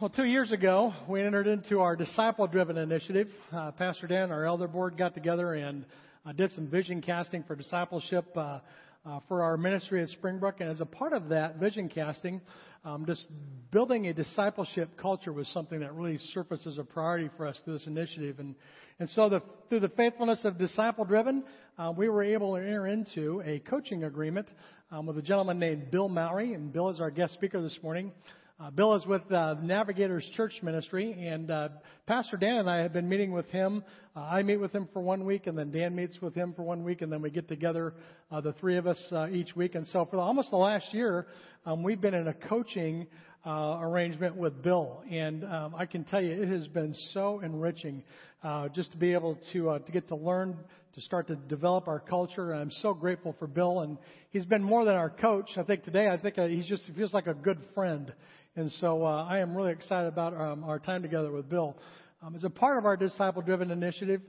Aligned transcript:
Well, 0.00 0.08
two 0.08 0.24
years 0.24 0.50
ago, 0.50 0.94
we 1.10 1.20
entered 1.20 1.46
into 1.46 1.80
our 1.80 1.94
disciple 1.94 2.46
driven 2.46 2.78
initiative. 2.78 3.28
Uh, 3.52 3.70
Pastor 3.72 4.06
Dan, 4.06 4.30
our 4.30 4.46
elder 4.46 4.66
board, 4.66 4.96
got 4.96 5.12
together 5.12 5.52
and 5.52 5.84
uh, 6.24 6.32
did 6.32 6.52
some 6.52 6.68
vision 6.68 7.02
casting 7.02 7.42
for 7.42 7.54
discipleship 7.54 8.24
uh, 8.34 8.60
uh, 9.04 9.20
for 9.28 9.42
our 9.42 9.58
ministry 9.58 10.02
at 10.02 10.08
Springbrook. 10.08 10.62
And 10.62 10.70
as 10.70 10.80
a 10.80 10.86
part 10.86 11.12
of 11.12 11.28
that 11.28 11.56
vision 11.56 11.90
casting, 11.90 12.40
um, 12.82 13.04
just 13.04 13.26
building 13.72 14.06
a 14.06 14.14
discipleship 14.14 14.88
culture 14.96 15.34
was 15.34 15.46
something 15.48 15.80
that 15.80 15.94
really 15.94 16.16
surfaced 16.32 16.66
as 16.66 16.78
a 16.78 16.82
priority 16.82 17.28
for 17.36 17.46
us 17.46 17.60
through 17.62 17.74
this 17.74 17.86
initiative. 17.86 18.38
And, 18.38 18.54
and 19.00 19.08
so, 19.10 19.28
the, 19.28 19.42
through 19.68 19.80
the 19.80 19.90
faithfulness 19.90 20.40
of 20.44 20.56
disciple 20.56 21.04
driven, 21.04 21.44
uh, 21.78 21.92
we 21.94 22.08
were 22.08 22.22
able 22.22 22.56
to 22.56 22.62
enter 22.62 22.86
into 22.86 23.42
a 23.44 23.58
coaching 23.58 24.04
agreement 24.04 24.48
um, 24.90 25.04
with 25.04 25.18
a 25.18 25.22
gentleman 25.22 25.58
named 25.58 25.90
Bill 25.90 26.08
Mowry. 26.08 26.54
And 26.54 26.72
Bill 26.72 26.88
is 26.88 27.00
our 27.00 27.10
guest 27.10 27.34
speaker 27.34 27.60
this 27.60 27.76
morning. 27.82 28.12
Uh, 28.60 28.68
Bill 28.68 28.94
is 28.94 29.06
with 29.06 29.22
uh, 29.32 29.54
Navigators 29.62 30.28
Church 30.36 30.52
Ministry, 30.62 31.12
and 31.26 31.50
uh, 31.50 31.68
Pastor 32.06 32.36
Dan 32.36 32.58
and 32.58 32.68
I 32.68 32.80
have 32.80 32.92
been 32.92 33.08
meeting 33.08 33.32
with 33.32 33.46
him. 33.46 33.82
Uh, 34.14 34.20
I 34.20 34.42
meet 34.42 34.58
with 34.58 34.70
him 34.70 34.86
for 34.92 35.00
one 35.00 35.24
week, 35.24 35.46
and 35.46 35.56
then 35.56 35.70
Dan 35.70 35.94
meets 35.94 36.20
with 36.20 36.34
him 36.34 36.52
for 36.52 36.62
one 36.62 36.84
week, 36.84 37.00
and 37.00 37.10
then 37.10 37.22
we 37.22 37.30
get 37.30 37.48
together, 37.48 37.94
uh, 38.30 38.42
the 38.42 38.52
three 38.52 38.76
of 38.76 38.86
us 38.86 39.02
uh, 39.12 39.28
each 39.28 39.56
week. 39.56 39.76
And 39.76 39.86
so, 39.86 40.06
for 40.10 40.18
almost 40.18 40.50
the 40.50 40.58
last 40.58 40.92
year, 40.92 41.26
um, 41.64 41.82
we've 41.82 42.02
been 42.02 42.12
in 42.12 42.28
a 42.28 42.34
coaching 42.34 43.06
uh, 43.46 43.78
arrangement 43.80 44.36
with 44.36 44.62
Bill, 44.62 45.04
and 45.10 45.42
um, 45.44 45.74
I 45.74 45.86
can 45.86 46.04
tell 46.04 46.20
you 46.20 46.42
it 46.42 46.48
has 46.48 46.68
been 46.68 46.94
so 47.14 47.40
enriching 47.40 48.02
uh, 48.42 48.68
just 48.68 48.92
to 48.92 48.98
be 48.98 49.14
able 49.14 49.38
to 49.54 49.70
uh, 49.70 49.78
to 49.78 49.90
get 49.90 50.08
to 50.08 50.16
learn 50.16 50.58
to 50.94 51.00
start 51.00 51.28
to 51.28 51.36
develop 51.36 51.88
our 51.88 52.00
culture. 52.00 52.52
And 52.52 52.60
I'm 52.60 52.70
so 52.82 52.92
grateful 52.92 53.34
for 53.38 53.46
Bill, 53.46 53.80
and 53.80 53.96
he's 54.30 54.44
been 54.44 54.62
more 54.62 54.84
than 54.84 54.94
our 54.94 55.10
coach. 55.10 55.50
I 55.56 55.62
think 55.62 55.84
today, 55.84 56.08
I 56.08 56.18
think 56.18 56.36
uh, 56.36 56.46
he's 56.46 56.66
just 56.66 56.82
feels 56.96 57.14
like 57.14 57.26
a 57.26 57.34
good 57.34 57.58
friend. 57.74 58.12
And 58.56 58.70
so 58.80 59.06
uh, 59.06 59.26
I 59.26 59.38
am 59.38 59.56
really 59.56 59.70
excited 59.70 60.08
about 60.08 60.34
um, 60.34 60.64
our 60.64 60.80
time 60.80 61.02
together 61.02 61.30
with 61.30 61.48
Bill. 61.48 61.76
Um, 62.20 62.34
as 62.34 62.42
a 62.42 62.50
part 62.50 62.78
of 62.78 62.84
our 62.84 62.96
disciple 62.96 63.42
driven 63.42 63.70
initiative, 63.70 64.20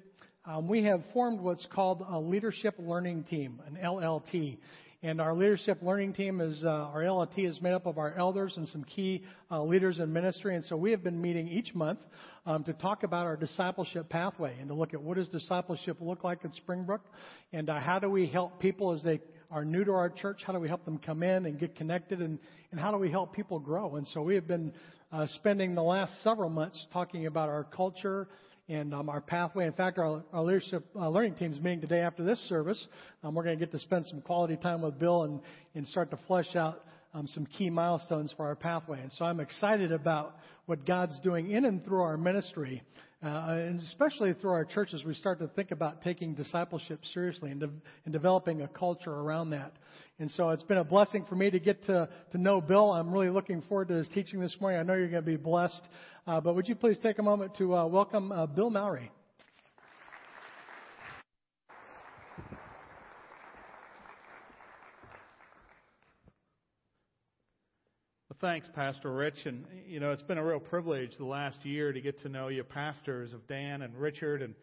um, 0.46 0.68
we 0.68 0.84
have 0.84 1.02
formed 1.12 1.40
what's 1.40 1.66
called 1.73 2.06
a 2.08 2.20
leadership 2.20 2.76
learning 2.78 3.23
team, 3.23 3.59
an 3.66 3.80
LLT. 3.84 4.59
And 5.02 5.20
our 5.20 5.34
leadership 5.34 5.80
learning 5.81 6.14
team 6.14 6.40
is, 6.40 6.64
uh, 6.64 6.68
our 6.68 7.02
LLT 7.02 7.50
is 7.50 7.59
made 7.64 7.73
up 7.73 7.88
of 7.88 7.98
our 7.98 8.14
elders 8.14 8.54
and 8.58 8.68
some 8.68 8.84
key 8.84 9.23
uh, 9.50 9.64
leaders 9.64 9.98
in 9.98 10.14
ministry. 10.14 10.56
And 10.56 10.64
so 10.66 10.78
we 10.78 10.92
have 10.92 11.03
been 11.03 11.20
meeting 11.20 11.48
each 11.48 11.74
month 11.74 11.98
um, 12.46 12.64
to 12.66 12.74
talk 12.74 13.02
about 13.02 13.26
our 13.26 13.36
discipleship 13.36 14.08
pathway 14.08 14.56
and 14.59 14.68
to 14.68 14.76
look 14.76 14.94
at 14.94 15.02
what 15.02 15.18
does 15.18 15.30
discipleship 15.30 15.98
look 16.00 16.24
like 16.24 16.46
at 16.46 16.53
Springbrook 16.53 17.02
and 17.53 17.72
uh, 17.72 17.80
how 17.80 17.98
do 17.98 18.08
we 18.08 18.28
help 18.28 18.59
people 18.59 18.94
as 18.94 19.02
they 19.02 19.20
are 19.52 19.66
new 19.66 19.84
to 19.84 19.92
our 19.92 20.10
church, 20.10 20.42
how 20.46 20.54
do 20.54 20.60
we 20.60 20.68
help 20.68 20.86
them 20.86 20.98
come 20.98 21.24
in 21.24 21.46
and 21.46 21.60
get 21.60 21.76
connected, 21.76 22.22
and, 22.22 22.40
and 22.72 22.80
how 22.80 22.92
do 22.92 22.98
we 22.98 23.12
help 23.12 23.36
people 23.36 23.60
grow? 23.60 23.98
And 23.98 24.08
so 24.14 24.22
we 24.22 24.36
have 24.36 24.48
been 24.48 24.72
uh, 25.12 25.28
spending 25.36 25.76
the 25.76 25.84
last 25.84 26.14
several 26.24 26.50
months 26.50 26.86
talking 26.94 27.26
about 27.26 27.50
our 27.50 27.66
culture 27.66 28.28
and 28.70 28.94
um, 28.94 29.10
our 29.10 29.20
pathway. 29.20 29.66
In 29.66 29.74
fact, 29.74 29.98
our, 29.98 30.24
our 30.32 30.44
leadership 30.44 30.86
uh, 30.96 31.10
learning 31.10 31.36
team 31.36 31.52
is 31.52 31.60
meeting 31.60 31.82
today 31.82 32.00
after 32.00 32.24
this 32.24 32.40
service. 32.48 32.88
Um, 33.24 33.36
we're 33.36 33.44
going 33.44 33.60
to 33.60 33.66
get 33.66 33.74
to 33.74 33.80
spend 33.80 34.06
some 34.06 34.22
quality 34.22 34.56
time 34.56 34.82
with 34.82 34.98
Bill 34.98 35.24
and, 35.24 35.42
and 35.76 35.86
start 35.88 36.12
to 36.12 36.20
flesh 36.28 36.56
out 36.56 36.86
um, 37.14 37.28
some 37.28 37.46
key 37.46 37.70
milestones 37.70 38.34
for 38.38 38.46
our 38.46 38.56
pathway. 38.56 39.02
And 39.02 39.12
so 39.18 39.26
I'm 39.26 39.42
excited 39.42 39.92
about 39.92 40.38
what 40.66 40.86
God's 40.86 41.20
doing 41.20 41.52
in 41.52 41.66
and 41.66 41.84
through 41.84 42.02
our 42.02 42.16
ministry 42.16 42.84
uh, 43.24 43.28
and 43.28 43.80
especially 43.82 44.34
through 44.34 44.52
our 44.52 44.66
churches, 44.66 45.04
we 45.06 45.14
start 45.14 45.38
to 45.40 45.48
think 45.50 45.70
about 45.70 46.02
taking 46.02 46.34
discipleship 46.34 47.00
seriously 47.14 47.52
and, 47.52 47.60
de- 47.60 47.70
and 48.06 48.12
developing 48.12 48.62
a 48.64 48.68
culture 48.68 49.14
around 49.14 49.52
that. 49.52 49.74
And 50.18 50.32
so 50.32 50.50
it's 50.50 50.64
been 50.64 50.80
a 50.80 50.84
blessing 50.84 51.26
for 51.30 51.36
me 51.36 51.52
to 51.52 51.60
get 51.60 51.86
to, 51.86 52.10
to 52.32 52.38
know 52.38 52.62
Bill. 52.62 52.92
I'm 52.92 53.12
really 53.12 53.30
looking 53.30 53.62
forward 53.64 53.90
to 53.90 53.96
his 53.96 54.10
teaching 54.10 54.40
this 54.40 54.56
morning. 54.60 54.80
I 54.80 54.84
know 54.84 54.96
you're 54.96 55.08
going 55.08 55.24
to 55.24 55.32
be 55.32 55.38
blessed. 55.38 55.82
Uh, 56.26 56.42
but 56.42 56.56
would 56.56 56.68
you 56.68 56.76
please 56.76 56.98
take 57.04 57.20
a 57.20 57.24
moment 57.24 57.56
to 57.58 57.76
uh, 57.76 57.86
welcome 57.86 58.31
uh, 58.31 58.48
Bill 58.48 58.72
Mowry? 58.72 59.12
Thanks, 68.41 68.68
Pastor 68.74 69.13
Rich. 69.13 69.46
And, 69.46 69.66
you 69.88 70.00
know, 70.00 70.13
it's 70.13 70.24
been 70.24 70.40
a 70.40 70.44
real 70.44 70.59
privilege 70.59 71.12
the 71.16 71.25
last 71.25 71.63
year 71.63 71.94
to 71.94 72.02
get 72.02 72.19
to 72.24 72.29
know 72.29 72.47
you, 72.47 72.63
pastors 72.63 73.34
of 73.34 73.46
Dan 73.46 73.84
and 73.84 73.96
Richard. 73.96 74.41
And, 74.41 74.56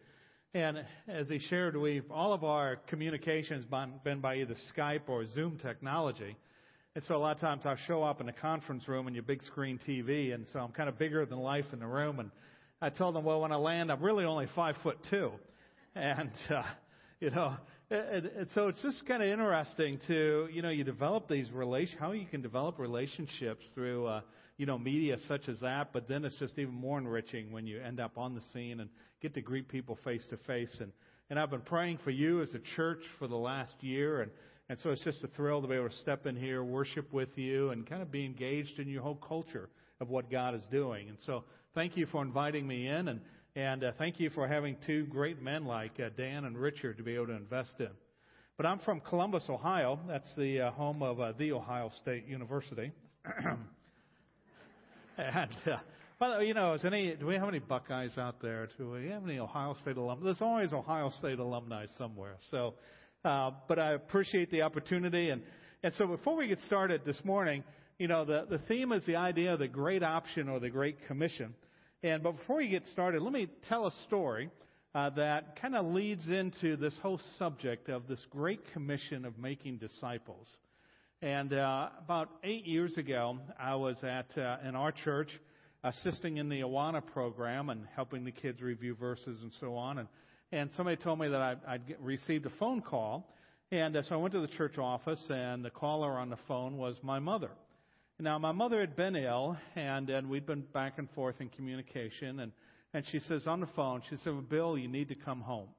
and 0.53 0.83
as 1.07 1.29
he 1.29 1.39
shared, 1.39 1.77
we've, 1.77 2.03
all 2.11 2.33
of 2.33 2.43
our 2.43 2.75
communications 2.87 3.63
been, 3.63 3.93
been 4.03 4.19
by 4.19 4.35
either 4.35 4.55
Skype 4.75 5.07
or 5.07 5.25
Zoom 5.27 5.57
technology. 5.59 6.35
And 6.93 7.05
so 7.05 7.15
a 7.15 7.19
lot 7.19 7.37
of 7.37 7.39
times 7.39 7.61
I 7.65 7.77
show 7.87 8.03
up 8.03 8.19
in 8.19 8.27
a 8.27 8.33
conference 8.33 8.85
room 8.89 9.07
and 9.07 9.15
your 9.15 9.23
big 9.23 9.41
screen 9.43 9.79
TV, 9.87 10.33
and 10.33 10.45
so 10.51 10.59
I'm 10.59 10.73
kind 10.73 10.89
of 10.89 10.99
bigger 10.99 11.25
than 11.25 11.39
life 11.39 11.67
in 11.71 11.79
the 11.79 11.87
room. 11.87 12.19
And 12.19 12.31
I 12.81 12.89
told 12.89 13.15
them, 13.15 13.23
well, 13.23 13.39
when 13.39 13.53
I 13.53 13.55
land, 13.55 13.93
I'm 13.93 14.03
really 14.03 14.25
only 14.25 14.47
five 14.57 14.75
foot 14.83 14.97
two. 15.09 15.31
And, 15.95 16.31
uh, 16.49 16.63
you 17.21 17.29
know, 17.29 17.55
and, 17.91 18.25
and 18.25 18.47
so 18.53 18.67
it's 18.67 18.81
just 18.81 19.05
kind 19.07 19.23
of 19.23 19.29
interesting 19.29 19.99
to 20.07 20.47
you 20.51 20.61
know 20.61 20.69
you 20.69 20.83
develop 20.83 21.27
these 21.27 21.49
relation 21.51 21.97
how 21.97 22.11
you 22.11 22.25
can 22.25 22.41
develop 22.41 22.77
relationships 22.77 23.63
through 23.73 24.05
uh, 24.05 24.21
you 24.57 24.65
know 24.65 24.77
media 24.77 25.17
such 25.27 25.47
as 25.47 25.59
that, 25.61 25.91
but 25.93 26.07
then 26.07 26.25
it's 26.25 26.35
just 26.35 26.59
even 26.59 26.73
more 26.73 26.99
enriching 26.99 27.51
when 27.51 27.65
you 27.65 27.81
end 27.81 27.99
up 27.99 28.17
on 28.17 28.35
the 28.35 28.41
scene 28.53 28.81
and 28.81 28.89
get 29.21 29.33
to 29.33 29.41
greet 29.41 29.67
people 29.69 29.97
face 30.03 30.25
to 30.29 30.37
face. 30.45 30.75
And 30.79 30.91
and 31.29 31.39
I've 31.39 31.49
been 31.49 31.61
praying 31.61 31.99
for 32.03 32.11
you 32.11 32.41
as 32.41 32.53
a 32.53 32.59
church 32.75 33.01
for 33.17 33.27
the 33.27 33.37
last 33.37 33.73
year, 33.79 34.21
and 34.21 34.31
and 34.69 34.77
so 34.79 34.91
it's 34.91 35.03
just 35.03 35.23
a 35.23 35.27
thrill 35.27 35.61
to 35.61 35.67
be 35.67 35.75
able 35.75 35.89
to 35.89 35.97
step 35.97 36.27
in 36.27 36.35
here, 36.35 36.63
worship 36.63 37.11
with 37.11 37.29
you, 37.37 37.71
and 37.71 37.89
kind 37.89 38.03
of 38.03 38.11
be 38.11 38.23
engaged 38.23 38.77
in 38.77 38.87
your 38.87 39.01
whole 39.01 39.15
culture 39.15 39.69
of 39.99 40.09
what 40.09 40.29
God 40.29 40.53
is 40.53 40.61
doing. 40.69 41.09
And 41.09 41.17
so 41.25 41.43
thank 41.73 41.97
you 41.97 42.05
for 42.05 42.21
inviting 42.21 42.67
me 42.67 42.87
in 42.87 43.07
and. 43.07 43.21
And 43.55 43.83
uh, 43.83 43.91
thank 43.97 44.19
you 44.19 44.29
for 44.29 44.47
having 44.47 44.77
two 44.85 45.05
great 45.05 45.41
men 45.41 45.65
like 45.65 45.99
uh, 45.99 46.09
Dan 46.15 46.45
and 46.45 46.57
Richard 46.57 46.97
to 46.97 47.03
be 47.03 47.15
able 47.15 47.27
to 47.27 47.33
invest 47.33 47.73
in. 47.79 47.89
But 48.57 48.65
I'm 48.65 48.79
from 48.79 48.99
Columbus, 49.01 49.45
Ohio. 49.49 49.99
That's 50.07 50.33
the 50.35 50.61
uh, 50.61 50.71
home 50.71 51.01
of 51.01 51.19
uh, 51.19 51.31
the 51.37 51.53
Ohio 51.53 51.91
State 52.01 52.27
University. 52.27 52.91
and 55.17 55.51
uh, 55.65 55.77
way, 56.19 56.45
you 56.45 56.53
know, 56.53 56.73
is 56.73 56.83
any 56.85 57.15
do 57.15 57.25
we 57.25 57.35
have 57.35 57.47
any 57.47 57.59
Buckeyes 57.59 58.17
out 58.17 58.41
there? 58.41 58.67
Do 58.77 58.91
we 58.91 59.09
have 59.09 59.23
any 59.23 59.39
Ohio 59.39 59.75
State 59.81 59.97
alumni? 59.97 60.25
There's 60.25 60.41
always 60.41 60.73
Ohio 60.73 61.09
State 61.09 61.39
alumni 61.39 61.85
somewhere. 61.97 62.35
So, 62.51 62.75
uh, 63.25 63.51
but 63.67 63.79
I 63.79 63.93
appreciate 63.93 64.51
the 64.51 64.61
opportunity. 64.61 65.29
And 65.29 65.41
and 65.83 65.93
so 65.95 66.05
before 66.05 66.35
we 66.35 66.47
get 66.47 66.59
started 66.59 67.01
this 67.05 67.19
morning, 67.23 67.63
you 67.97 68.07
know, 68.07 68.25
the 68.25 68.45
the 68.49 68.59
theme 68.67 68.91
is 68.91 69.05
the 69.05 69.15
idea 69.15 69.53
of 69.53 69.59
the 69.59 69.67
great 69.67 70.03
option 70.03 70.49
or 70.49 70.59
the 70.59 70.69
great 70.69 71.07
commission. 71.07 71.55
And 72.01 72.23
but 72.23 72.37
before 72.37 72.57
we 72.57 72.69
get 72.69 72.87
started, 72.87 73.21
let 73.21 73.33
me 73.33 73.47
tell 73.67 73.85
a 73.85 73.91
story 74.07 74.49
uh, 74.95 75.09
that 75.11 75.59
kind 75.61 75.75
of 75.75 75.85
leads 75.85 76.29
into 76.29 76.77
this 76.77 76.93
whole 77.01 77.19
subject 77.37 77.89
of 77.89 78.07
this 78.07 78.25
great 78.29 78.71
commission 78.71 79.25
of 79.25 79.37
making 79.37 79.79
disciples. 79.79 80.47
And 81.21 81.51
uh, 81.51 81.89
about 82.01 82.29
eight 82.45 82.65
years 82.65 82.97
ago, 82.97 83.39
I 83.59 83.75
was 83.75 84.01
at 84.01 84.37
uh, 84.37 84.57
in 84.65 84.77
our 84.77 84.93
church 84.93 85.29
assisting 85.83 86.37
in 86.37 86.47
the 86.47 86.61
Awana 86.61 87.05
program 87.05 87.69
and 87.69 87.85
helping 87.93 88.23
the 88.23 88.31
kids 88.31 88.61
review 88.61 88.95
verses 88.95 89.41
and 89.41 89.51
so 89.59 89.75
on. 89.75 89.99
And 89.99 90.07
and 90.53 90.69
somebody 90.77 90.95
told 90.95 91.19
me 91.19 91.27
that 91.27 91.41
I, 91.41 91.55
I'd 91.67 91.85
get, 91.85 91.99
received 91.99 92.45
a 92.45 92.49
phone 92.59 92.81
call, 92.81 93.35
and 93.73 93.95
uh, 93.95 94.03
so 94.03 94.15
I 94.15 94.17
went 94.17 94.33
to 94.33 94.41
the 94.41 94.47
church 94.47 94.77
office, 94.77 95.21
and 95.29 95.65
the 95.65 95.69
caller 95.69 96.17
on 96.17 96.29
the 96.29 96.39
phone 96.47 96.77
was 96.77 96.95
my 97.03 97.19
mother. 97.19 97.51
Now, 98.21 98.37
my 98.37 98.51
mother 98.51 98.81
had 98.81 98.97
been 98.97 99.15
ill, 99.15 99.55
and, 99.77 100.09
and 100.09 100.29
we'd 100.29 100.45
been 100.45 100.65
back 100.73 100.97
and 100.97 101.09
forth 101.11 101.35
in 101.39 101.47
communication. 101.47 102.41
And, 102.41 102.51
and 102.93 103.05
she 103.13 103.19
says 103.21 103.47
on 103.47 103.61
the 103.61 103.69
phone, 103.77 104.01
she 104.09 104.17
said, 104.17 104.33
well, 104.33 104.41
Bill, 104.41 104.77
you 104.77 104.89
need 104.89 105.07
to 105.07 105.15
come 105.15 105.39
home. 105.39 105.69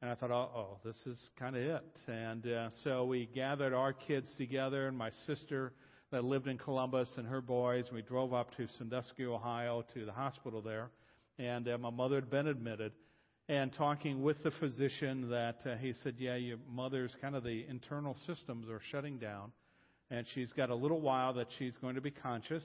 And 0.00 0.08
I 0.08 0.14
thought, 0.14 0.30
oh, 0.30 0.78
this 0.84 0.94
is 1.04 1.18
kind 1.36 1.56
of 1.56 1.62
it. 1.62 1.98
And 2.06 2.46
uh, 2.46 2.68
so 2.84 3.06
we 3.06 3.28
gathered 3.34 3.74
our 3.74 3.92
kids 3.92 4.28
together, 4.38 4.86
and 4.86 4.96
my 4.96 5.10
sister 5.26 5.72
that 6.12 6.22
lived 6.22 6.46
in 6.46 6.58
Columbus 6.58 7.10
and 7.16 7.26
her 7.26 7.40
boys. 7.40 7.86
And 7.88 7.96
we 7.96 8.02
drove 8.02 8.32
up 8.32 8.56
to 8.56 8.68
Sandusky, 8.78 9.24
Ohio, 9.24 9.84
to 9.94 10.06
the 10.06 10.12
hospital 10.12 10.62
there. 10.62 10.90
And 11.40 11.66
uh, 11.66 11.76
my 11.76 11.90
mother 11.90 12.14
had 12.14 12.30
been 12.30 12.46
admitted. 12.46 12.92
And 13.48 13.72
talking 13.72 14.22
with 14.22 14.40
the 14.44 14.52
physician, 14.52 15.30
that 15.30 15.58
uh, 15.66 15.74
he 15.74 15.92
said, 16.04 16.14
yeah, 16.18 16.36
your 16.36 16.58
mother's 16.70 17.16
kind 17.20 17.34
of 17.34 17.42
the 17.42 17.64
internal 17.68 18.16
systems 18.28 18.68
are 18.68 18.80
shutting 18.92 19.18
down 19.18 19.50
and 20.10 20.26
she's 20.34 20.52
got 20.52 20.70
a 20.70 20.74
little 20.74 21.00
while 21.00 21.34
that 21.34 21.48
she's 21.58 21.76
going 21.80 21.96
to 21.96 22.00
be 22.00 22.10
conscious, 22.10 22.62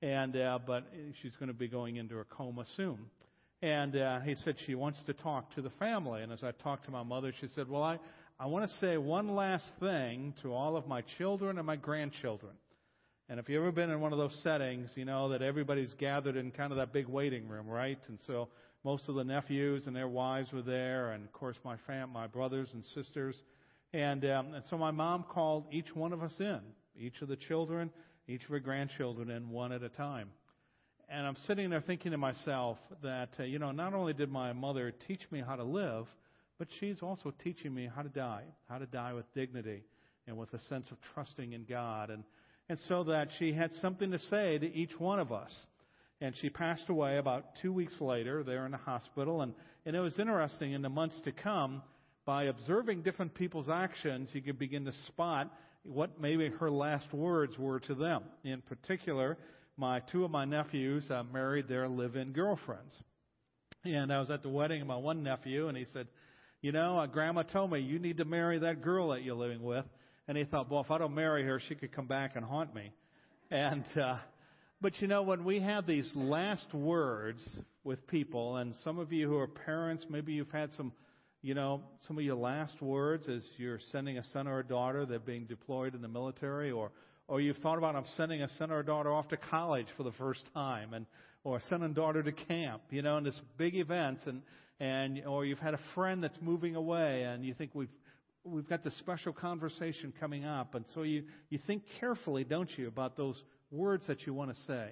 and 0.00 0.36
uh, 0.36 0.58
but 0.66 0.84
she's 1.22 1.34
going 1.36 1.48
to 1.48 1.54
be 1.54 1.68
going 1.68 1.96
into 1.96 2.18
a 2.18 2.24
coma 2.24 2.64
soon. 2.76 2.98
And 3.62 3.96
uh, 3.96 4.20
he 4.20 4.34
said 4.34 4.56
she 4.66 4.74
wants 4.74 4.98
to 5.06 5.12
talk 5.12 5.54
to 5.54 5.62
the 5.62 5.70
family. 5.78 6.22
And 6.22 6.32
as 6.32 6.42
I 6.42 6.50
talked 6.50 6.86
to 6.86 6.90
my 6.90 7.04
mother, 7.04 7.32
she 7.40 7.46
said, 7.48 7.68
"Well, 7.68 7.82
I 7.82 7.98
I 8.40 8.46
want 8.46 8.68
to 8.68 8.76
say 8.78 8.96
one 8.96 9.34
last 9.36 9.66
thing 9.78 10.34
to 10.42 10.52
all 10.52 10.76
of 10.76 10.88
my 10.88 11.02
children 11.18 11.58
and 11.58 11.66
my 11.66 11.76
grandchildren." 11.76 12.52
And 13.28 13.38
if 13.38 13.48
you've 13.48 13.62
ever 13.62 13.72
been 13.72 13.90
in 13.90 14.00
one 14.00 14.12
of 14.12 14.18
those 14.18 14.38
settings, 14.42 14.90
you 14.96 15.04
know 15.04 15.30
that 15.30 15.42
everybody's 15.42 15.94
gathered 15.98 16.36
in 16.36 16.50
kind 16.50 16.72
of 16.72 16.78
that 16.78 16.92
big 16.92 17.06
waiting 17.06 17.48
room, 17.48 17.68
right? 17.68 17.98
And 18.08 18.18
so 18.26 18.48
most 18.84 19.08
of 19.08 19.14
the 19.14 19.24
nephews 19.24 19.84
and 19.86 19.94
their 19.94 20.08
wives 20.08 20.52
were 20.52 20.62
there, 20.62 21.12
and 21.12 21.24
of 21.24 21.32
course 21.32 21.56
my 21.64 21.76
fam, 21.86 22.10
my 22.10 22.26
brothers 22.26 22.68
and 22.74 22.84
sisters. 22.84 23.36
And, 23.94 24.24
um, 24.24 24.54
and 24.54 24.64
so 24.70 24.78
my 24.78 24.90
mom 24.90 25.24
called 25.28 25.66
each 25.70 25.94
one 25.94 26.12
of 26.12 26.22
us 26.22 26.34
in, 26.38 26.60
each 26.98 27.20
of 27.20 27.28
the 27.28 27.36
children, 27.36 27.90
each 28.26 28.42
of 28.44 28.50
her 28.50 28.60
grandchildren 28.60 29.30
in 29.30 29.50
one 29.50 29.72
at 29.72 29.82
a 29.82 29.88
time. 29.90 30.30
and 31.08 31.26
I'm 31.26 31.36
sitting 31.46 31.68
there 31.68 31.82
thinking 31.82 32.12
to 32.12 32.18
myself 32.18 32.78
that, 33.02 33.28
uh, 33.38 33.42
you 33.42 33.58
know, 33.58 33.70
not 33.70 33.92
only 33.92 34.14
did 34.14 34.30
my 34.30 34.54
mother 34.54 34.92
teach 35.06 35.20
me 35.30 35.42
how 35.46 35.56
to 35.56 35.64
live, 35.64 36.06
but 36.58 36.68
she's 36.80 37.02
also 37.02 37.34
teaching 37.44 37.74
me 37.74 37.88
how 37.94 38.02
to 38.02 38.08
die, 38.08 38.44
how 38.68 38.78
to 38.78 38.86
die 38.86 39.12
with 39.12 39.26
dignity 39.34 39.82
and 40.26 40.38
with 40.38 40.52
a 40.54 40.60
sense 40.68 40.86
of 40.90 40.96
trusting 41.12 41.52
in 41.52 41.64
God. 41.64 42.08
And, 42.10 42.24
and 42.68 42.78
so 42.88 43.04
that 43.04 43.28
she 43.38 43.52
had 43.52 43.72
something 43.74 44.10
to 44.12 44.18
say 44.18 44.58
to 44.58 44.72
each 44.72 44.98
one 44.98 45.18
of 45.18 45.32
us. 45.32 45.52
And 46.20 46.34
she 46.40 46.48
passed 46.48 46.88
away 46.88 47.18
about 47.18 47.56
two 47.60 47.72
weeks 47.72 48.00
later 48.00 48.44
there 48.44 48.64
in 48.64 48.70
the 48.70 48.78
hospital. 48.78 49.42
And, 49.42 49.52
and 49.84 49.96
it 49.96 50.00
was 50.00 50.18
interesting 50.18 50.72
in 50.72 50.80
the 50.80 50.88
months 50.88 51.20
to 51.24 51.32
come, 51.32 51.82
by 52.24 52.44
observing 52.44 53.02
different 53.02 53.34
people's 53.34 53.68
actions, 53.68 54.28
you 54.32 54.40
could 54.40 54.58
begin 54.58 54.84
to 54.84 54.92
spot 55.06 55.52
what 55.84 56.20
maybe 56.20 56.48
her 56.48 56.70
last 56.70 57.12
words 57.12 57.58
were 57.58 57.80
to 57.80 57.94
them. 57.94 58.22
In 58.44 58.62
particular, 58.62 59.36
my 59.76 60.00
two 60.00 60.24
of 60.24 60.30
my 60.30 60.44
nephews 60.44 61.10
uh, 61.10 61.24
married 61.32 61.66
their 61.68 61.88
live-in 61.88 62.32
girlfriends. 62.32 62.94
And 63.84 64.12
I 64.12 64.20
was 64.20 64.30
at 64.30 64.42
the 64.42 64.48
wedding 64.48 64.80
of 64.80 64.86
my 64.86 64.96
one 64.96 65.24
nephew, 65.24 65.66
and 65.68 65.76
he 65.76 65.86
said, 65.92 66.06
"You 66.60 66.70
know, 66.70 67.00
uh, 67.00 67.06
Grandma 67.06 67.42
told 67.42 67.72
me 67.72 67.80
you 67.80 67.98
need 67.98 68.18
to 68.18 68.24
marry 68.24 68.60
that 68.60 68.82
girl 68.82 69.08
that 69.10 69.24
you're 69.24 69.34
living 69.34 69.62
with." 69.62 69.84
And 70.28 70.38
he 70.38 70.44
thought, 70.44 70.70
"Well, 70.70 70.82
if 70.82 70.90
I 70.92 70.98
don't 70.98 71.14
marry 71.14 71.44
her, 71.44 71.58
she 71.58 71.74
could 71.74 71.90
come 71.90 72.06
back 72.06 72.36
and 72.36 72.44
haunt 72.44 72.72
me." 72.72 72.92
And 73.50 73.84
uh, 73.98 74.18
but 74.80 75.00
you 75.00 75.08
know, 75.08 75.22
when 75.22 75.44
we 75.44 75.60
have 75.60 75.86
these 75.86 76.10
last 76.14 76.72
words 76.72 77.40
with 77.82 78.06
people, 78.06 78.56
and 78.56 78.74
some 78.84 78.98
of 78.98 79.12
you 79.12 79.28
who 79.28 79.38
are 79.38 79.48
parents, 79.48 80.06
maybe 80.08 80.32
you've 80.32 80.50
had 80.50 80.72
some, 80.72 80.92
you 81.42 81.54
know, 81.54 81.82
some 82.06 82.16
of 82.16 82.24
your 82.24 82.36
last 82.36 82.80
words 82.80 83.28
as 83.28 83.42
you're 83.56 83.80
sending 83.90 84.16
a 84.16 84.24
son 84.32 84.46
or 84.46 84.60
a 84.60 84.64
daughter, 84.64 85.04
they're 85.04 85.18
being 85.18 85.44
deployed 85.44 85.94
in 85.94 86.00
the 86.00 86.08
military, 86.08 86.70
or, 86.70 86.92
or 87.26 87.40
you've 87.40 87.56
thought 87.58 87.78
about 87.78 87.96
I'm 87.96 88.04
sending 88.16 88.42
a 88.42 88.48
son 88.58 88.70
or 88.70 88.78
a 88.78 88.84
daughter 88.84 89.12
off 89.12 89.28
to 89.28 89.36
college 89.36 89.88
for 89.96 90.04
the 90.04 90.12
first 90.12 90.42
time, 90.54 90.94
and, 90.94 91.04
or 91.42 91.56
a 91.56 91.62
son 91.62 91.82
and 91.82 91.96
daughter 91.96 92.22
to 92.22 92.30
camp, 92.30 92.82
you 92.90 93.02
know, 93.02 93.18
in 93.18 93.24
this 93.24 93.40
big 93.58 93.74
event, 93.74 94.20
and, 94.26 94.42
and, 94.78 95.26
or 95.26 95.44
you've 95.44 95.58
had 95.58 95.74
a 95.74 95.80
friend 95.96 96.22
that's 96.22 96.38
moving 96.40 96.76
away, 96.76 97.22
and 97.22 97.44
you 97.44 97.54
think 97.54 97.72
we've, 97.74 97.88
we've 98.44 98.68
got 98.68 98.84
this 98.84 98.96
special 98.98 99.32
conversation 99.32 100.12
coming 100.20 100.44
up, 100.44 100.76
and 100.76 100.84
so 100.94 101.02
you, 101.02 101.24
you 101.50 101.58
think 101.66 101.82
carefully, 101.98 102.44
don't 102.44 102.70
you, 102.78 102.86
about 102.86 103.16
those 103.16 103.42
words 103.72 104.06
that 104.06 104.26
you 104.26 104.32
want 104.32 104.54
to 104.54 104.62
say. 104.68 104.90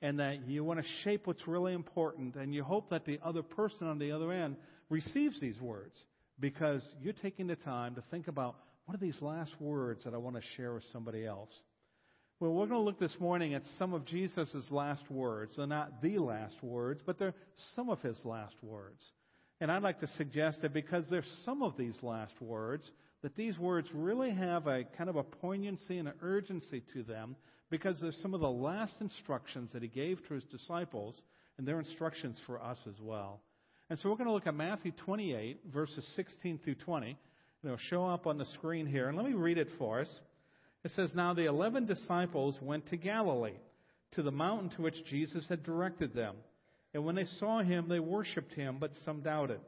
And 0.00 0.20
that 0.20 0.46
you 0.46 0.62
want 0.62 0.78
to 0.78 0.86
shape 1.02 1.26
what's 1.26 1.48
really 1.48 1.74
important. 1.74 2.36
And 2.36 2.54
you 2.54 2.62
hope 2.62 2.90
that 2.90 3.04
the 3.04 3.18
other 3.20 3.42
person 3.42 3.88
on 3.88 3.98
the 3.98 4.12
other 4.12 4.30
end 4.30 4.54
receives 4.90 5.40
these 5.40 5.60
words 5.60 5.94
because 6.40 6.82
you're 7.00 7.12
taking 7.12 7.46
the 7.46 7.56
time 7.56 7.94
to 7.94 8.02
think 8.10 8.28
about 8.28 8.56
what 8.86 8.94
are 8.94 9.00
these 9.00 9.20
last 9.20 9.52
words 9.60 10.04
that 10.04 10.14
I 10.14 10.16
want 10.16 10.36
to 10.36 10.42
share 10.56 10.74
with 10.74 10.84
somebody 10.92 11.26
else. 11.26 11.50
Well, 12.40 12.52
we're 12.52 12.66
going 12.66 12.80
to 12.80 12.84
look 12.84 13.00
this 13.00 13.16
morning 13.18 13.54
at 13.54 13.62
some 13.78 13.92
of 13.92 14.04
Jesus' 14.06 14.54
last 14.70 15.02
words. 15.10 15.54
They're 15.56 15.66
not 15.66 16.00
the 16.00 16.18
last 16.18 16.54
words, 16.62 17.00
but 17.04 17.18
they're 17.18 17.34
some 17.74 17.90
of 17.90 18.00
his 18.00 18.18
last 18.24 18.54
words. 18.62 19.02
And 19.60 19.72
I'd 19.72 19.82
like 19.82 20.00
to 20.00 20.06
suggest 20.06 20.62
that 20.62 20.72
because 20.72 21.04
there's 21.10 21.28
some 21.44 21.62
of 21.62 21.76
these 21.76 21.98
last 22.00 22.40
words, 22.40 22.88
that 23.22 23.34
these 23.34 23.58
words 23.58 23.88
really 23.92 24.30
have 24.30 24.68
a 24.68 24.84
kind 24.96 25.10
of 25.10 25.16
a 25.16 25.24
poignancy 25.24 25.98
and 25.98 26.06
an 26.06 26.14
urgency 26.22 26.82
to 26.92 27.02
them 27.02 27.34
because 27.70 28.00
they're 28.00 28.12
some 28.22 28.34
of 28.34 28.40
the 28.40 28.48
last 28.48 28.94
instructions 29.00 29.72
that 29.72 29.82
he 29.82 29.88
gave 29.88 30.24
to 30.28 30.34
his 30.34 30.44
disciples, 30.44 31.20
and 31.58 31.66
they're 31.66 31.80
instructions 31.80 32.40
for 32.46 32.62
us 32.62 32.78
as 32.86 32.94
well. 33.02 33.40
And 33.90 33.98
so 33.98 34.08
we're 34.08 34.16
going 34.16 34.26
to 34.26 34.32
look 34.32 34.46
at 34.46 34.54
Matthew 34.54 34.92
28, 35.04 35.60
verses 35.72 36.06
16 36.14 36.60
through 36.62 36.74
20. 36.76 37.16
It'll 37.64 37.76
show 37.90 38.06
up 38.06 38.26
on 38.26 38.38
the 38.38 38.46
screen 38.54 38.86
here. 38.86 39.08
And 39.08 39.16
let 39.16 39.26
me 39.26 39.32
read 39.32 39.58
it 39.58 39.68
for 39.78 40.00
us. 40.00 40.20
It 40.84 40.92
says, 40.92 41.12
Now 41.14 41.34
the 41.34 41.46
eleven 41.46 41.86
disciples 41.86 42.56
went 42.60 42.88
to 42.88 42.96
Galilee, 42.96 43.56
to 44.12 44.22
the 44.22 44.30
mountain 44.30 44.70
to 44.70 44.82
which 44.82 45.04
Jesus 45.06 45.46
had 45.48 45.64
directed 45.64 46.14
them. 46.14 46.36
And 46.94 47.04
when 47.04 47.14
they 47.14 47.24
saw 47.24 47.62
him, 47.62 47.88
they 47.88 48.00
worshipped 48.00 48.54
him, 48.54 48.76
but 48.78 48.92
some 49.04 49.20
doubted. 49.20 49.60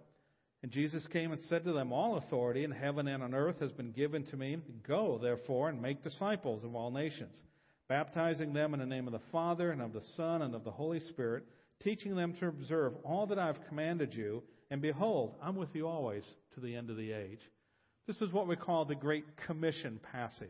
And 0.62 0.70
Jesus 0.70 1.06
came 1.12 1.32
and 1.32 1.40
said 1.42 1.64
to 1.64 1.72
them, 1.72 1.92
All 1.92 2.16
authority 2.16 2.64
in 2.64 2.70
heaven 2.70 3.08
and 3.08 3.22
on 3.22 3.34
earth 3.34 3.60
has 3.60 3.72
been 3.72 3.92
given 3.92 4.24
to 4.26 4.36
me. 4.36 4.58
Go, 4.86 5.18
therefore, 5.20 5.68
and 5.68 5.80
make 5.80 6.04
disciples 6.04 6.62
of 6.64 6.74
all 6.74 6.90
nations 6.90 7.36
baptizing 7.90 8.52
them 8.52 8.72
in 8.72 8.78
the 8.78 8.86
name 8.86 9.08
of 9.08 9.12
the 9.12 9.20
Father 9.32 9.72
and 9.72 9.82
of 9.82 9.92
the 9.92 10.00
Son 10.16 10.42
and 10.42 10.54
of 10.54 10.62
the 10.62 10.70
Holy 10.70 11.00
Spirit, 11.00 11.42
teaching 11.82 12.14
them 12.14 12.34
to 12.40 12.46
observe 12.46 12.94
all 13.04 13.26
that 13.26 13.38
I 13.38 13.46
have 13.46 13.66
commanded 13.68 14.14
you. 14.14 14.42
And 14.70 14.80
behold, 14.80 15.34
I'm 15.42 15.56
with 15.56 15.74
you 15.74 15.88
always 15.88 16.24
to 16.54 16.60
the 16.60 16.76
end 16.76 16.90
of 16.90 16.96
the 16.96 17.12
age. 17.12 17.40
This 18.06 18.20
is 18.20 18.32
what 18.32 18.48
we 18.48 18.56
call 18.56 18.84
the 18.84 18.94
Great 18.94 19.24
Commission 19.46 20.00
passage. 20.12 20.48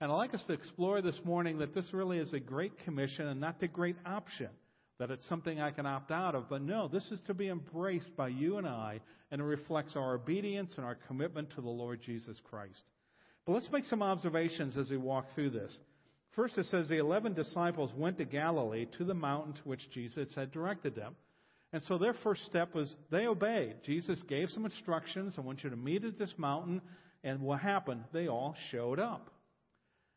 And 0.00 0.10
I'd 0.10 0.16
like 0.16 0.34
us 0.34 0.44
to 0.46 0.52
explore 0.52 1.00
this 1.02 1.20
morning 1.24 1.58
that 1.58 1.74
this 1.74 1.92
really 1.92 2.18
is 2.18 2.32
a 2.32 2.40
great 2.40 2.78
commission 2.84 3.26
and 3.28 3.40
not 3.40 3.60
the 3.60 3.68
great 3.68 3.96
option, 4.04 4.50
that 4.98 5.10
it's 5.10 5.28
something 5.28 5.60
I 5.60 5.70
can 5.70 5.86
opt 5.86 6.10
out 6.10 6.34
of. 6.34 6.48
But 6.48 6.62
no, 6.62 6.88
this 6.88 7.10
is 7.10 7.20
to 7.26 7.34
be 7.34 7.48
embraced 7.48 8.16
by 8.16 8.28
you 8.28 8.58
and 8.58 8.66
I, 8.66 9.00
and 9.30 9.40
it 9.40 9.44
reflects 9.44 9.96
our 9.96 10.14
obedience 10.14 10.72
and 10.76 10.84
our 10.84 10.96
commitment 11.06 11.50
to 11.50 11.60
the 11.60 11.68
Lord 11.68 12.00
Jesus 12.02 12.36
Christ. 12.44 12.82
But 13.46 13.52
let's 13.52 13.70
make 13.72 13.84
some 13.84 14.02
observations 14.02 14.76
as 14.76 14.90
we 14.90 14.96
walk 14.96 15.26
through 15.34 15.50
this. 15.50 15.72
First, 16.36 16.58
it 16.58 16.66
says 16.66 16.88
the 16.88 16.98
eleven 16.98 17.32
disciples 17.32 17.92
went 17.96 18.18
to 18.18 18.24
Galilee 18.24 18.86
to 18.98 19.04
the 19.04 19.14
mountain 19.14 19.54
to 19.54 19.68
which 19.68 19.90
Jesus 19.92 20.28
had 20.34 20.50
directed 20.50 20.94
them. 20.94 21.14
And 21.72 21.82
so 21.82 21.98
their 21.98 22.14
first 22.22 22.44
step 22.46 22.74
was 22.74 22.94
they 23.10 23.26
obeyed. 23.26 23.76
Jesus 23.84 24.20
gave 24.28 24.48
some 24.50 24.64
instructions. 24.64 25.34
I 25.36 25.42
want 25.42 25.64
you 25.64 25.70
to 25.70 25.76
meet 25.76 26.04
at 26.04 26.18
this 26.18 26.34
mountain. 26.36 26.80
And 27.22 27.40
what 27.40 27.60
happened? 27.60 28.04
They 28.12 28.28
all 28.28 28.54
showed 28.70 28.98
up. 28.98 29.30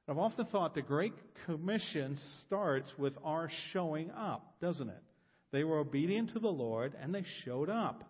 I've 0.09 0.17
often 0.17 0.45
thought 0.45 0.73
the 0.73 0.81
Great 0.81 1.13
Commission 1.45 2.17
starts 2.45 2.89
with 2.97 3.13
our 3.23 3.49
showing 3.73 4.09
up, 4.11 4.55
doesn't 4.61 4.89
it? 4.89 5.03
They 5.51 5.63
were 5.63 5.79
obedient 5.79 6.33
to 6.33 6.39
the 6.39 6.47
Lord 6.47 6.93
and 7.01 7.13
they 7.13 7.25
showed 7.43 7.69
up. 7.69 8.03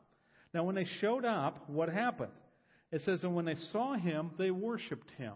Now, 0.53 0.63
when 0.63 0.75
they 0.75 0.85
showed 1.01 1.25
up, 1.25 1.69
what 1.69 1.89
happened? 1.89 2.31
It 2.91 3.01
says, 3.01 3.23
and 3.23 3.35
when 3.35 3.45
they 3.45 3.55
saw 3.71 3.95
him, 3.95 4.31
they 4.37 4.51
worshiped 4.51 5.09
him. 5.17 5.33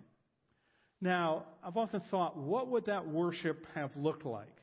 Now, 1.02 1.46
I've 1.64 1.78
often 1.78 2.02
thought, 2.12 2.38
what 2.38 2.68
would 2.70 2.86
that 2.86 3.08
worship 3.08 3.66
have 3.74 3.90
looked 3.98 4.26
like? 4.26 4.56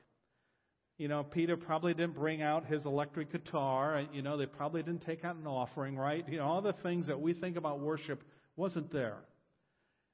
You 0.97 1.09
know, 1.09 1.25
Peter 1.25 1.57
probably 1.57 1.95
didn't 1.95 2.15
bring 2.15 2.43
out 2.43 2.67
his 2.67 2.85
electric 2.85 3.33
guitar. 3.33 4.05
You 4.13 4.23
know, 4.23 4.37
they 4.37 4.47
probably 4.47 4.83
didn't 4.83 5.05
take 5.05 5.25
out 5.25 5.37
an 5.37 5.47
offering, 5.47 5.97
right? 5.97 6.29
You 6.29 6.39
know, 6.39 6.45
all 6.45 6.63
the 6.63 6.75
things 6.75 7.09
that 7.09 7.21
we 7.21 7.35
think 7.35 7.57
about 7.57 7.81
worship 7.81 8.23
wasn't 8.57 8.93
there. 8.93 9.19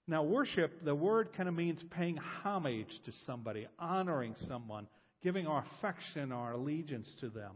Now, 0.07 0.23
worship, 0.23 0.85
the 0.85 0.95
word 0.95 1.31
kind 1.35 1.49
of 1.49 1.55
means 1.55 1.83
paying 1.91 2.17
homage 2.17 3.01
to 3.07 3.13
somebody, 3.25 3.67
honoring 3.79 4.35
someone, 4.47 4.87
giving 5.23 5.47
our 5.47 5.65
affection, 5.77 6.33
our 6.33 6.53
allegiance 6.53 7.11
to 7.21 7.31
them. 7.31 7.53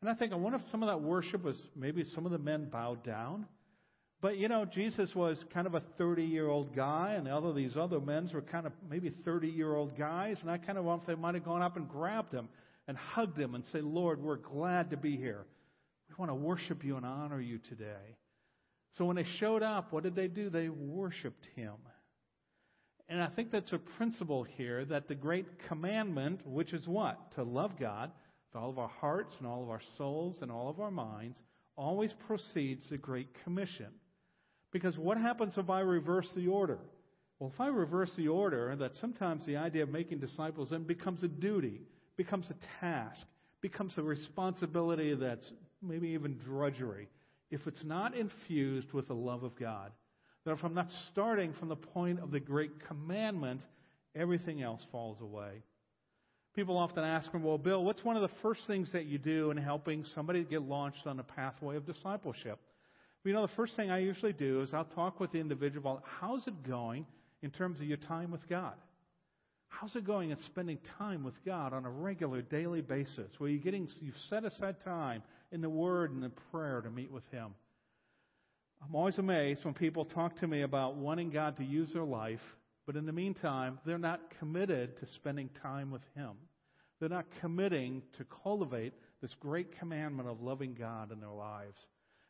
And 0.00 0.10
I 0.10 0.14
think 0.14 0.32
I 0.32 0.36
wonder 0.36 0.58
if 0.58 0.64
some 0.70 0.82
of 0.82 0.88
that 0.88 1.00
worship 1.00 1.44
was 1.44 1.56
maybe 1.76 2.04
some 2.04 2.26
of 2.26 2.32
the 2.32 2.38
men 2.38 2.68
bowed 2.70 3.04
down. 3.04 3.46
But 4.26 4.38
you 4.38 4.48
know, 4.48 4.64
Jesus 4.64 5.14
was 5.14 5.44
kind 5.54 5.68
of 5.68 5.74
a 5.74 5.82
30 5.98 6.24
year 6.24 6.48
old 6.48 6.74
guy, 6.74 7.14
and 7.16 7.28
all 7.28 7.48
of 7.48 7.54
these 7.54 7.76
other 7.76 8.00
men 8.00 8.28
were 8.34 8.42
kind 8.42 8.66
of 8.66 8.72
maybe 8.90 9.08
30 9.24 9.46
year 9.46 9.72
old 9.76 9.96
guys. 9.96 10.38
And 10.42 10.50
I 10.50 10.58
kind 10.58 10.76
of 10.76 10.84
wonder 10.84 11.04
if 11.04 11.06
they 11.06 11.14
might 11.14 11.36
have 11.36 11.44
gone 11.44 11.62
up 11.62 11.76
and 11.76 11.88
grabbed 11.88 12.34
him 12.34 12.48
and 12.88 12.96
hugged 12.96 13.38
him 13.38 13.54
and 13.54 13.64
say, 13.66 13.80
Lord, 13.80 14.20
we're 14.20 14.38
glad 14.38 14.90
to 14.90 14.96
be 14.96 15.16
here. 15.16 15.46
We 16.08 16.16
want 16.18 16.32
to 16.32 16.34
worship 16.34 16.82
you 16.82 16.96
and 16.96 17.06
honor 17.06 17.40
you 17.40 17.58
today. 17.68 18.16
So 18.98 19.04
when 19.04 19.14
they 19.14 19.26
showed 19.38 19.62
up, 19.62 19.92
what 19.92 20.02
did 20.02 20.16
they 20.16 20.26
do? 20.26 20.50
They 20.50 20.70
worshiped 20.70 21.46
him. 21.54 21.74
And 23.08 23.22
I 23.22 23.28
think 23.28 23.52
that's 23.52 23.72
a 23.72 23.78
principle 23.78 24.42
here 24.42 24.84
that 24.86 25.06
the 25.06 25.14
great 25.14 25.46
commandment, 25.68 26.44
which 26.44 26.72
is 26.72 26.84
what? 26.88 27.16
To 27.36 27.44
love 27.44 27.78
God 27.78 28.10
with 28.52 28.60
all 28.60 28.70
of 28.70 28.78
our 28.80 28.90
hearts 29.00 29.36
and 29.38 29.46
all 29.46 29.62
of 29.62 29.70
our 29.70 29.82
souls 29.96 30.38
and 30.42 30.50
all 30.50 30.68
of 30.68 30.80
our 30.80 30.90
minds, 30.90 31.40
always 31.76 32.12
precedes 32.26 32.90
the 32.90 32.98
Great 32.98 33.28
Commission. 33.44 33.92
Because 34.76 34.98
what 34.98 35.16
happens 35.16 35.54
if 35.56 35.70
I 35.70 35.80
reverse 35.80 36.28
the 36.36 36.48
order? 36.48 36.76
Well, 37.38 37.50
if 37.54 37.58
I 37.58 37.68
reverse 37.68 38.10
the 38.14 38.28
order, 38.28 38.76
that 38.76 38.94
sometimes 38.96 39.46
the 39.46 39.56
idea 39.56 39.84
of 39.84 39.88
making 39.88 40.18
disciples 40.18 40.68
then 40.70 40.82
becomes 40.82 41.22
a 41.22 41.28
duty, 41.28 41.80
becomes 42.18 42.50
a 42.50 42.56
task, 42.78 43.26
becomes 43.62 43.96
a 43.96 44.02
responsibility 44.02 45.14
that's 45.14 45.50
maybe 45.80 46.08
even 46.08 46.36
drudgery. 46.44 47.08
If 47.50 47.66
it's 47.66 47.84
not 47.84 48.14
infused 48.14 48.92
with 48.92 49.08
the 49.08 49.14
love 49.14 49.44
of 49.44 49.58
God, 49.58 49.92
that 50.44 50.52
if 50.52 50.62
I'm 50.62 50.74
not 50.74 50.88
starting 51.10 51.54
from 51.54 51.70
the 51.70 51.76
point 51.76 52.20
of 52.20 52.30
the 52.30 52.40
great 52.40 52.86
commandment, 52.86 53.62
everything 54.14 54.60
else 54.60 54.82
falls 54.92 55.22
away. 55.22 55.62
People 56.54 56.76
often 56.76 57.02
ask 57.02 57.32
me, 57.32 57.40
well, 57.42 57.56
Bill, 57.56 57.82
what's 57.82 58.04
one 58.04 58.16
of 58.16 58.22
the 58.22 58.36
first 58.42 58.60
things 58.66 58.92
that 58.92 59.06
you 59.06 59.16
do 59.16 59.50
in 59.50 59.56
helping 59.56 60.04
somebody 60.14 60.44
get 60.44 60.60
launched 60.60 61.06
on 61.06 61.18
a 61.18 61.22
pathway 61.22 61.76
of 61.76 61.86
discipleship? 61.86 62.58
You 63.26 63.32
know, 63.32 63.42
the 63.42 63.54
first 63.54 63.76
thing 63.76 63.90
I 63.90 63.98
usually 63.98 64.32
do 64.32 64.62
is 64.62 64.72
I'll 64.72 64.84
talk 64.84 65.20
with 65.20 65.32
the 65.32 65.38
individual 65.38 65.90
about 65.90 66.04
how's 66.20 66.46
it 66.46 66.62
going 66.62 67.06
in 67.42 67.50
terms 67.50 67.80
of 67.80 67.86
your 67.86 67.96
time 67.96 68.30
with 68.30 68.48
God. 68.48 68.74
How's 69.68 69.94
it 69.96 70.06
going 70.06 70.30
in 70.30 70.38
spending 70.38 70.78
time 70.98 71.24
with 71.24 71.34
God 71.44 71.72
on 71.72 71.84
a 71.84 71.90
regular 71.90 72.40
daily 72.40 72.80
basis? 72.80 73.30
Where 73.38 73.50
you 73.50 73.58
getting 73.58 73.88
you've 74.00 74.16
set 74.30 74.44
aside 74.44 74.76
time 74.80 75.22
in 75.52 75.60
the 75.60 75.68
Word 75.68 76.12
and 76.12 76.24
in 76.24 76.32
prayer 76.50 76.80
to 76.80 76.90
meet 76.90 77.10
with 77.10 77.28
Him. 77.30 77.54
I'm 78.82 78.94
always 78.94 79.18
amazed 79.18 79.64
when 79.64 79.74
people 79.74 80.04
talk 80.04 80.38
to 80.40 80.46
me 80.46 80.62
about 80.62 80.96
wanting 80.96 81.30
God 81.30 81.56
to 81.56 81.64
use 81.64 81.92
their 81.92 82.04
life, 82.04 82.40
but 82.86 82.96
in 82.96 83.06
the 83.06 83.12
meantime, 83.12 83.78
they're 83.84 83.98
not 83.98 84.20
committed 84.38 84.98
to 85.00 85.06
spending 85.06 85.50
time 85.62 85.90
with 85.90 86.02
Him. 86.14 86.32
They're 87.00 87.08
not 87.08 87.26
committing 87.40 88.02
to 88.18 88.24
cultivate 88.42 88.94
this 89.20 89.34
great 89.40 89.78
commandment 89.78 90.28
of 90.28 90.40
loving 90.40 90.74
God 90.74 91.10
in 91.12 91.20
their 91.20 91.30
lives. 91.30 91.78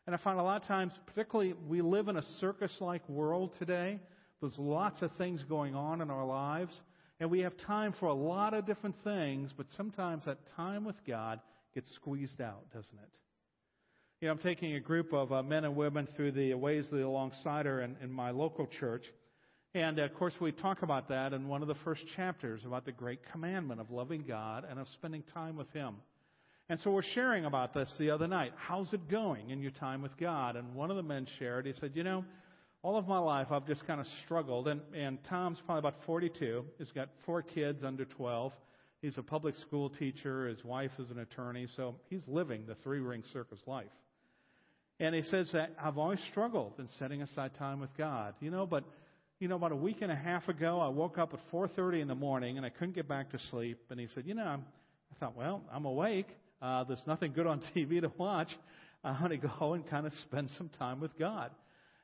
And 0.07 0.15
I 0.15 0.19
find 0.19 0.39
a 0.39 0.43
lot 0.43 0.61
of 0.61 0.67
times, 0.67 0.93
particularly, 1.05 1.53
we 1.67 1.81
live 1.81 2.07
in 2.07 2.15
a 2.15 2.23
circus 2.39 2.71
like 2.79 3.07
world 3.09 3.51
today. 3.59 3.99
There's 4.39 4.57
lots 4.57 5.01
of 5.01 5.11
things 5.17 5.43
going 5.43 5.75
on 5.75 6.01
in 6.01 6.09
our 6.09 6.25
lives, 6.25 6.79
and 7.19 7.29
we 7.29 7.41
have 7.41 7.57
time 7.57 7.93
for 7.99 8.05
a 8.05 8.13
lot 8.13 8.53
of 8.53 8.65
different 8.65 8.95
things, 9.03 9.53
but 9.55 9.65
sometimes 9.75 10.23
that 10.23 10.37
time 10.55 10.85
with 10.85 10.95
God 11.05 11.41
gets 11.75 11.93
squeezed 11.95 12.39
out, 12.39 12.63
doesn't 12.73 12.97
it? 12.97 13.17
You 14.21 14.27
know, 14.27 14.31
I'm 14.31 14.39
taking 14.39 14.75
a 14.75 14.79
group 14.79 15.11
of 15.11 15.33
uh, 15.33 15.43
men 15.43 15.65
and 15.65 15.75
women 15.75 16.07
through 16.15 16.31
the 16.31 16.53
ways 16.53 16.85
of 16.85 16.91
the 16.91 17.03
Alongsider 17.03 17.83
in, 17.83 17.97
in 18.01 18.09
my 18.09 18.31
local 18.31 18.65
church. 18.65 19.03
And 19.75 19.99
uh, 19.99 20.03
of 20.03 20.13
course, 20.13 20.33
we 20.39 20.53
talk 20.53 20.83
about 20.83 21.09
that 21.09 21.33
in 21.33 21.49
one 21.49 21.61
of 21.61 21.67
the 21.67 21.75
first 21.83 22.03
chapters 22.15 22.61
about 22.65 22.85
the 22.85 22.93
great 22.93 23.19
commandment 23.31 23.81
of 23.81 23.91
loving 23.91 24.23
God 24.25 24.65
and 24.67 24.79
of 24.79 24.87
spending 24.87 25.23
time 25.33 25.57
with 25.57 25.71
Him. 25.73 25.95
And 26.69 26.79
so 26.81 26.91
we're 26.91 27.01
sharing 27.01 27.45
about 27.45 27.73
this 27.73 27.89
the 27.97 28.11
other 28.11 28.27
night. 28.27 28.51
How's 28.57 28.91
it 28.91 29.09
going 29.09 29.51
in 29.51 29.61
your 29.61 29.71
time 29.71 30.01
with 30.01 30.17
God? 30.17 30.57
And 30.57 30.75
one 30.75 30.91
of 30.91 30.97
the 30.97 31.03
men 31.03 31.25
shared, 31.39 31.65
he 31.65 31.73
said, 31.79 31.91
You 31.95 32.03
know, 32.03 32.25
all 32.83 32.97
of 32.97 33.07
my 33.07 33.19
life 33.19 33.47
I've 33.51 33.65
just 33.65 33.87
kind 33.87 34.01
of 34.01 34.07
struggled. 34.25 34.67
And, 34.67 34.81
and 34.93 35.17
Tom's 35.29 35.61
probably 35.65 35.79
about 35.79 36.03
42. 36.05 36.65
He's 36.77 36.91
got 36.91 37.07
four 37.25 37.41
kids 37.41 37.83
under 37.85 38.03
12. 38.03 38.51
He's 39.01 39.17
a 39.17 39.23
public 39.23 39.55
school 39.55 39.89
teacher. 39.89 40.47
His 40.47 40.61
wife 40.63 40.91
is 40.99 41.09
an 41.09 41.19
attorney. 41.19 41.67
So 41.77 41.95
he's 42.09 42.21
living 42.27 42.65
the 42.67 42.75
three 42.83 42.99
ring 42.99 43.23
circus 43.31 43.59
life. 43.65 43.85
And 44.99 45.15
he 45.15 45.21
says 45.23 45.49
that 45.53 45.71
I've 45.81 45.97
always 45.97 46.19
struggled 46.31 46.73
in 46.79 46.87
setting 46.99 47.21
aside 47.21 47.51
time 47.57 47.79
with 47.79 47.95
God. 47.97 48.33
You 48.41 48.51
know, 48.51 48.65
but 48.65 48.83
you 49.39 49.47
know, 49.47 49.55
about 49.55 49.71
a 49.71 49.77
week 49.77 49.97
and 50.01 50.11
a 50.11 50.15
half 50.15 50.49
ago, 50.49 50.81
I 50.81 50.89
woke 50.89 51.17
up 51.17 51.33
at 51.33 51.39
4:30 51.51 52.01
in 52.01 52.07
the 52.07 52.15
morning 52.15 52.57
and 52.57 52.65
I 52.65 52.69
couldn't 52.69 52.95
get 52.95 53.07
back 53.07 53.29
to 53.31 53.39
sleep. 53.51 53.79
And 53.89 53.99
he 53.99 54.07
said, 54.07 54.25
"You 54.25 54.33
know, 54.33 54.43
I'm, 54.43 54.65
I 55.11 55.19
thought, 55.19 55.37
well, 55.37 55.61
I'm 55.71 55.85
awake. 55.85 56.27
Uh, 56.61 56.83
there's 56.83 57.03
nothing 57.07 57.33
good 57.33 57.47
on 57.47 57.61
TV 57.75 58.01
to 58.01 58.11
watch. 58.17 58.49
I 59.03 59.11
want 59.11 59.29
to 59.29 59.37
go 59.37 59.73
and 59.73 59.87
kind 59.87 60.05
of 60.05 60.13
spend 60.23 60.49
some 60.57 60.69
time 60.77 60.99
with 60.99 61.17
God." 61.17 61.51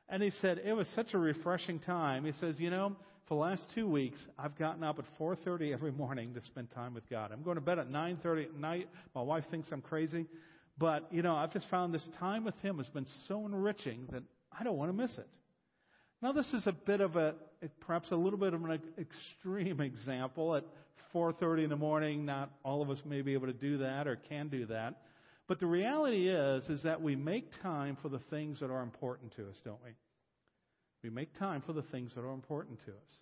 And 0.08 0.22
he 0.22 0.30
said 0.40 0.60
it 0.64 0.72
was 0.72 0.86
such 0.94 1.14
a 1.14 1.18
refreshing 1.18 1.80
time. 1.80 2.24
He 2.24 2.32
says, 2.40 2.56
"You 2.58 2.70
know, 2.70 2.96
for 3.28 3.34
the 3.34 3.40
last 3.40 3.64
two 3.74 3.88
weeks, 3.88 4.18
I've 4.38 4.56
gotten 4.58 4.84
up 4.84 4.98
at 4.98 5.04
4:30 5.18 5.72
every 5.72 5.92
morning 5.92 6.34
to 6.34 6.42
spend 6.42 6.70
time 6.72 6.94
with 6.94 7.08
God. 7.08 7.32
I'm 7.32 7.42
going 7.42 7.56
to 7.56 7.62
bed 7.62 7.78
at 7.78 7.88
9:30 7.88 8.44
at 8.44 8.54
night. 8.54 8.88
My 9.14 9.22
wife 9.22 9.44
thinks 9.50 9.68
I'm 9.72 9.82
crazy, 9.82 10.26
but 10.78 11.12
you 11.12 11.22
know, 11.22 11.34
I've 11.34 11.52
just 11.52 11.68
found 11.70 11.94
this 11.94 12.08
time 12.18 12.44
with 12.44 12.56
Him 12.60 12.78
has 12.78 12.88
been 12.88 13.06
so 13.28 13.46
enriching 13.46 14.06
that 14.12 14.22
I 14.58 14.62
don't 14.64 14.76
want 14.76 14.90
to 14.90 14.96
miss 14.96 15.16
it." 15.18 15.28
Now, 16.24 16.32
this 16.32 16.50
is 16.54 16.66
a 16.66 16.72
bit 16.72 17.02
of 17.02 17.16
a, 17.16 17.34
perhaps 17.80 18.10
a 18.10 18.16
little 18.16 18.38
bit 18.38 18.54
of 18.54 18.64
an 18.64 18.80
extreme 18.98 19.80
example. 19.82 20.54
At 20.54 20.64
4:30 21.12 21.64
in 21.64 21.70
the 21.70 21.76
morning, 21.76 22.24
not 22.24 22.50
all 22.64 22.82
of 22.82 22.90
us 22.90 23.00
may 23.04 23.22
be 23.22 23.34
able 23.34 23.46
to 23.46 23.52
do 23.52 23.78
that 23.78 24.06
or 24.06 24.16
can 24.16 24.48
do 24.48 24.66
that. 24.66 25.02
But 25.46 25.60
the 25.60 25.66
reality 25.66 26.28
is, 26.28 26.68
is 26.70 26.82
that 26.84 27.02
we 27.02 27.16
make 27.16 27.50
time 27.62 27.96
for 28.00 28.08
the 28.08 28.20
things 28.30 28.60
that 28.60 28.70
are 28.70 28.82
important 28.82 29.34
to 29.36 29.48
us, 29.48 29.56
don't 29.64 29.82
we? 29.84 29.90
We 31.02 31.10
make 31.10 31.34
time 31.38 31.62
for 31.62 31.74
the 31.74 31.82
things 31.82 32.14
that 32.14 32.22
are 32.22 32.32
important 32.32 32.78
to 32.86 32.92
us. 32.92 33.20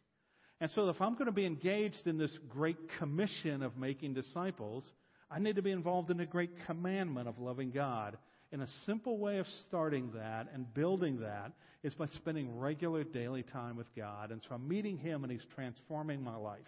And 0.61 0.71
so, 0.71 0.89
if 0.89 1.01
I'm 1.01 1.15
going 1.15 1.27
to 1.27 1.33
be 1.33 1.45
engaged 1.45 2.07
in 2.07 2.17
this 2.17 2.37
great 2.49 2.77
commission 2.99 3.63
of 3.63 3.77
making 3.77 4.15
disciples, 4.15 4.89
I 5.29 5.41
need 5.41 5.57
to 5.57 5.63
be 5.63 5.73
involved 5.73 6.11
in 6.11 6.19
the 6.19 6.27
great 6.27 6.51
commandment 6.67 7.29
of 7.29 7.41
loving 7.41 7.73
God. 7.73 8.17
And 8.53 8.63
a 8.63 8.69
simple 8.87 9.19
way 9.19 9.39
of 9.39 9.47
starting 9.67 10.13
that 10.13 10.47
and 10.55 10.73
building 10.75 11.21
that 11.21 11.53
is 11.83 11.95
by 11.95 12.07
spending 12.07 12.57
regular 12.57 13.03
daily 13.03 13.43
time 13.43 13.77
with 13.77 13.93
God. 13.97 14.31
And 14.31 14.41
so 14.43 14.55
I'm 14.55 14.69
meeting 14.69 14.99
Him 14.99 15.25
and 15.25 15.33
He's 15.33 15.45
transforming 15.55 16.23
my 16.23 16.37
life. 16.37 16.61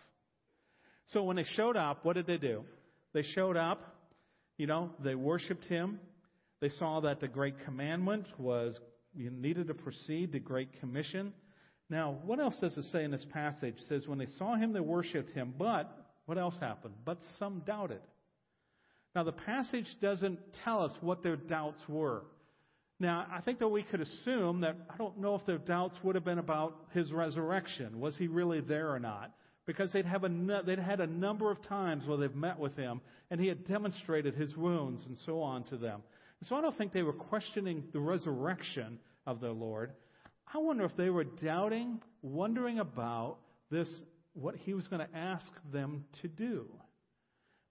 So 1.08 1.22
when 1.22 1.36
they 1.36 1.44
showed 1.56 1.76
up, 1.76 2.04
what 2.04 2.14
did 2.14 2.26
they 2.26 2.38
do? 2.38 2.64
They 3.12 3.22
showed 3.22 3.56
up, 3.56 3.80
you 4.56 4.66
know, 4.66 4.90
they 5.02 5.14
worshiped 5.14 5.66
Him. 5.66 6.00
They 6.60 6.70
saw 6.70 7.00
that 7.00 7.20
the 7.20 7.28
Great 7.28 7.64
Commandment 7.64 8.26
was 8.38 8.78
you 9.14 9.30
needed 9.30 9.68
to 9.68 9.74
proceed, 9.74 10.32
the 10.32 10.40
Great 10.40 10.80
Commission. 10.80 11.32
Now, 11.90 12.18
what 12.24 12.40
else 12.40 12.56
does 12.60 12.76
it 12.76 12.84
say 12.90 13.04
in 13.04 13.10
this 13.10 13.26
passage? 13.32 13.74
It 13.78 13.84
says, 13.88 14.08
when 14.08 14.18
they 14.18 14.28
saw 14.38 14.56
him, 14.56 14.72
they 14.72 14.80
worshiped 14.80 15.32
him, 15.32 15.54
but 15.58 15.90
what 16.26 16.38
else 16.38 16.54
happened? 16.60 16.94
But 17.04 17.18
some 17.38 17.62
doubted. 17.66 18.00
Now, 19.14 19.22
the 19.22 19.32
passage 19.32 19.86
doesn't 20.00 20.38
tell 20.64 20.82
us 20.82 20.92
what 21.00 21.22
their 21.22 21.36
doubts 21.36 21.80
were. 21.88 22.22
Now, 22.98 23.26
I 23.30 23.40
think 23.42 23.58
that 23.58 23.68
we 23.68 23.82
could 23.82 24.00
assume 24.00 24.62
that 24.62 24.76
I 24.92 24.96
don't 24.96 25.18
know 25.18 25.34
if 25.34 25.44
their 25.46 25.58
doubts 25.58 25.98
would 26.02 26.14
have 26.14 26.24
been 26.24 26.38
about 26.38 26.74
his 26.92 27.12
resurrection. 27.12 28.00
Was 28.00 28.16
he 28.16 28.26
really 28.26 28.60
there 28.60 28.92
or 28.92 28.98
not? 28.98 29.32
Because 29.66 29.92
they'd, 29.92 30.04
have 30.04 30.24
a, 30.24 30.62
they'd 30.66 30.78
had 30.78 31.00
a 31.00 31.06
number 31.06 31.50
of 31.50 31.62
times 31.62 32.06
where 32.06 32.18
they've 32.18 32.34
met 32.34 32.58
with 32.58 32.76
him, 32.76 33.00
and 33.30 33.40
he 33.40 33.48
had 33.48 33.66
demonstrated 33.66 34.34
his 34.34 34.54
wounds 34.56 35.02
and 35.06 35.16
so 35.24 35.40
on 35.40 35.64
to 35.64 35.76
them. 35.76 36.02
And 36.40 36.48
so 36.48 36.56
I 36.56 36.60
don't 36.60 36.76
think 36.76 36.92
they 36.92 37.02
were 37.02 37.14
questioning 37.14 37.84
the 37.92 38.00
resurrection 38.00 38.98
of 39.26 39.40
their 39.40 39.52
Lord. 39.52 39.92
I 40.52 40.58
wonder 40.58 40.84
if 40.84 40.96
they 40.96 41.08
were 41.08 41.24
doubting, 41.24 42.00
wondering 42.22 42.78
about 42.78 43.38
this, 43.70 43.88
what 44.34 44.54
he 44.54 44.74
was 44.74 44.86
going 44.88 45.06
to 45.06 45.16
ask 45.16 45.46
them 45.72 46.04
to 46.20 46.28
do. 46.28 46.66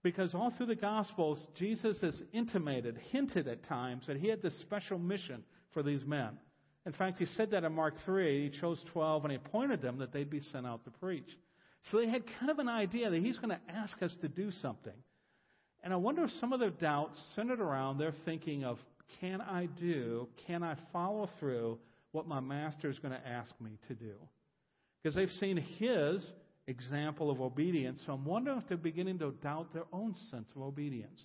Because 0.02 0.34
all 0.34 0.52
through 0.58 0.66
the 0.66 0.76
Gospels, 0.76 1.46
Jesus 1.56 1.98
has 2.02 2.22
intimated, 2.34 2.98
hinted 3.12 3.48
at 3.48 3.64
times 3.66 4.06
that 4.08 4.18
he 4.18 4.28
had 4.28 4.42
this 4.42 4.60
special 4.62 4.98
mission 4.98 5.44
for 5.74 5.82
these 5.82 6.04
men. 6.04 6.32
In 6.86 6.92
fact, 6.92 7.20
he 7.20 7.26
said 7.26 7.52
that 7.52 7.64
in 7.64 7.74
Mark 7.74 7.94
3. 8.06 8.50
He 8.50 8.60
chose 8.60 8.84
12 8.92 9.24
and 9.24 9.32
he 9.32 9.38
appointed 9.38 9.82
them 9.82 10.00
that 10.00 10.12
they'd 10.12 10.30
be 10.30 10.42
sent 10.42 10.68
out 10.68 10.84
to 10.84 10.92
preach. 10.92 11.30
So 11.92 11.98
they 11.98 12.10
had 12.10 12.24
kind 12.40 12.50
of 12.50 12.60
an 12.60 12.70
idea 12.70 13.10
that 13.10 13.22
he's 13.22 13.38
going 13.38 13.50
to 13.50 13.60
ask 13.70 14.02
us 14.02 14.16
to 14.22 14.28
do 14.28 14.52
something. 14.62 14.94
And 15.84 15.92
I 15.92 15.98
wonder 15.98 16.24
if 16.24 16.32
some 16.40 16.54
of 16.54 16.60
their 16.60 16.70
doubts 16.70 17.20
centered 17.36 17.60
around 17.60 17.98
their 17.98 18.14
thinking 18.24 18.64
of, 18.64 18.78
can 19.20 19.42
I 19.42 19.68
do, 19.80 20.28
can 20.48 20.64
I 20.64 20.76
follow 20.94 21.30
through 21.40 21.78
what 22.14 22.28
my 22.28 22.40
master 22.40 22.90
is 22.90 23.00
going 23.00 23.14
to 23.14 23.28
ask 23.28 23.54
me 23.60 23.78
to 23.90 23.94
do? 23.94 24.14
Because 25.02 25.16
they've 25.16 25.30
seen 25.40 25.58
his 25.58 26.32
example 26.68 27.30
of 27.30 27.42
obedience. 27.42 28.02
So 28.06 28.14
I'm 28.14 28.24
wondering 28.24 28.60
if 28.60 28.68
they're 28.70 28.78
beginning 28.78 29.20
to 29.20 29.32
doubt 29.44 29.74
their 29.74 29.86
own 29.92 30.16
sense 30.32 30.48
of 30.56 30.62
obedience. 30.62 31.22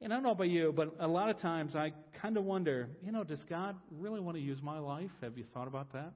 And 0.00 0.12
I 0.12 0.16
don't 0.16 0.22
know 0.22 0.30
about 0.30 0.48
you, 0.48 0.72
but 0.74 0.94
a 1.00 1.08
lot 1.08 1.28
of 1.28 1.38
times 1.40 1.74
I 1.74 1.92
kind 2.22 2.36
of 2.36 2.44
wonder, 2.44 2.88
you 3.02 3.12
know, 3.12 3.24
does 3.24 3.42
God 3.48 3.76
really 3.90 4.20
want 4.20 4.36
to 4.36 4.42
use 4.42 4.58
my 4.62 4.78
life? 4.78 5.10
Have 5.22 5.36
you 5.36 5.44
thought 5.52 5.68
about 5.68 5.92
that? 5.92 6.12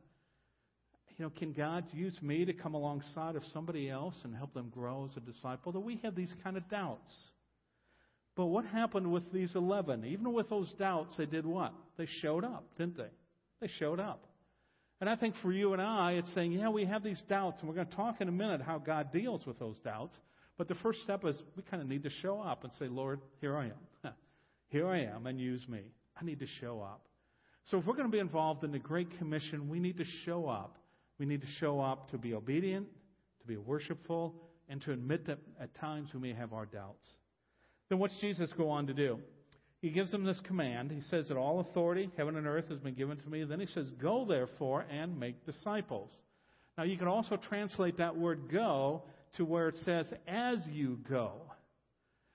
You 1.20 1.26
know, 1.26 1.32
can 1.36 1.52
God 1.52 1.84
use 1.92 2.16
me 2.22 2.46
to 2.46 2.54
come 2.54 2.72
alongside 2.72 3.36
of 3.36 3.42
somebody 3.52 3.90
else 3.90 4.14
and 4.24 4.34
help 4.34 4.54
them 4.54 4.70
grow 4.70 5.04
as 5.04 5.14
a 5.18 5.20
disciple? 5.20 5.70
That 5.70 5.80
we 5.80 6.00
have 6.02 6.14
these 6.14 6.32
kind 6.42 6.56
of 6.56 6.66
doubts. 6.70 7.12
But 8.36 8.46
what 8.46 8.64
happened 8.64 9.12
with 9.12 9.30
these 9.30 9.54
11? 9.54 10.06
Even 10.06 10.32
with 10.32 10.48
those 10.48 10.72
doubts, 10.78 11.14
they 11.18 11.26
did 11.26 11.44
what? 11.44 11.74
They 11.98 12.06
showed 12.22 12.42
up, 12.42 12.64
didn't 12.78 12.96
they? 12.96 13.10
They 13.60 13.68
showed 13.78 14.00
up. 14.00 14.24
And 15.02 15.10
I 15.10 15.16
think 15.16 15.34
for 15.42 15.52
you 15.52 15.74
and 15.74 15.82
I, 15.82 16.12
it's 16.12 16.32
saying, 16.32 16.52
yeah, 16.52 16.70
we 16.70 16.86
have 16.86 17.02
these 17.02 17.20
doubts, 17.28 17.60
and 17.60 17.68
we're 17.68 17.74
going 17.74 17.88
to 17.88 17.96
talk 17.96 18.22
in 18.22 18.28
a 18.28 18.32
minute 18.32 18.62
how 18.62 18.78
God 18.78 19.12
deals 19.12 19.44
with 19.44 19.58
those 19.58 19.76
doubts. 19.84 20.16
But 20.56 20.68
the 20.68 20.74
first 20.76 21.02
step 21.02 21.26
is 21.26 21.36
we 21.54 21.62
kind 21.64 21.82
of 21.82 21.88
need 21.90 22.04
to 22.04 22.10
show 22.22 22.40
up 22.40 22.64
and 22.64 22.72
say, 22.78 22.88
Lord, 22.88 23.20
here 23.42 23.58
I 23.58 23.66
am. 23.66 24.12
here 24.70 24.88
I 24.88 25.02
am, 25.02 25.26
and 25.26 25.38
use 25.38 25.68
me. 25.68 25.82
I 26.18 26.24
need 26.24 26.38
to 26.40 26.48
show 26.62 26.80
up. 26.80 27.02
So 27.66 27.76
if 27.76 27.84
we're 27.84 27.92
going 27.96 28.08
to 28.08 28.12
be 28.12 28.20
involved 28.20 28.64
in 28.64 28.72
the 28.72 28.78
Great 28.78 29.18
Commission, 29.18 29.68
we 29.68 29.80
need 29.80 29.98
to 29.98 30.06
show 30.24 30.48
up. 30.48 30.78
We 31.20 31.26
need 31.26 31.42
to 31.42 31.46
show 31.60 31.80
up 31.80 32.10
to 32.10 32.18
be 32.18 32.34
obedient, 32.34 32.88
to 33.42 33.46
be 33.46 33.56
worshipful, 33.56 34.34
and 34.68 34.82
to 34.82 34.92
admit 34.92 35.26
that 35.28 35.38
at 35.60 35.72
times 35.76 36.08
we 36.12 36.20
may 36.20 36.32
have 36.32 36.52
our 36.52 36.66
doubts. 36.66 37.06
Then 37.88 38.00
what's 38.00 38.16
Jesus 38.18 38.52
go 38.56 38.70
on 38.70 38.88
to 38.88 38.94
do? 38.94 39.20
he 39.80 39.88
gives 39.88 40.10
them 40.10 40.24
this 40.24 40.40
command. 40.40 40.90
He 40.90 41.00
says 41.00 41.28
that 41.28 41.38
all 41.38 41.60
authority, 41.60 42.10
heaven 42.16 42.36
and 42.36 42.46
earth, 42.46 42.68
has 42.68 42.78
been 42.78 42.94
given 42.94 43.16
to 43.16 43.28
me. 43.28 43.44
Then 43.44 43.60
he 43.60 43.66
says, 43.66 43.88
Go 44.00 44.26
therefore 44.28 44.84
and 44.90 45.18
make 45.18 45.46
disciples. 45.46 46.10
Now 46.76 46.84
you 46.84 46.98
can 46.98 47.08
also 47.08 47.36
translate 47.36 47.96
that 47.98 48.16
word 48.16 48.50
go 48.52 49.02
to 49.36 49.44
where 49.44 49.68
it 49.68 49.76
says, 49.84 50.12
As 50.28 50.58
you 50.70 50.98
go. 51.08 51.32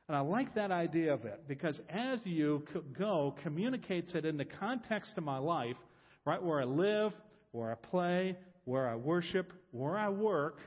And 0.07 0.15
I 0.15 0.21
like 0.21 0.55
that 0.55 0.71
idea 0.71 1.13
of 1.13 1.25
it 1.25 1.47
because 1.47 1.79
as 1.89 2.19
you 2.25 2.63
go 2.97 3.35
communicates 3.41 4.13
it 4.13 4.25
in 4.25 4.37
the 4.37 4.45
context 4.45 5.13
of 5.17 5.23
my 5.23 5.37
life, 5.37 5.77
right 6.25 6.41
where 6.41 6.61
I 6.61 6.65
live, 6.65 7.11
where 7.51 7.71
I 7.71 7.75
play, 7.75 8.35
where 8.65 8.89
I 8.89 8.95
worship, 8.95 9.51
where 9.71 9.97
I 9.97 10.09
work, 10.09 10.59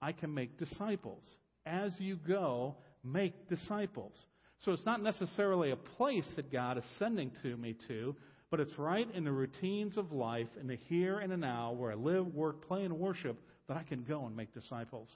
I 0.00 0.12
can 0.12 0.32
make 0.32 0.58
disciples. 0.58 1.22
As 1.66 1.92
you 1.98 2.16
go, 2.16 2.76
make 3.04 3.48
disciples. 3.48 4.12
So 4.64 4.72
it's 4.72 4.86
not 4.86 5.02
necessarily 5.02 5.70
a 5.70 5.76
place 5.76 6.30
that 6.36 6.52
God 6.52 6.78
is 6.78 6.84
sending 6.98 7.32
to 7.42 7.56
me 7.56 7.76
to, 7.88 8.14
but 8.50 8.60
it's 8.60 8.78
right 8.78 9.06
in 9.14 9.24
the 9.24 9.32
routines 9.32 9.96
of 9.96 10.12
life, 10.12 10.48
in 10.60 10.66
the 10.66 10.78
here 10.88 11.18
and 11.18 11.32
the 11.32 11.36
now, 11.36 11.72
where 11.72 11.92
I 11.92 11.94
live, 11.94 12.34
work, 12.34 12.66
play, 12.66 12.84
and 12.84 12.98
worship, 12.98 13.38
that 13.68 13.76
I 13.76 13.82
can 13.82 14.04
go 14.04 14.26
and 14.26 14.36
make 14.36 14.52
disciples. 14.52 15.08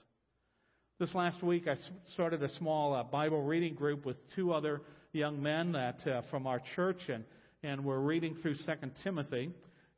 This 0.98 1.14
last 1.14 1.42
week, 1.42 1.66
I 1.66 1.74
started 2.14 2.42
a 2.42 2.54
small 2.56 2.94
uh, 2.94 3.02
Bible 3.02 3.42
reading 3.42 3.74
group 3.74 4.06
with 4.06 4.16
two 4.36 4.52
other 4.52 4.82
young 5.12 5.42
men 5.42 5.72
that 5.72 6.06
uh, 6.06 6.22
from 6.30 6.46
our 6.46 6.62
church, 6.76 7.00
and 7.08 7.24
and 7.64 7.82
we're 7.82 7.98
reading 7.98 8.36
through 8.42 8.54
Second 8.56 8.92
Timothy, 9.02 9.50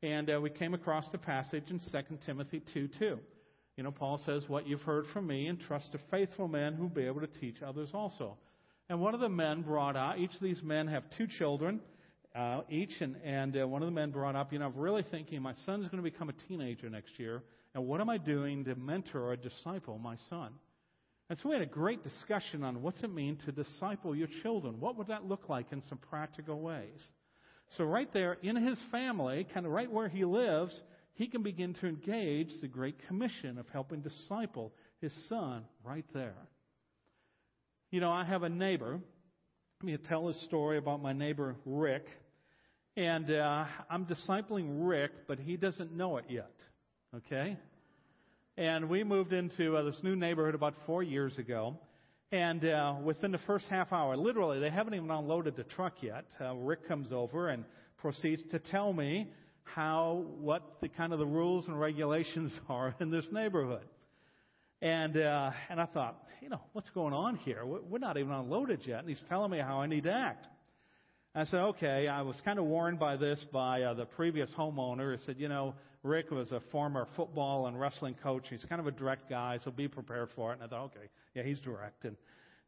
and 0.03 0.31
uh, 0.31 0.41
we 0.41 0.51
came 0.51 0.75
across 0.75 1.07
the 1.11 1.19
passage 1.19 1.65
in 1.71 1.81
Second 1.81 2.19
Timothy 2.25 2.63
two 2.73 2.89
two. 2.99 3.19
You 3.77 3.85
know, 3.85 3.91
Paul 3.91 4.19
says, 4.25 4.43
What 4.49 4.67
you've 4.67 4.83
heard 4.83 5.07
from 5.13 5.27
me, 5.27 5.49
entrust 5.49 5.93
to 5.93 5.99
faithful 6.11 6.49
men 6.49 6.75
who'll 6.75 6.89
be 6.89 7.07
able 7.07 7.21
to 7.21 7.27
teach 7.27 7.57
others 7.67 7.91
also. 7.93 8.37
And 8.89 9.01
one 9.01 9.15
of 9.15 9.21
the 9.21 9.29
men 9.29 9.63
brought 9.63 9.97
out, 9.97 10.19
each 10.19 10.35
of 10.35 10.41
these 10.41 10.63
men 10.63 10.87
have 10.89 11.03
two 11.19 11.27
children, 11.27 11.81
uh, 12.35 12.61
each, 12.71 13.01
and, 13.01 13.17
and 13.25 13.61
uh, 13.61 13.67
one 13.67 13.83
of 13.83 13.87
the 13.87 13.95
men 13.95 14.11
brought 14.11 14.37
up, 14.37 14.53
you 14.53 14.59
know, 14.59 14.67
I'm 14.67 14.77
really 14.77 15.05
thinking 15.11 15.43
my 15.43 15.55
son's 15.65 15.89
going 15.89 16.03
to 16.03 16.09
become 16.09 16.29
a 16.29 16.49
teenager 16.49 16.89
next 16.89 17.19
year, 17.19 17.43
and 17.75 17.87
what 17.87 18.01
am 18.01 18.09
I 18.09 18.19
doing 18.19 18.65
to 18.65 18.75
mentor 18.77 19.31
or 19.33 19.37
disciple 19.37 19.99
my 19.99 20.17
son? 20.31 20.53
And 21.29 21.39
so 21.39 21.49
we 21.49 21.57
had 21.57 21.63
a 21.63 21.67
great 21.67 22.05
discussion 22.05 22.63
on 22.63 22.83
what's 22.83 23.03
it 23.03 23.13
mean 23.13 23.37
to 23.45 23.53
disciple 23.53 24.15
your 24.15 24.29
children? 24.43 24.79
What 24.79 24.97
would 24.97 25.09
that 25.09 25.25
look 25.25 25.49
like 25.49 25.73
in 25.73 25.83
some 25.89 25.99
practical 25.99 26.61
ways? 26.61 27.03
So 27.71 27.85
right 27.85 28.13
there 28.13 28.35
in 28.43 28.57
his 28.57 28.81
family, 28.91 29.47
kind 29.53 29.67
of 29.67 29.73
right 29.73 29.91
where 29.91 30.09
he 30.09 30.25
lives, 30.25 30.81
he 31.15 31.27
can 31.27 31.43
begin 31.43 31.75
to 31.75 31.87
engage 31.87 32.49
the 32.61 32.69
Great 32.69 32.97
Commission 33.09 33.59
of 33.59 33.67
helping 33.73 34.01
disciple 34.01 34.73
his 35.01 35.13
son 35.29 35.65
right 35.85 36.05
there. 36.15 36.37
You 37.91 38.01
know, 38.01 38.11
I 38.13 38.25
have 38.25 38.43
a 38.43 38.49
neighbor. 38.49 39.01
Let 39.83 39.87
me 39.87 39.97
tell 40.09 40.29
a 40.29 40.35
story 40.45 40.79
about 40.79 41.03
my 41.03 41.13
neighbor 41.13 41.57
Rick. 41.65 42.07
And 42.97 43.31
uh, 43.31 43.65
I'm 43.91 44.07
discipling 44.07 44.87
Rick, 44.87 45.13
but 45.29 45.39
he 45.39 45.57
doesn't 45.57 45.93
know 45.95 46.17
it 46.17 46.27
yet. 46.29 46.53
Okay? 47.15 47.57
And 48.57 48.89
we 48.89 49.05
moved 49.05 49.33
into 49.33 49.77
uh, 49.77 49.83
this 49.83 49.99
new 50.03 50.17
neighborhood 50.17 50.55
about 50.55 50.75
four 50.87 51.03
years 51.03 51.37
ago. 51.37 51.77
And 52.33 52.65
uh, 52.65 52.95
within 53.05 53.31
the 53.31 53.39
first 53.47 53.67
half 53.69 53.93
hour, 53.93 54.17
literally, 54.17 54.59
they 54.59 54.71
haven't 54.71 54.95
even 54.95 55.11
unloaded 55.11 55.57
the 55.57 55.63
truck 55.63 56.03
yet. 56.03 56.25
Uh, 56.41 56.55
Rick 56.57 56.89
comes 56.89 57.13
over 57.13 57.49
and 57.49 57.65
proceeds 57.99 58.43
to 58.51 58.59
tell 58.59 58.93
me 58.93 59.29
how, 59.63 60.25
what 60.41 60.81
the 60.81 60.89
kind 60.89 61.13
of 61.13 61.19
the 61.19 61.27
rules 61.27 61.67
and 61.67 61.79
regulations 61.79 62.59
are 62.69 62.95
in 63.01 63.11
this 63.11 63.27
neighborhood. 63.31 63.87
And 64.83 65.17
uh, 65.17 65.53
and 65.71 65.81
I 65.81 65.87
thought, 65.87 66.23
you 66.43 66.51
know, 66.51 66.61
what's 66.73 66.91
going 66.91 67.15
on 67.15 67.37
here? 67.37 67.65
We're 67.65 67.99
not 67.99 68.19
even 68.19 68.33
unloaded 68.33 68.81
yet, 68.85 69.01
and 69.01 69.09
he's 69.09 69.25
telling 69.29 69.51
me 69.51 69.59
how 69.59 69.81
I 69.81 69.87
need 69.87 70.05
to 70.05 70.13
act. 70.13 70.47
I 71.39 71.45
said, 71.45 71.61
okay. 71.61 72.09
I 72.09 72.23
was 72.23 72.41
kind 72.47 72.59
of 72.59 72.65
warned 72.65 72.99
by 72.99 73.17
this 73.17 73.45
by 73.53 73.83
uh, 73.83 73.93
the 73.93 74.07
previous 74.07 74.51
homeowner. 74.57 75.15
He 75.15 75.23
said, 75.27 75.37
you 75.39 75.49
know, 75.49 75.75
Rick 76.03 76.31
was 76.31 76.51
a 76.51 76.61
former 76.73 77.07
football 77.15 77.67
and 77.67 77.79
wrestling 77.79 78.17
coach. 78.23 78.47
He's 78.49 78.65
kind 78.65 78.81
of 78.81 78.87
a 78.87 78.91
direct 78.91 79.29
guy, 79.29 79.59
so 79.63 79.71
be 79.71 79.87
prepared 79.87 80.31
for 80.35 80.53
it. 80.53 80.55
And 80.55 80.63
I 80.63 80.67
thought, 80.67 80.85
okay, 80.87 81.09
yeah, 81.35 81.43
he's 81.43 81.61
direct. 81.61 82.07
And, 82.07 82.17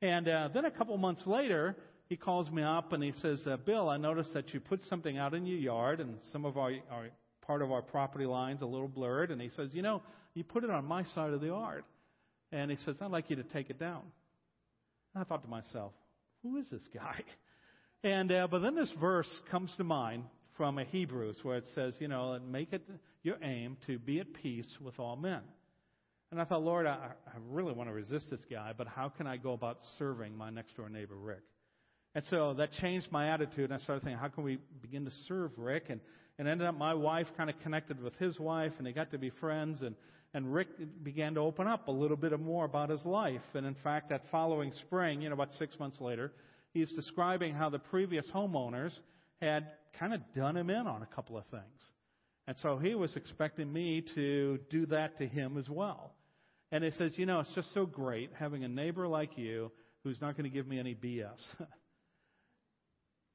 and 0.03 0.29
uh, 0.29 0.49
then 0.53 0.67
a 0.67 0.71
couple 0.71 0.99
months 0.99 1.23
later, 1.25 1.77
he 2.11 2.17
calls 2.17 2.51
me 2.51 2.63
up 2.63 2.93
and 2.93 3.03
he 3.03 3.13
says, 3.13 3.41
uh, 3.47 3.57
Bill, 3.57 3.89
I 3.89 3.97
noticed 3.97 4.35
that 4.35 4.53
you 4.53 4.61
put 4.61 4.83
something 4.91 5.17
out 5.17 5.33
in 5.33 5.47
your 5.47 5.59
yard, 5.59 6.01
and 6.01 6.19
some 6.31 6.45
of 6.45 6.59
our, 6.59 6.73
our 6.91 7.07
part 7.47 7.63
of 7.63 7.73
our 7.73 7.81
property 7.81 8.27
line's 8.27 8.61
a 8.61 8.67
little 8.67 8.89
blurred. 8.89 9.31
And 9.31 9.41
he 9.41 9.49
says, 9.49 9.71
you 9.73 9.81
know, 9.81 10.03
you 10.35 10.45
put 10.45 10.63
it 10.63 10.69
on 10.69 10.85
my 10.85 11.05
side 11.15 11.33
of 11.33 11.41
the 11.41 11.47
yard. 11.47 11.85
And 12.53 12.71
he 12.71 12.77
says, 12.85 12.97
I'd 13.01 13.11
like 13.11 13.31
you 13.31 13.37
to 13.37 13.45
take 13.45 13.71
it 13.71 13.81
down. 13.81 14.03
And 15.15 15.23
I 15.23 15.25
thought 15.25 15.43
to 15.43 15.49
myself, 15.49 15.93
who 16.43 16.59
is 16.59 16.67
this 16.71 16.83
guy? 16.95 17.23
And 18.05 18.31
uh, 18.31 18.47
but 18.49 18.61
then 18.61 18.75
this 18.75 18.93
verse 19.01 19.29
comes 19.51 19.75
to 19.77 19.85
mind 19.85 20.25
from 20.57 20.79
a 20.79 20.85
Hebrews 20.85 21.37
where 21.43 21.57
it 21.57 21.65
says, 21.75 21.95
you 21.99 22.09
know, 22.09 22.39
make 22.49 22.73
it 22.73 22.83
your 23.23 23.37
aim 23.43 23.77
to 23.87 23.99
be 23.99 24.21
at 24.21 24.33
peace 24.35 24.69
with 24.81 24.99
all 24.99 25.17
men. 25.17 25.41
And 26.31 26.41
I 26.41 26.45
thought, 26.45 26.63
Lord, 26.63 26.87
I, 26.87 26.97
I 27.27 27.37
really 27.49 27.73
want 27.73 27.89
to 27.89 27.95
resist 27.95 28.27
this 28.31 28.45
guy, 28.51 28.73
but 28.77 28.87
how 28.87 29.09
can 29.09 29.27
I 29.27 29.37
go 29.37 29.53
about 29.53 29.79
serving 29.99 30.37
my 30.37 30.51
next 30.51 30.77
door 30.77 30.89
neighbor, 30.89 31.17
Rick? 31.17 31.43
And 32.15 32.25
so 32.29 32.55
that 32.55 32.73
changed 32.73 33.09
my 33.11 33.33
attitude, 33.33 33.71
and 33.71 33.75
I 33.75 33.79
started 33.79 34.03
thinking, 34.03 34.19
how 34.19 34.29
can 34.29 34.45
we 34.45 34.59
begin 34.83 35.05
to 35.05 35.11
serve 35.27 35.53
Rick? 35.57 35.85
And, 35.89 36.01
and 36.39 36.47
ended 36.47 36.67
up 36.67 36.77
my 36.77 36.95
wife 36.95 37.27
kind 37.37 37.49
of 37.49 37.59
connected 37.61 38.03
with 38.03 38.15
his 38.17 38.39
wife, 38.39 38.73
and 38.79 38.87
they 38.87 38.93
got 38.93 39.11
to 39.13 39.19
be 39.19 39.31
friends, 39.41 39.81
and, 39.83 39.95
and 40.35 40.53
Rick 40.53 40.69
began 41.03 41.35
to 41.35 41.41
open 41.41 41.67
up 41.67 41.89
a 41.89 41.93
little 41.93 42.17
bit 42.17 42.39
more 42.39 42.65
about 42.65 42.91
his 42.91 43.05
life. 43.05 43.41
And 43.55 43.67
in 43.67 43.77
fact, 43.83 44.11
that 44.11 44.23
following 44.31 44.73
spring, 44.87 45.23
you 45.23 45.29
know, 45.29 45.35
about 45.35 45.53
six 45.55 45.79
months 45.79 46.01
later, 46.01 46.33
he's 46.79 46.93
describing 46.93 47.55
how 47.55 47.71
the 47.71 47.79
previous 47.79 48.27
homeowners 48.35 48.93
had 49.41 49.67
kind 49.99 50.15
of 50.15 50.21
done 50.35 50.57
him 50.57 50.71
in 50.71 50.87
on 50.87 51.03
a 51.03 51.15
couple 51.15 51.37
of 51.37 51.45
things. 51.47 51.63
And 52.47 52.57
so 52.63 52.79
he 52.79 52.95
was 52.95 53.15
expecting 53.15 53.73
me 53.73 54.05
to 54.15 54.59
do 54.71 54.87
that 54.87 55.19
to 55.19 55.27
him 55.27 55.59
as 55.59 55.69
well. 55.69 56.15
And 56.73 56.83
he 56.83 56.91
says, 56.93 57.13
You 57.17 57.27
know, 57.27 57.41
it's 57.41 57.55
just 57.55 57.73
so 57.75 57.87
great 57.87 58.31
having 58.39 58.65
a 58.65 58.69
neighbor 58.69 59.07
like 59.07 59.37
you 59.37 59.71
who's 60.05 60.21
not 60.21 60.37
going 60.37 60.51
to 60.51 60.55
give 60.55 60.67
me 60.67 60.79
any 60.79 60.95
BS. 60.95 61.39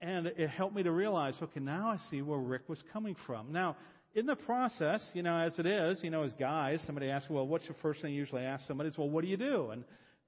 and 0.02 0.28
it 0.28 0.50
helped 0.50 0.76
me 0.76 0.84
to 0.84 0.92
realize, 0.92 1.36
okay, 1.42 1.60
now 1.60 1.90
I 1.90 1.98
see 2.10 2.22
where 2.22 2.40
Rick 2.40 2.68
was 2.68 2.82
coming 2.92 3.16
from. 3.26 3.52
Now, 3.52 3.76
in 4.16 4.26
the 4.26 4.36
process, 4.36 5.04
you 5.14 5.24
know, 5.24 5.36
as 5.38 5.58
it 5.58 5.66
is, 5.66 6.00
you 6.04 6.10
know, 6.10 6.24
as 6.24 6.34
guys, 6.34 6.82
somebody 6.86 7.10
asks, 7.10 7.30
well, 7.30 7.48
what's 7.48 7.68
the 7.68 7.74
first 7.82 8.02
thing 8.02 8.14
you 8.14 8.20
usually 8.20 8.44
ask 8.44 8.68
somebody? 8.68 8.90
Is, 8.90 8.98
well, 8.98 9.10
what 9.10 9.24
do 9.24 9.28
you 9.28 9.38
do? 9.38 9.70
And 9.72 9.84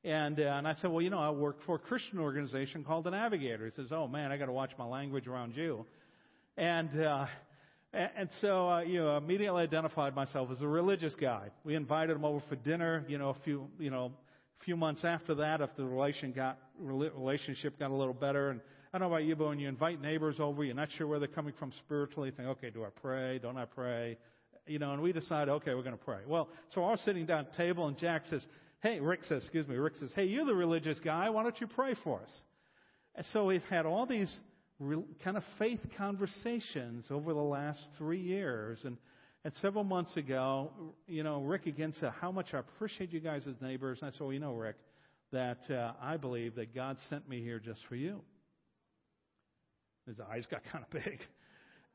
and, 0.06 0.40
uh, 0.40 0.44
and 0.44 0.68
I 0.68 0.74
said, 0.76 0.92
well, 0.92 1.02
you 1.02 1.10
know, 1.10 1.20
I 1.20 1.32
work 1.32 1.58
for 1.66 1.76
a 1.76 1.80
Christian 1.80 2.20
organization 2.20 2.84
called 2.84 3.06
the 3.06 3.10
Navigator. 3.10 3.66
He 3.66 3.72
says, 3.72 3.88
oh 3.92 4.08
man, 4.08 4.32
I 4.32 4.38
got 4.38 4.46
to 4.46 4.52
watch 4.52 4.72
my 4.78 4.86
language 4.86 5.26
around 5.26 5.56
you. 5.56 5.86
And, 6.58 7.02
uh, 7.02 7.26
and 7.92 8.30
so, 8.40 8.70
uh, 8.70 8.82
you 8.82 9.00
know, 9.00 9.18
immediately 9.18 9.64
identified 9.64 10.16
myself 10.16 10.50
as 10.52 10.62
a 10.62 10.68
religious 10.68 11.16
guy. 11.16 11.48
We 11.64 11.74
invited 11.76 12.16
him 12.16 12.24
over 12.24 12.44
for 12.48 12.56
dinner, 12.56 13.04
you 13.08 13.18
know, 13.18 13.30
a 13.30 13.44
few, 13.44 13.68
you 13.80 13.90
know, 13.90 14.12
a 14.62 14.64
few 14.64 14.76
months 14.78 15.04
after 15.04 15.34
that, 15.36 15.62
if 15.62 15.72
the 15.76 15.86
relation 15.86 16.32
got, 16.32 16.60
relationship 16.80 17.80
got 17.80 17.90
a 17.90 17.96
little 17.96 18.14
better. 18.14 18.52
And 18.52 18.62
I 18.94 19.00
don't 19.00 19.10
know 19.10 19.16
about 19.16 19.26
you, 19.26 19.36
but 19.36 19.48
when 19.48 19.60
you 19.60 19.68
invite 19.68 20.02
neighbors 20.02 20.36
over, 20.40 20.64
you're 20.64 20.76
not 20.76 20.90
sure 20.98 21.08
where 21.08 21.18
they're 21.18 21.28
coming 21.28 21.54
from 21.58 21.72
spiritually. 21.86 22.30
You 22.30 22.36
think, 22.36 22.50
okay, 22.50 22.70
do 22.70 22.84
I 22.84 22.90
pray? 23.02 23.40
Don't 23.40 23.58
I 23.58 23.66
pray? 23.66 24.18
You 24.68 24.78
know, 24.78 24.94
and 24.94 25.02
we 25.02 25.14
decided, 25.14 25.50
okay, 25.52 25.74
we're 25.74 25.84
going 25.84 25.98
to 25.98 26.04
pray. 26.04 26.20
Well, 26.28 26.50
so 26.74 26.84
I 26.84 26.92
was 26.92 27.02
sitting 27.02 27.26
down 27.26 27.40
at 27.40 27.52
the 27.52 27.58
table, 27.58 27.88
and 27.88 27.98
Jack 27.98 28.24
says, 28.30 28.46
Hey, 28.86 29.00
Rick 29.00 29.22
says, 29.24 29.42
excuse 29.42 29.68
me, 29.68 29.78
Rick 29.78 29.96
says, 29.96 30.12
hey, 30.14 30.26
you're 30.26 30.46
the 30.46 30.54
religious 30.54 31.00
guy. 31.00 31.32
Why 31.32 31.42
don't 31.42 31.60
you 31.60 31.66
pray 31.66 31.96
for 32.04 32.22
us? 32.22 32.30
And 33.16 33.26
so 33.34 33.46
we've 33.46 33.64
had 33.64 33.88
all 33.88 34.06
these 34.06 34.32
real, 34.80 35.06
kind 35.24 35.38
of 35.38 35.44
faith 35.58 35.80
conversations 35.98 37.06
over 37.10 37.34
the 37.34 37.40
last 37.40 37.80
three 37.98 38.22
years. 38.22 38.78
And, 38.84 38.98
and 39.44 39.52
several 39.60 39.84
months 39.84 40.16
ago, 40.16 40.70
you 41.08 41.24
know, 41.24 41.42
Rick 41.42 41.66
again 41.66 41.96
said, 42.00 42.12
how 42.22 42.32
much 42.32 42.54
I 42.54 42.60
appreciate 42.60 43.12
you 43.12 43.20
guys 43.20 43.42
as 43.48 43.56
neighbors. 43.60 43.98
And 44.04 44.10
I 44.10 44.12
said, 44.12 44.22
well, 44.22 44.34
you 44.34 44.40
know, 44.40 44.54
Rick, 44.54 44.76
that 45.32 45.68
uh, 45.68 45.94
I 46.00 46.18
believe 46.18 46.54
that 46.54 46.76
God 46.76 46.98
sent 47.10 47.28
me 47.28 47.42
here 47.42 47.58
just 47.58 47.80
for 47.90 47.96
you. 47.96 48.22
His 50.06 50.20
eyes 50.20 50.46
got 50.52 50.62
kind 50.72 50.86
of 50.86 50.92
big. 50.92 51.22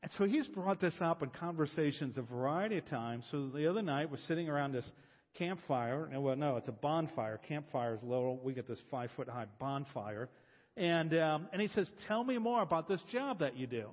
And 0.03 0.11
so 0.17 0.25
he's 0.25 0.49
brought 0.49 0.81
this 0.81 0.95
up 0.99 1.23
in 1.23 1.29
conversations 1.29 2.17
a 2.17 2.21
variety 2.21 2.79
of 2.79 2.85
times. 2.87 3.23
So 3.31 3.47
the 3.47 3.69
other 3.69 3.81
night, 3.81 4.11
we're 4.11 4.17
sitting 4.27 4.49
around 4.49 4.73
this 4.73 4.91
campfire. 5.37 6.09
And 6.11 6.23
well, 6.23 6.35
no, 6.35 6.57
it's 6.57 6.67
a 6.67 6.73
bonfire. 6.73 7.39
Campfire 7.47 7.95
is 7.95 8.03
little. 8.03 8.39
We 8.43 8.53
get 8.53 8.67
this 8.67 8.79
five 8.89 9.09
foot 9.15 9.29
high 9.29 9.45
bonfire. 9.59 10.29
And, 10.77 11.13
um, 11.17 11.47
and 11.51 11.61
he 11.61 11.67
says, 11.67 11.89
Tell 12.07 12.23
me 12.23 12.37
more 12.37 12.61
about 12.61 12.87
this 12.87 13.01
job 13.11 13.39
that 13.39 13.57
you 13.57 13.67
do. 13.67 13.89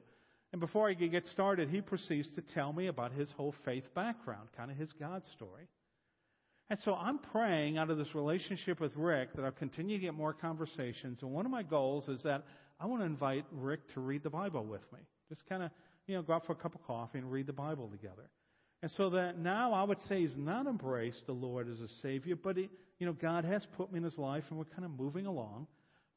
And 0.52 0.60
before 0.60 0.88
I 0.88 0.94
get 0.94 1.26
started, 1.26 1.68
he 1.68 1.80
proceeds 1.80 2.28
to 2.36 2.42
tell 2.42 2.72
me 2.72 2.86
about 2.86 3.12
his 3.12 3.30
whole 3.32 3.54
faith 3.64 3.84
background, 3.94 4.48
kind 4.56 4.70
of 4.70 4.76
his 4.76 4.92
God 4.98 5.22
story. 5.36 5.68
And 6.70 6.78
so 6.80 6.94
I'm 6.94 7.18
praying 7.18 7.78
out 7.78 7.90
of 7.90 7.98
this 7.98 8.14
relationship 8.14 8.80
with 8.80 8.94
Rick 8.96 9.34
that 9.34 9.44
I'll 9.44 9.50
continue 9.50 9.98
to 9.98 10.02
get 10.02 10.14
more 10.14 10.32
conversations. 10.32 11.18
And 11.22 11.30
one 11.30 11.46
of 11.46 11.52
my 11.52 11.62
goals 11.62 12.08
is 12.08 12.22
that 12.24 12.44
I 12.80 12.86
want 12.86 13.02
to 13.02 13.06
invite 13.06 13.44
Rick 13.52 13.92
to 13.94 14.00
read 14.00 14.22
the 14.22 14.30
Bible 14.30 14.64
with 14.64 14.82
me. 14.92 15.00
Just 15.28 15.46
kind 15.48 15.62
of, 15.62 15.70
you 16.06 16.14
know, 16.14 16.22
go 16.22 16.34
out 16.34 16.46
for 16.46 16.52
a 16.52 16.56
cup 16.56 16.74
of 16.74 16.82
coffee 16.86 17.18
and 17.18 17.30
read 17.30 17.46
the 17.46 17.52
Bible 17.52 17.88
together. 17.88 18.30
And 18.82 18.90
so 18.92 19.10
that 19.10 19.38
now 19.38 19.72
I 19.72 19.82
would 19.82 20.00
say 20.02 20.20
he's 20.20 20.36
not 20.36 20.66
embraced 20.66 21.26
the 21.26 21.32
Lord 21.32 21.68
as 21.68 21.80
a 21.80 21.88
Savior, 22.00 22.36
but 22.36 22.56
he, 22.56 22.68
you 22.98 23.06
know, 23.06 23.12
God 23.12 23.44
has 23.44 23.66
put 23.76 23.92
me 23.92 23.98
in 23.98 24.04
his 24.04 24.18
life 24.18 24.44
and 24.50 24.58
we're 24.58 24.66
kind 24.66 24.84
of 24.84 24.92
moving 24.92 25.26
along, 25.26 25.66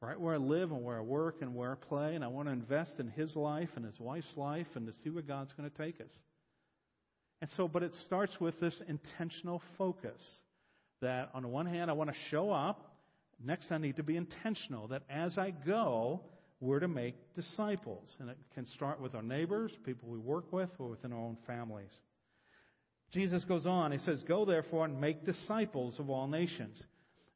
right 0.00 0.18
where 0.18 0.34
I 0.34 0.38
live 0.38 0.70
and 0.70 0.84
where 0.84 0.98
I 0.98 1.00
work 1.00 1.42
and 1.42 1.54
where 1.54 1.72
I 1.72 1.74
play, 1.74 2.14
and 2.14 2.24
I 2.24 2.28
want 2.28 2.48
to 2.48 2.52
invest 2.52 2.92
in 2.98 3.08
his 3.08 3.34
life 3.34 3.70
and 3.74 3.84
his 3.84 3.98
wife's 3.98 4.36
life 4.36 4.68
and 4.74 4.86
to 4.86 4.92
see 5.02 5.10
where 5.10 5.22
God's 5.22 5.52
going 5.56 5.68
to 5.68 5.76
take 5.76 6.00
us. 6.00 6.12
And 7.40 7.50
so, 7.56 7.66
but 7.66 7.82
it 7.82 7.92
starts 8.06 8.38
with 8.40 8.60
this 8.60 8.80
intentional 8.86 9.60
focus 9.76 10.22
that 11.00 11.30
on 11.34 11.42
the 11.42 11.48
one 11.48 11.66
hand, 11.66 11.90
I 11.90 11.94
want 11.94 12.10
to 12.10 12.16
show 12.30 12.52
up. 12.52 12.94
Next, 13.44 13.72
I 13.72 13.78
need 13.78 13.96
to 13.96 14.04
be 14.04 14.16
intentional 14.16 14.86
that 14.88 15.02
as 15.10 15.36
I 15.36 15.50
go, 15.50 16.20
we're 16.60 16.78
to 16.78 16.86
make 16.86 17.16
disciples. 17.34 18.08
And 18.20 18.30
it 18.30 18.38
can 18.54 18.66
start 18.66 19.00
with 19.00 19.16
our 19.16 19.22
neighbors, 19.22 19.72
people 19.84 20.08
we 20.08 20.18
work 20.18 20.52
with, 20.52 20.70
or 20.78 20.90
within 20.90 21.12
our 21.12 21.18
own 21.18 21.36
families. 21.44 21.90
Jesus 23.12 23.44
goes 23.44 23.66
on, 23.66 23.92
he 23.92 23.98
says, 23.98 24.22
Go 24.26 24.44
therefore 24.44 24.86
and 24.86 25.00
make 25.00 25.26
disciples 25.26 25.98
of 25.98 26.08
all 26.08 26.26
nations. 26.26 26.82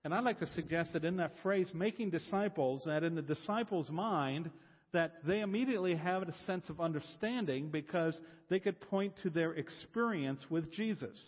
And 0.04 0.14
I'd 0.14 0.24
like 0.24 0.38
to 0.38 0.46
suggest 0.46 0.92
that 0.92 1.04
in 1.04 1.16
that 1.16 1.32
phrase, 1.42 1.68
making 1.74 2.10
disciples, 2.10 2.82
that 2.86 3.02
in 3.02 3.14
the 3.14 3.22
disciples' 3.22 3.90
mind, 3.90 4.50
that 4.92 5.14
they 5.26 5.40
immediately 5.40 5.96
have 5.96 6.22
a 6.22 6.32
sense 6.46 6.68
of 6.70 6.80
understanding 6.80 7.70
because 7.70 8.18
they 8.48 8.60
could 8.60 8.80
point 8.80 9.12
to 9.22 9.30
their 9.30 9.52
experience 9.52 10.40
with 10.48 10.72
Jesus. 10.72 11.18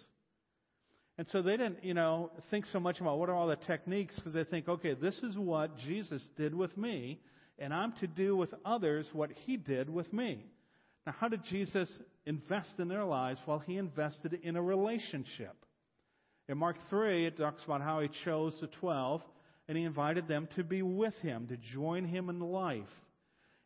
And 1.19 1.27
so 1.31 1.43
they 1.43 1.57
didn't, 1.57 1.83
you 1.83 1.95
know, 1.95 2.31
think 2.51 2.67
so 2.67 2.79
much 2.79 3.01
about 3.01 3.19
what 3.19 3.29
are 3.29 3.35
all 3.35 3.49
the 3.49 3.57
techniques 3.57 4.15
because 4.15 4.33
they 4.33 4.45
think, 4.45 4.69
okay, 4.69 4.95
this 4.95 5.17
is 5.19 5.37
what 5.37 5.77
Jesus 5.79 6.23
did 6.37 6.55
with 6.55 6.77
me, 6.77 7.21
and 7.59 7.75
I'm 7.75 7.93
to 7.95 8.07
do 8.07 8.37
with 8.37 8.55
others 8.65 9.07
what 9.13 9.31
he 9.45 9.57
did 9.57 9.91
with 9.91 10.13
me. 10.13 10.47
Now, 11.09 11.15
how 11.21 11.29
did 11.29 11.43
Jesus 11.45 11.89
invest 12.27 12.75
in 12.79 12.89
their 12.89 13.07
lives? 13.07 13.41
Well, 13.47 13.61
he 13.61 13.79
invested 13.79 14.41
in 14.43 14.57
a 14.57 14.63
relationship. 14.63 15.57
In 16.51 16.59
Mark 16.59 16.77
3, 16.91 17.25
it 17.25 17.39
talks 17.39 17.65
about 17.65 17.81
how 17.81 18.01
he 18.01 18.11
chose 18.27 18.55
the 18.61 18.67
12 18.67 19.23
and 19.69 19.79
he 19.79 19.85
invited 19.85 20.29
them 20.29 20.51
to 20.57 20.63
be 20.63 20.83
with 20.83 21.15
him, 21.23 21.47
to 21.47 21.57
join 21.57 22.05
him 22.05 22.29
in 22.29 22.41
life. 22.41 22.83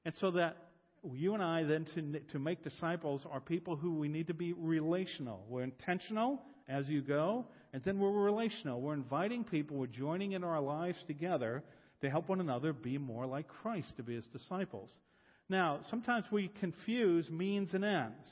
And 0.05 0.15
so 0.21 0.31
that 0.31 0.57
you 1.13 1.35
and 1.35 1.43
I 1.43 1.65
then 1.65 1.85
to, 1.97 2.21
to 2.31 2.39
make 2.39 2.63
disciples 2.63 3.23
are 3.29 3.41
people 3.41 3.75
who 3.75 3.95
we 3.97 4.07
need 4.07 4.29
to 4.29 4.35
be 4.35 4.53
relational. 4.53 5.45
We're 5.49 5.65
intentional 5.65 6.41
as 6.69 6.89
you 6.89 7.03
go, 7.03 7.47
and 7.73 7.83
then 7.83 7.99
we're 7.99 8.13
relational. 8.13 8.81
We're 8.81 8.95
inviting 8.95 9.43
people, 9.43 9.79
we're 9.79 9.87
joining 9.89 10.31
in 10.31 10.45
our 10.45 10.61
lives 10.61 10.99
together 11.09 11.65
to 12.03 12.09
help 12.09 12.29
one 12.29 12.39
another 12.39 12.73
be 12.73 12.99
more 12.99 13.27
like 13.27 13.49
Christ, 13.49 13.97
to 13.97 14.05
be 14.05 14.15
his 14.15 14.29
disciples. 14.29 14.91
Now, 15.53 15.81
sometimes 15.91 16.25
we 16.33 16.49
confuse 16.61 17.29
means 17.29 17.75
and 17.75 17.85
ends. 17.85 18.27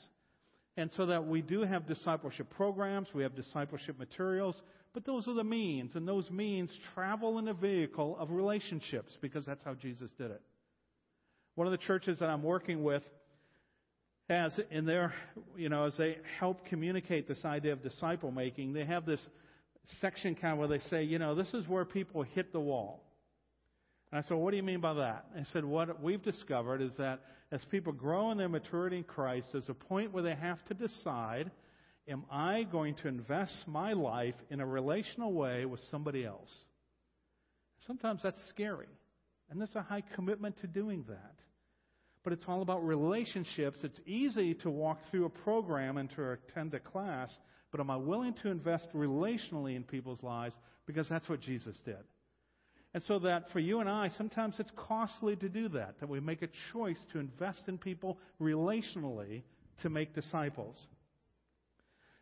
And 0.75 0.91
so 0.97 1.05
that 1.05 1.27
we 1.27 1.43
do 1.43 1.61
have 1.61 1.85
discipleship 1.85 2.49
programs, 2.49 3.09
we 3.13 3.21
have 3.21 3.35
discipleship 3.35 3.99
materials, 3.99 4.59
but 4.95 5.05
those 5.05 5.27
are 5.27 5.35
the 5.35 5.43
means, 5.43 5.95
and 5.95 6.07
those 6.07 6.31
means 6.31 6.71
travel 6.95 7.37
in 7.37 7.47
a 7.47 7.53
vehicle 7.53 8.17
of 8.19 8.31
relationships 8.31 9.15
because 9.21 9.45
that's 9.45 9.63
how 9.63 9.75
Jesus 9.75 10.09
did 10.17 10.31
it. 10.31 10.41
One 11.53 11.67
of 11.67 11.71
the 11.71 11.77
churches 11.77 12.17
that 12.19 12.29
I'm 12.29 12.41
working 12.41 12.81
with 12.83 13.03
has 14.27 14.59
in 14.71 14.85
their, 14.85 15.13
you 15.55 15.69
know, 15.69 15.85
as 15.85 15.97
they 15.97 16.17
help 16.39 16.65
communicate 16.65 17.27
this 17.27 17.45
idea 17.45 17.73
of 17.73 17.83
disciple 17.83 18.31
making, 18.31 18.73
they 18.73 18.85
have 18.85 19.05
this 19.05 19.21
section 19.99 20.33
kind 20.33 20.53
of 20.53 20.59
where 20.59 20.69
they 20.69 20.83
say, 20.85 21.03
you 21.03 21.19
know, 21.19 21.35
this 21.35 21.53
is 21.53 21.67
where 21.67 21.85
people 21.85 22.23
hit 22.23 22.51
the 22.51 22.59
wall. 22.59 23.03
And 24.11 24.23
I 24.23 24.27
said, 24.27 24.37
what 24.37 24.51
do 24.51 24.57
you 24.57 24.63
mean 24.63 24.81
by 24.81 24.93
that? 24.95 25.25
I 25.37 25.43
said, 25.53 25.63
what 25.63 26.01
we've 26.01 26.21
discovered 26.21 26.81
is 26.81 26.91
that 26.97 27.21
as 27.51 27.63
people 27.65 27.93
grow 27.93 28.31
in 28.31 28.37
their 28.37 28.49
maturity 28.49 28.97
in 28.97 29.03
Christ, 29.03 29.47
there's 29.51 29.69
a 29.69 29.73
point 29.73 30.11
where 30.11 30.23
they 30.23 30.35
have 30.35 30.63
to 30.65 30.73
decide 30.73 31.51
Am 32.07 32.25
I 32.31 32.63
going 32.63 32.95
to 32.95 33.07
invest 33.07 33.63
my 33.67 33.93
life 33.93 34.35
in 34.49 34.59
a 34.59 34.65
relational 34.65 35.33
way 35.33 35.65
with 35.65 35.79
somebody 35.91 36.25
else? 36.25 36.51
Sometimes 37.85 38.21
that's 38.23 38.41
scary. 38.49 38.87
And 39.49 39.59
there's 39.59 39.75
a 39.75 39.81
high 39.81 40.03
commitment 40.15 40.57
to 40.61 40.67
doing 40.67 41.05
that. 41.09 41.35
But 42.23 42.33
it's 42.33 42.45
all 42.47 42.61
about 42.61 42.85
relationships. 42.85 43.79
It's 43.83 43.99
easy 44.05 44.53
to 44.55 44.69
walk 44.69 44.99
through 45.09 45.25
a 45.25 45.29
program 45.29 45.97
and 45.97 46.09
to 46.15 46.31
attend 46.31 46.73
a 46.73 46.79
class, 46.79 47.31
but 47.71 47.79
am 47.79 47.89
I 47.89 47.97
willing 47.97 48.35
to 48.43 48.49
invest 48.49 48.87
relationally 48.93 49.75
in 49.75 49.83
people's 49.83 50.21
lives? 50.21 50.55
Because 50.85 51.07
that's 51.09 51.27
what 51.29 51.41
Jesus 51.41 51.75
did. 51.85 52.03
And 52.93 53.01
so 53.03 53.19
that 53.19 53.49
for 53.51 53.59
you 53.59 53.79
and 53.79 53.89
I, 53.89 54.09
sometimes 54.17 54.55
it's 54.59 54.71
costly 54.75 55.37
to 55.37 55.47
do 55.47 55.69
that, 55.69 55.95
that 55.99 56.09
we 56.09 56.19
make 56.19 56.41
a 56.41 56.49
choice 56.73 56.99
to 57.13 57.19
invest 57.19 57.61
in 57.67 57.77
people 57.77 58.17
relationally 58.41 59.43
to 59.81 59.89
make 59.89 60.13
disciples. 60.13 60.77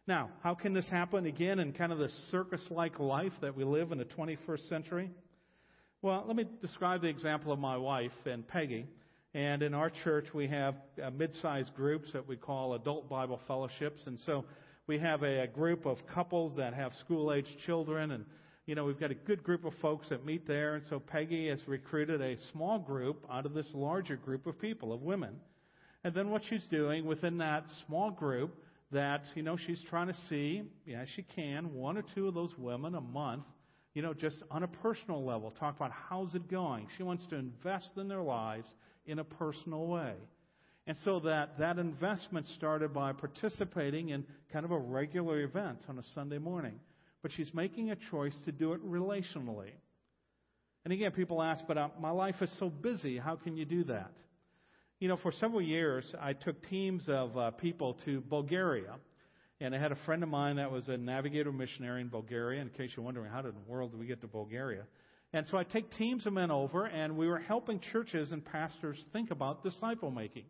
Now, 0.08 0.30
how 0.44 0.54
can 0.56 0.74
this 0.74 0.88
happen 0.90 1.26
again 1.26 1.60
in 1.60 1.74
kind 1.74 1.92
of 1.92 1.98
the 1.98 2.10
circus 2.32 2.66
like 2.70 3.00
life 3.00 3.34
that 3.42 3.56
we 3.56 3.64
live 3.64 3.92
in 3.92 3.98
the 3.98 4.06
21st 4.06 4.70
century? 4.70 5.12
Well, 6.02 6.24
let 6.28 6.36
me 6.36 6.46
describe 6.62 7.02
the 7.02 7.08
example 7.08 7.52
of 7.52 7.60
my 7.60 7.78
wife 7.78 8.12
and 8.26 8.48
Peggy. 8.48 8.88
And 9.34 9.62
in 9.62 9.74
our 9.74 9.92
church, 10.04 10.26
we 10.34 10.48
have 10.48 10.76
uh, 11.04 11.10
mid 11.12 11.34
sized 11.36 11.76
groups 11.76 12.12
that 12.14 12.28
we 12.28 12.36
call 12.36 12.74
adult 12.74 13.10
Bible 13.10 13.40
fellowships. 13.48 14.00
And 14.06 14.18
so 14.26 14.46
we 14.88 14.98
have 15.00 15.22
a, 15.24 15.42
a 15.42 15.48
group 15.48 15.86
of 15.86 15.98
couples 16.14 16.58
that 16.58 16.74
have 16.74 16.94
school 16.94 17.32
age 17.34 17.46
children. 17.66 18.12
And, 18.12 18.26
you 18.70 18.76
know, 18.76 18.86
we've 18.86 19.00
got 19.00 19.10
a 19.10 19.16
good 19.16 19.44
group 19.44 19.66
of 19.66 19.74
folks 19.82 20.10
that 20.10 20.24
meet 20.24 20.48
there. 20.48 20.76
And 20.76 20.84
so 20.92 21.00
Peggy 21.00 21.50
has 21.50 21.60
recruited 21.66 22.22
a 22.22 22.36
small 22.52 22.78
group 22.78 23.26
out 23.28 23.48
of 23.48 23.56
this 23.56 23.66
larger 23.74 24.16
group 24.16 24.46
of 24.46 24.62
people, 24.62 24.94
of 24.94 25.02
women. 25.02 25.38
And 26.04 26.14
then 26.14 26.30
what 26.30 26.44
she's 26.48 26.64
doing 26.70 27.04
within 27.04 27.40
that 27.40 27.64
small 27.88 28.12
group, 28.12 28.56
that, 28.92 29.24
you 29.34 29.42
know, 29.42 29.58
she's 29.58 29.82
trying 29.90 30.06
to 30.06 30.16
see, 30.30 30.62
yeah, 30.86 31.06
she 31.16 31.24
can, 31.36 31.74
one 31.74 31.98
or 31.98 32.04
two 32.14 32.28
of 32.28 32.36
those 32.36 32.52
women 32.60 32.94
a 32.94 33.02
month, 33.02 33.42
you 33.96 34.04
know, 34.04 34.14
just 34.14 34.38
on 34.52 34.62
a 34.62 34.68
personal 34.68 35.26
level, 35.26 35.50
talk 35.50 35.76
about 35.76 35.90
how's 36.08 36.36
it 36.36 36.48
going. 36.48 36.86
She 36.96 37.02
wants 37.02 37.26
to 37.32 37.38
invest 37.38 37.90
in 37.98 38.08
their 38.08 38.22
lives 38.22 38.68
in 39.08 39.18
a 39.18 39.24
personal 39.24 39.88
way. 39.88 40.14
And 40.86 40.96
so 41.04 41.22
that, 41.22 41.58
that 41.58 41.80
investment 41.80 42.46
started 42.56 42.94
by 42.94 43.14
participating 43.14 44.10
in 44.10 44.26
kind 44.54 44.64
of 44.64 44.70
a 44.70 44.78
regular 44.78 45.42
event 45.42 45.80
on 45.90 45.98
a 45.98 46.04
Sunday 46.14 46.38
morning. 46.38 46.80
But 47.22 47.32
she's 47.34 47.54
making 47.54 47.92
a 47.92 47.98
choice 48.12 48.36
to 48.46 48.52
do 48.52 48.74
it 48.74 48.86
relationally. 48.86 49.72
And 50.86 50.94
again, 50.94 51.12
people 51.12 51.42
ask, 51.42 51.66
but 51.68 51.78
uh, 51.78 51.90
my 52.00 52.12
life 52.12 52.36
is 52.42 52.52
so 52.60 52.70
busy. 52.70 53.18
How 53.18 53.36
can 53.36 53.58
you 53.58 53.66
do 53.66 53.84
that? 53.86 54.12
You 55.00 55.08
know, 55.08 55.18
for 55.18 55.32
several 55.34 55.62
years, 55.62 56.06
I 56.22 56.34
took 56.34 56.68
teams 56.70 57.04
of 57.08 57.38
uh, 57.38 57.52
people 57.52 57.98
to 58.06 58.22
Bulgaria. 58.22 58.96
And 59.62 59.76
I 59.76 59.80
had 59.80 59.92
a 59.92 59.98
friend 60.06 60.24
of 60.24 60.30
mine 60.30 60.56
that 60.56 60.72
was 60.72 60.88
a 60.88 60.96
navigator 60.96 61.52
missionary 61.52 62.02
in 62.02 62.08
Bulgaria. 62.08 62.62
In 62.62 62.70
case 62.70 62.92
you're 62.96 63.06
wondering, 63.06 63.30
how 63.30 63.42
did 63.42 63.54
the 63.56 63.72
world 63.72 63.92
did 63.92 64.00
we 64.00 64.06
get 64.06 64.22
to 64.22 64.28
Bulgaria? 64.28 64.84
And 65.34 65.46
so 65.52 65.58
I 65.58 65.64
take 65.64 65.92
teams 65.98 66.26
of 66.26 66.34
men 66.34 66.50
over, 66.50 66.86
and 66.86 67.18
we 67.18 67.28
were 67.28 67.40
helping 67.40 67.80
churches 67.92 68.32
and 68.32 68.44
pastors 68.44 68.98
think 69.14 69.32
about 69.32 69.64
disciple 69.64 70.12
making. 70.12 70.46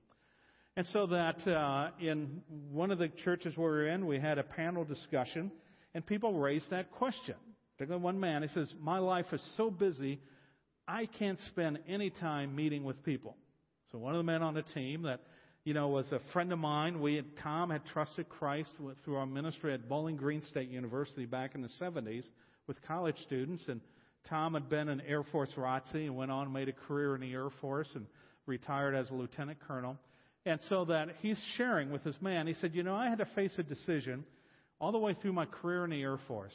And 0.77 0.85
so 0.93 1.07
that 1.07 1.45
uh, 1.47 1.89
in 1.99 2.41
one 2.71 2.91
of 2.91 2.99
the 2.99 3.09
churches 3.09 3.57
we 3.57 3.63
were 3.63 3.87
in, 3.87 4.05
we 4.05 4.19
had 4.19 4.37
a 4.37 4.43
panel 4.43 4.85
discussion, 4.85 5.51
and 5.93 6.05
people 6.05 6.33
raised 6.33 6.69
that 6.71 6.91
question. 6.91 7.35
Particularly 7.77 8.03
one 8.03 8.19
man, 8.19 8.41
he 8.41 8.49
says, 8.49 8.73
My 8.79 8.99
life 8.99 9.27
is 9.31 9.41
so 9.55 9.71
busy, 9.71 10.19
I 10.87 11.05
can't 11.05 11.39
spend 11.47 11.79
any 11.87 12.09
time 12.09 12.55
meeting 12.55 12.83
with 12.83 13.03
people. 13.03 13.37
So 13.91 13.97
one 13.97 14.13
of 14.13 14.19
the 14.19 14.23
men 14.23 14.41
on 14.41 14.53
the 14.53 14.61
team 14.61 15.03
that, 15.03 15.21
you 15.63 15.73
know, 15.73 15.87
was 15.87 16.11
a 16.11 16.19
friend 16.33 16.51
of 16.51 16.59
mine. 16.59 16.99
We 16.99 17.15
had, 17.15 17.25
Tom 17.41 17.69
had 17.69 17.81
trusted 17.93 18.27
Christ 18.29 18.71
through 19.03 19.15
our 19.15 19.25
ministry 19.25 19.73
at 19.73 19.87
Bowling 19.87 20.17
Green 20.17 20.41
State 20.41 20.69
University 20.69 21.25
back 21.25 21.55
in 21.55 21.61
the 21.61 21.69
70s 21.79 22.23
with 22.67 22.81
college 22.87 23.17
students. 23.25 23.63
And 23.67 23.81
Tom 24.29 24.53
had 24.53 24.69
been 24.69 24.89
an 24.89 25.01
Air 25.07 25.23
Force 25.23 25.51
ROTC 25.57 25.95
and 25.95 26.15
went 26.15 26.31
on 26.31 26.45
and 26.45 26.53
made 26.53 26.69
a 26.69 26.73
career 26.73 27.15
in 27.15 27.21
the 27.21 27.31
Air 27.31 27.49
Force 27.61 27.89
and 27.95 28.05
retired 28.45 28.95
as 28.95 29.09
a 29.09 29.13
lieutenant 29.13 29.59
colonel. 29.67 29.97
And 30.45 30.59
so 30.69 30.85
that 30.85 31.09
he's 31.21 31.39
sharing 31.57 31.91
with 31.91 32.03
this 32.03 32.15
man, 32.21 32.47
he 32.47 32.53
said, 32.55 32.73
you 32.73 32.83
know, 32.83 32.95
I 32.95 33.09
had 33.09 33.19
to 33.19 33.27
face 33.35 33.53
a 33.57 33.63
decision 33.63 34.23
all 34.79 34.91
the 34.91 34.97
way 34.97 35.13
through 35.13 35.33
my 35.33 35.45
career 35.45 35.83
in 35.83 35.91
the 35.91 36.01
Air 36.01 36.19
Force. 36.27 36.53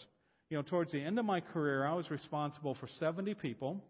You 0.51 0.57
know, 0.59 0.63
towards 0.63 0.93
the 0.93 1.01
end 1.01 1.19
of 1.19 1.25
my 1.25 1.41
career, 1.41 1.87
I 1.87 1.95
was 1.95 2.11
responsible 2.11 2.75
for 2.75 2.89
70 2.99 3.35
people. 3.35 3.83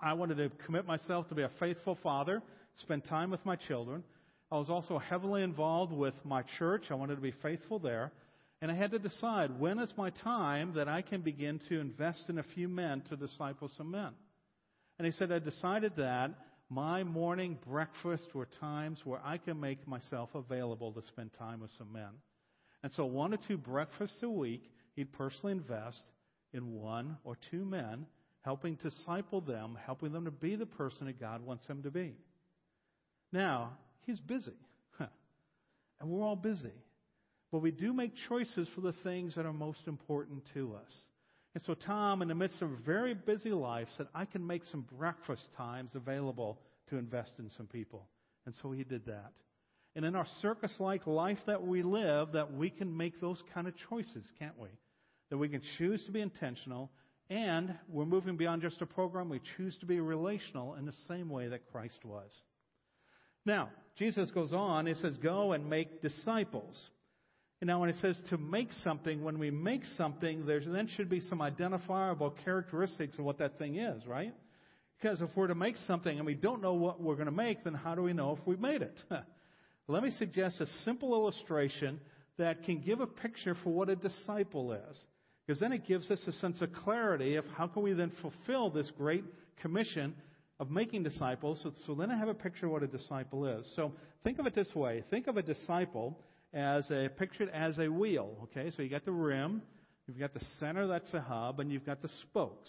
I 0.00 0.12
wanted 0.14 0.36
to 0.36 0.50
commit 0.66 0.86
myself 0.86 1.28
to 1.28 1.34
be 1.34 1.42
a 1.42 1.50
faithful 1.58 1.98
father, 2.02 2.42
spend 2.80 3.04
time 3.04 3.30
with 3.30 3.44
my 3.44 3.56
children. 3.56 4.02
I 4.50 4.56
was 4.56 4.70
also 4.70 4.98
heavily 4.98 5.42
involved 5.42 5.92
with 5.92 6.14
my 6.24 6.42
church. 6.58 6.84
I 6.90 6.94
wanted 6.94 7.16
to 7.16 7.22
be 7.22 7.34
faithful 7.42 7.78
there. 7.78 8.12
And 8.60 8.70
I 8.70 8.74
had 8.74 8.92
to 8.92 8.98
decide 8.98 9.58
when 9.58 9.78
is 9.78 9.92
my 9.96 10.10
time 10.10 10.74
that 10.74 10.88
I 10.88 11.02
can 11.02 11.22
begin 11.22 11.60
to 11.68 11.80
invest 11.80 12.24
in 12.28 12.38
a 12.38 12.44
few 12.54 12.68
men 12.68 13.02
to 13.10 13.16
disciple 13.16 13.70
some 13.76 13.90
men. 13.90 14.10
And 14.98 15.06
he 15.06 15.12
said, 15.12 15.32
I 15.32 15.38
decided 15.38 15.92
that 15.96 16.30
my 16.70 17.02
morning 17.02 17.58
breakfast 17.66 18.28
were 18.34 18.48
times 18.60 19.00
where 19.04 19.20
I 19.24 19.38
can 19.38 19.60
make 19.60 19.86
myself 19.86 20.30
available 20.34 20.92
to 20.92 21.02
spend 21.08 21.32
time 21.34 21.60
with 21.60 21.70
some 21.76 21.92
men. 21.92 22.10
And 22.84 22.92
so 22.92 23.06
one 23.06 23.32
or 23.32 23.38
two 23.48 23.56
breakfasts 23.56 24.22
a 24.22 24.28
week, 24.28 24.70
he'd 24.94 25.10
personally 25.14 25.52
invest 25.52 26.02
in 26.52 26.74
one 26.74 27.16
or 27.24 27.38
two 27.50 27.64
men 27.64 28.04
helping 28.42 28.74
disciple 28.74 29.40
them, 29.40 29.78
helping 29.86 30.12
them 30.12 30.26
to 30.26 30.30
be 30.30 30.54
the 30.54 30.66
person 30.66 31.06
that 31.06 31.18
God 31.18 31.40
wants 31.40 31.66
them 31.66 31.82
to 31.82 31.90
be. 31.90 32.14
Now, 33.32 33.70
he's 34.02 34.20
busy. 34.20 34.52
and 35.00 36.10
we're 36.10 36.22
all 36.22 36.36
busy. 36.36 36.74
But 37.50 37.62
we 37.62 37.70
do 37.70 37.94
make 37.94 38.12
choices 38.28 38.68
for 38.74 38.82
the 38.82 38.94
things 39.02 39.34
that 39.36 39.46
are 39.46 39.52
most 39.54 39.86
important 39.86 40.42
to 40.52 40.74
us. 40.74 40.92
And 41.54 41.62
so 41.62 41.72
Tom, 41.72 42.20
in 42.20 42.28
the 42.28 42.34
midst 42.34 42.60
of 42.60 42.70
a 42.70 42.76
very 42.84 43.14
busy 43.14 43.52
life, 43.52 43.88
said, 43.96 44.08
I 44.14 44.26
can 44.26 44.46
make 44.46 44.62
some 44.64 44.84
breakfast 44.98 45.48
times 45.56 45.92
available 45.94 46.58
to 46.90 46.98
invest 46.98 47.32
in 47.38 47.48
some 47.56 47.66
people. 47.66 48.06
And 48.44 48.54
so 48.60 48.72
he 48.72 48.84
did 48.84 49.06
that. 49.06 49.32
And 49.96 50.04
in 50.04 50.16
our 50.16 50.26
circus 50.42 50.72
like 50.78 51.06
life 51.06 51.38
that 51.46 51.64
we 51.64 51.82
live, 51.82 52.32
that 52.32 52.52
we 52.52 52.70
can 52.70 52.96
make 52.96 53.20
those 53.20 53.42
kind 53.54 53.68
of 53.68 53.74
choices, 53.88 54.24
can't 54.38 54.58
we? 54.58 54.68
That 55.30 55.38
we 55.38 55.48
can 55.48 55.62
choose 55.78 56.04
to 56.06 56.12
be 56.12 56.20
intentional 56.20 56.90
and 57.30 57.74
we're 57.88 58.04
moving 58.04 58.36
beyond 58.36 58.62
just 58.62 58.82
a 58.82 58.86
program. 58.86 59.28
We 59.28 59.40
choose 59.56 59.76
to 59.78 59.86
be 59.86 59.98
relational 60.00 60.74
in 60.74 60.84
the 60.84 60.92
same 61.08 61.30
way 61.30 61.48
that 61.48 61.70
Christ 61.72 61.98
was. 62.04 62.30
Now, 63.46 63.70
Jesus 63.96 64.30
goes 64.30 64.52
on, 64.52 64.86
he 64.86 64.94
says, 64.94 65.16
Go 65.22 65.52
and 65.52 65.68
make 65.68 66.02
disciples. 66.02 66.80
And 67.60 67.68
now, 67.68 67.80
when 67.80 67.88
it 67.88 67.96
says 68.02 68.20
to 68.30 68.36
make 68.36 68.72
something, 68.82 69.24
when 69.24 69.38
we 69.38 69.50
make 69.50 69.84
something, 69.96 70.44
there 70.44 70.60
then 70.60 70.88
should 70.96 71.08
be 71.08 71.20
some 71.20 71.40
identifiable 71.40 72.34
characteristics 72.44 73.18
of 73.18 73.24
what 73.24 73.38
that 73.38 73.58
thing 73.58 73.76
is, 73.76 74.06
right? 74.06 74.34
Because 75.00 75.20
if 75.20 75.30
we're 75.34 75.46
to 75.46 75.54
make 75.54 75.76
something 75.86 76.16
and 76.16 76.26
we 76.26 76.34
don't 76.34 76.60
know 76.60 76.74
what 76.74 77.00
we're 77.00 77.14
going 77.14 77.26
to 77.26 77.32
make, 77.32 77.64
then 77.64 77.74
how 77.74 77.94
do 77.94 78.02
we 78.02 78.12
know 78.12 78.32
if 78.32 78.46
we've 78.46 78.60
made 78.60 78.82
it? 78.82 78.96
Let 79.88 80.02
me 80.02 80.10
suggest 80.12 80.60
a 80.60 80.66
simple 80.84 81.14
illustration 81.14 82.00
that 82.38 82.64
can 82.64 82.80
give 82.80 83.00
a 83.00 83.06
picture 83.06 83.56
for 83.62 83.70
what 83.70 83.88
a 83.88 83.96
disciple 83.96 84.72
is. 84.72 84.96
Because 85.46 85.60
then 85.60 85.72
it 85.72 85.86
gives 85.86 86.10
us 86.10 86.20
a 86.26 86.32
sense 86.32 86.60
of 86.62 86.72
clarity 86.72 87.36
of 87.36 87.44
how 87.56 87.66
can 87.66 87.82
we 87.82 87.92
then 87.92 88.12
fulfill 88.22 88.70
this 88.70 88.90
great 88.96 89.24
commission 89.60 90.14
of 90.58 90.70
making 90.70 91.02
disciples. 91.02 91.60
So, 91.62 91.72
so 91.86 91.94
then 91.94 92.10
I 92.10 92.16
have 92.16 92.28
a 92.28 92.34
picture 92.34 92.66
of 92.66 92.72
what 92.72 92.82
a 92.82 92.86
disciple 92.86 93.46
is. 93.46 93.66
So 93.76 93.92
think 94.22 94.38
of 94.38 94.46
it 94.46 94.54
this 94.54 94.74
way. 94.74 95.04
Think 95.10 95.26
of 95.26 95.36
a 95.36 95.42
disciple 95.42 96.18
as 96.54 96.90
a 96.90 97.08
pictured 97.18 97.50
as 97.50 97.78
a 97.78 97.88
wheel. 97.88 98.36
Okay, 98.44 98.70
so 98.70 98.82
you 98.82 98.88
got 98.88 99.04
the 99.04 99.12
rim, 99.12 99.60
You've 100.06 100.18
got 100.18 100.34
the 100.34 100.44
center, 100.60 100.86
that's 100.86 101.10
the 101.12 101.20
hub, 101.20 101.60
and 101.60 101.72
you've 101.72 101.86
got 101.86 102.02
the 102.02 102.10
spokes. 102.22 102.68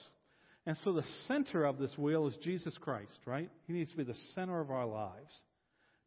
And 0.66 0.78
so 0.84 0.94
the 0.94 1.04
center 1.28 1.66
of 1.66 1.78
this 1.78 1.96
wheel 1.98 2.28
is 2.28 2.36
Jesus 2.42 2.78
Christ, 2.80 3.18
right? 3.26 3.50
He 3.68 3.74
needs 3.74 3.92
to 3.92 3.98
be 3.98 4.04
the 4.04 4.16
center 4.34 4.62
of 4.62 4.72
our 4.72 4.86
lives. 4.86 5.42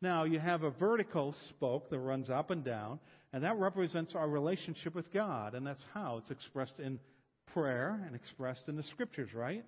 Now, 0.01 0.25
you 0.25 0.39
have 0.39 0.63
a 0.63 0.71
vertical 0.71 1.35
spoke 1.51 1.91
that 1.91 1.99
runs 1.99 2.31
up 2.31 2.51
and 2.51 2.65
down, 2.65 3.01
and 3.33 3.43
that 3.43 3.59
represents 3.59 4.15
our 4.15 4.29
relationship 4.29 4.95
with 4.95 5.13
God, 5.13 5.55
and 5.55 5.67
that's 5.67 5.83
how 5.93 6.19
it's 6.19 6.31
expressed 6.31 6.79
in 6.79 7.01
prayer 7.53 8.01
and 8.07 8.15
expressed 8.15 8.63
in 8.69 8.77
the 8.77 8.85
scriptures, 8.85 9.31
right? 9.35 9.65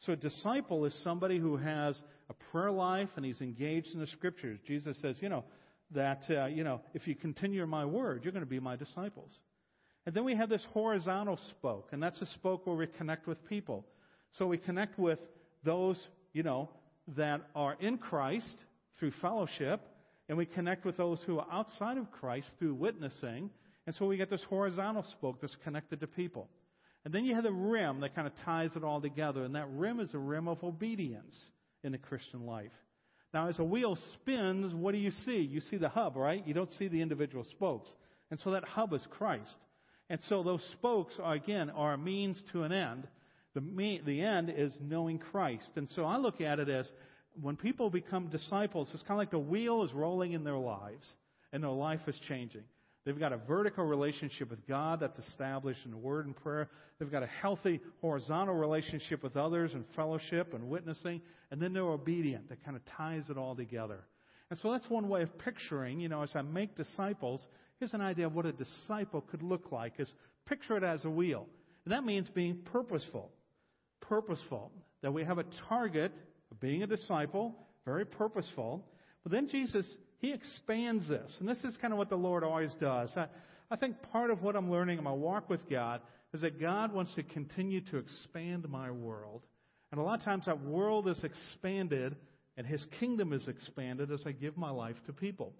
So 0.00 0.12
a 0.12 0.16
disciple 0.16 0.84
is 0.84 0.94
somebody 1.02 1.38
who 1.38 1.56
has 1.56 2.00
a 2.28 2.34
prayer 2.50 2.70
life 2.70 3.08
and 3.16 3.24
he's 3.24 3.40
engaged 3.40 3.88
in 3.94 4.00
the 4.00 4.06
scriptures. 4.08 4.58
Jesus 4.66 4.96
says, 5.00 5.16
you 5.20 5.28
know, 5.28 5.44
that, 5.94 6.22
uh, 6.30 6.46
you 6.46 6.64
know, 6.64 6.80
if 6.94 7.06
you 7.06 7.14
continue 7.14 7.64
my 7.66 7.84
word, 7.84 8.24
you're 8.24 8.32
going 8.32 8.44
to 8.44 8.50
be 8.50 8.60
my 8.60 8.76
disciples. 8.76 9.30
And 10.04 10.14
then 10.14 10.24
we 10.24 10.34
have 10.34 10.48
this 10.48 10.64
horizontal 10.72 11.38
spoke, 11.50 11.88
and 11.92 12.02
that's 12.02 12.20
a 12.20 12.26
spoke 12.26 12.66
where 12.66 12.74
we 12.74 12.86
connect 12.86 13.26
with 13.26 13.44
people. 13.48 13.84
So 14.32 14.46
we 14.46 14.58
connect 14.58 14.98
with 14.98 15.20
those, 15.64 15.96
you 16.32 16.42
know, 16.42 16.68
that 17.16 17.42
are 17.54 17.76
in 17.80 17.98
Christ 17.98 18.56
through 18.98 19.12
fellowship, 19.20 19.80
and 20.28 20.38
we 20.38 20.46
connect 20.46 20.84
with 20.84 20.96
those 20.96 21.18
who 21.26 21.38
are 21.38 21.46
outside 21.50 21.98
of 21.98 22.10
Christ 22.10 22.46
through 22.58 22.74
witnessing. 22.74 23.50
And 23.86 23.94
so 23.96 24.06
we 24.06 24.16
get 24.16 24.30
this 24.30 24.44
horizontal 24.48 25.04
spoke 25.12 25.40
that's 25.40 25.56
connected 25.64 26.00
to 26.00 26.06
people. 26.06 26.48
And 27.04 27.12
then 27.12 27.24
you 27.24 27.34
have 27.34 27.44
the 27.44 27.52
rim 27.52 28.00
that 28.00 28.14
kind 28.14 28.26
of 28.26 28.32
ties 28.44 28.70
it 28.76 28.84
all 28.84 29.00
together, 29.00 29.44
and 29.44 29.56
that 29.56 29.68
rim 29.70 29.98
is 29.98 30.14
a 30.14 30.18
rim 30.18 30.46
of 30.46 30.62
obedience 30.62 31.34
in 31.82 31.92
the 31.92 31.98
Christian 31.98 32.46
life. 32.46 32.70
Now, 33.34 33.48
as 33.48 33.58
a 33.58 33.64
wheel 33.64 33.98
spins, 34.14 34.74
what 34.74 34.92
do 34.92 34.98
you 34.98 35.10
see? 35.24 35.38
You 35.38 35.60
see 35.60 35.78
the 35.78 35.88
hub, 35.88 36.16
right? 36.16 36.46
You 36.46 36.54
don't 36.54 36.72
see 36.74 36.88
the 36.88 37.00
individual 37.00 37.44
spokes. 37.50 37.88
And 38.30 38.38
so 38.40 38.52
that 38.52 38.64
hub 38.64 38.92
is 38.92 39.06
Christ. 39.10 39.54
And 40.10 40.20
so 40.28 40.42
those 40.42 40.62
spokes, 40.72 41.14
are, 41.20 41.34
again, 41.34 41.70
are 41.70 41.94
a 41.94 41.98
means 41.98 42.40
to 42.52 42.62
an 42.62 42.72
end. 42.72 43.08
The, 43.54 43.62
me, 43.62 44.00
the 44.04 44.22
end 44.22 44.52
is 44.54 44.76
knowing 44.80 45.18
Christ. 45.18 45.70
And 45.76 45.88
so 45.90 46.04
I 46.04 46.18
look 46.18 46.40
at 46.40 46.58
it 46.58 46.68
as 46.68 46.90
when 47.40 47.56
people 47.56 47.90
become 47.90 48.28
disciples, 48.28 48.88
it's 48.92 49.02
kind 49.02 49.12
of 49.12 49.18
like 49.18 49.30
the 49.30 49.38
wheel 49.38 49.84
is 49.84 49.92
rolling 49.92 50.32
in 50.32 50.44
their 50.44 50.56
lives, 50.56 51.06
and 51.52 51.62
their 51.62 51.70
life 51.70 52.00
is 52.06 52.16
changing. 52.28 52.62
They've 53.04 53.18
got 53.18 53.32
a 53.32 53.36
vertical 53.36 53.84
relationship 53.84 54.50
with 54.50 54.66
God 54.68 55.00
that's 55.00 55.18
established 55.18 55.80
in 55.84 55.90
the 55.90 55.96
Word 55.96 56.26
and 56.26 56.36
prayer. 56.36 56.68
They've 56.98 57.10
got 57.10 57.24
a 57.24 57.30
healthy 57.40 57.80
horizontal 58.00 58.54
relationship 58.54 59.24
with 59.24 59.36
others 59.36 59.72
and 59.74 59.84
fellowship 59.96 60.54
and 60.54 60.68
witnessing. 60.68 61.20
And 61.50 61.60
then 61.60 61.72
they're 61.72 61.82
obedient. 61.82 62.48
That 62.48 62.64
kind 62.64 62.76
of 62.76 62.82
ties 62.96 63.24
it 63.28 63.36
all 63.36 63.56
together. 63.56 63.98
And 64.50 64.58
so 64.60 64.70
that's 64.70 64.88
one 64.88 65.08
way 65.08 65.22
of 65.22 65.36
picturing, 65.38 65.98
you 65.98 66.08
know, 66.08 66.22
as 66.22 66.30
I 66.34 66.42
make 66.42 66.76
disciples, 66.76 67.44
here's 67.80 67.92
an 67.94 68.02
idea 68.02 68.26
of 68.26 68.34
what 68.34 68.46
a 68.46 68.52
disciple 68.52 69.22
could 69.22 69.42
look 69.42 69.72
like 69.72 69.94
is 69.98 70.12
picture 70.46 70.76
it 70.76 70.84
as 70.84 71.04
a 71.04 71.10
wheel. 71.10 71.46
And 71.84 71.92
that 71.92 72.04
means 72.04 72.28
being 72.28 72.58
purposeful. 72.70 73.30
Purposeful. 74.00 74.70
That 75.02 75.12
we 75.12 75.24
have 75.24 75.38
a 75.38 75.44
target 75.68 76.12
being 76.60 76.82
a 76.82 76.86
disciple, 76.86 77.54
very 77.84 78.04
purposeful. 78.04 78.84
But 79.22 79.32
then 79.32 79.48
Jesus 79.48 79.86
he 80.22 80.32
expands 80.32 81.08
this. 81.08 81.36
And 81.40 81.48
this 81.48 81.58
is 81.64 81.76
kind 81.78 81.92
of 81.92 81.98
what 81.98 82.08
the 82.08 82.16
Lord 82.16 82.44
always 82.44 82.72
does. 82.80 83.12
I, 83.16 83.26
I 83.70 83.76
think 83.76 83.96
part 84.12 84.30
of 84.30 84.40
what 84.40 84.54
I'm 84.54 84.70
learning 84.70 84.98
in 84.98 85.04
my 85.04 85.12
walk 85.12 85.50
with 85.50 85.68
God 85.68 86.00
is 86.32 86.42
that 86.42 86.60
God 86.60 86.92
wants 86.92 87.12
to 87.16 87.24
continue 87.24 87.80
to 87.90 87.98
expand 87.98 88.68
my 88.70 88.92
world. 88.92 89.42
And 89.90 90.00
a 90.00 90.04
lot 90.04 90.20
of 90.20 90.24
times 90.24 90.46
that 90.46 90.64
world 90.64 91.08
is 91.08 91.22
expanded 91.24 92.14
and 92.56 92.64
His 92.64 92.86
kingdom 93.00 93.32
is 93.32 93.48
expanded 93.48 94.12
as 94.12 94.22
I 94.24 94.30
give 94.30 94.56
my 94.56 94.70
life 94.70 94.96
to 95.06 95.12
people. 95.12 95.52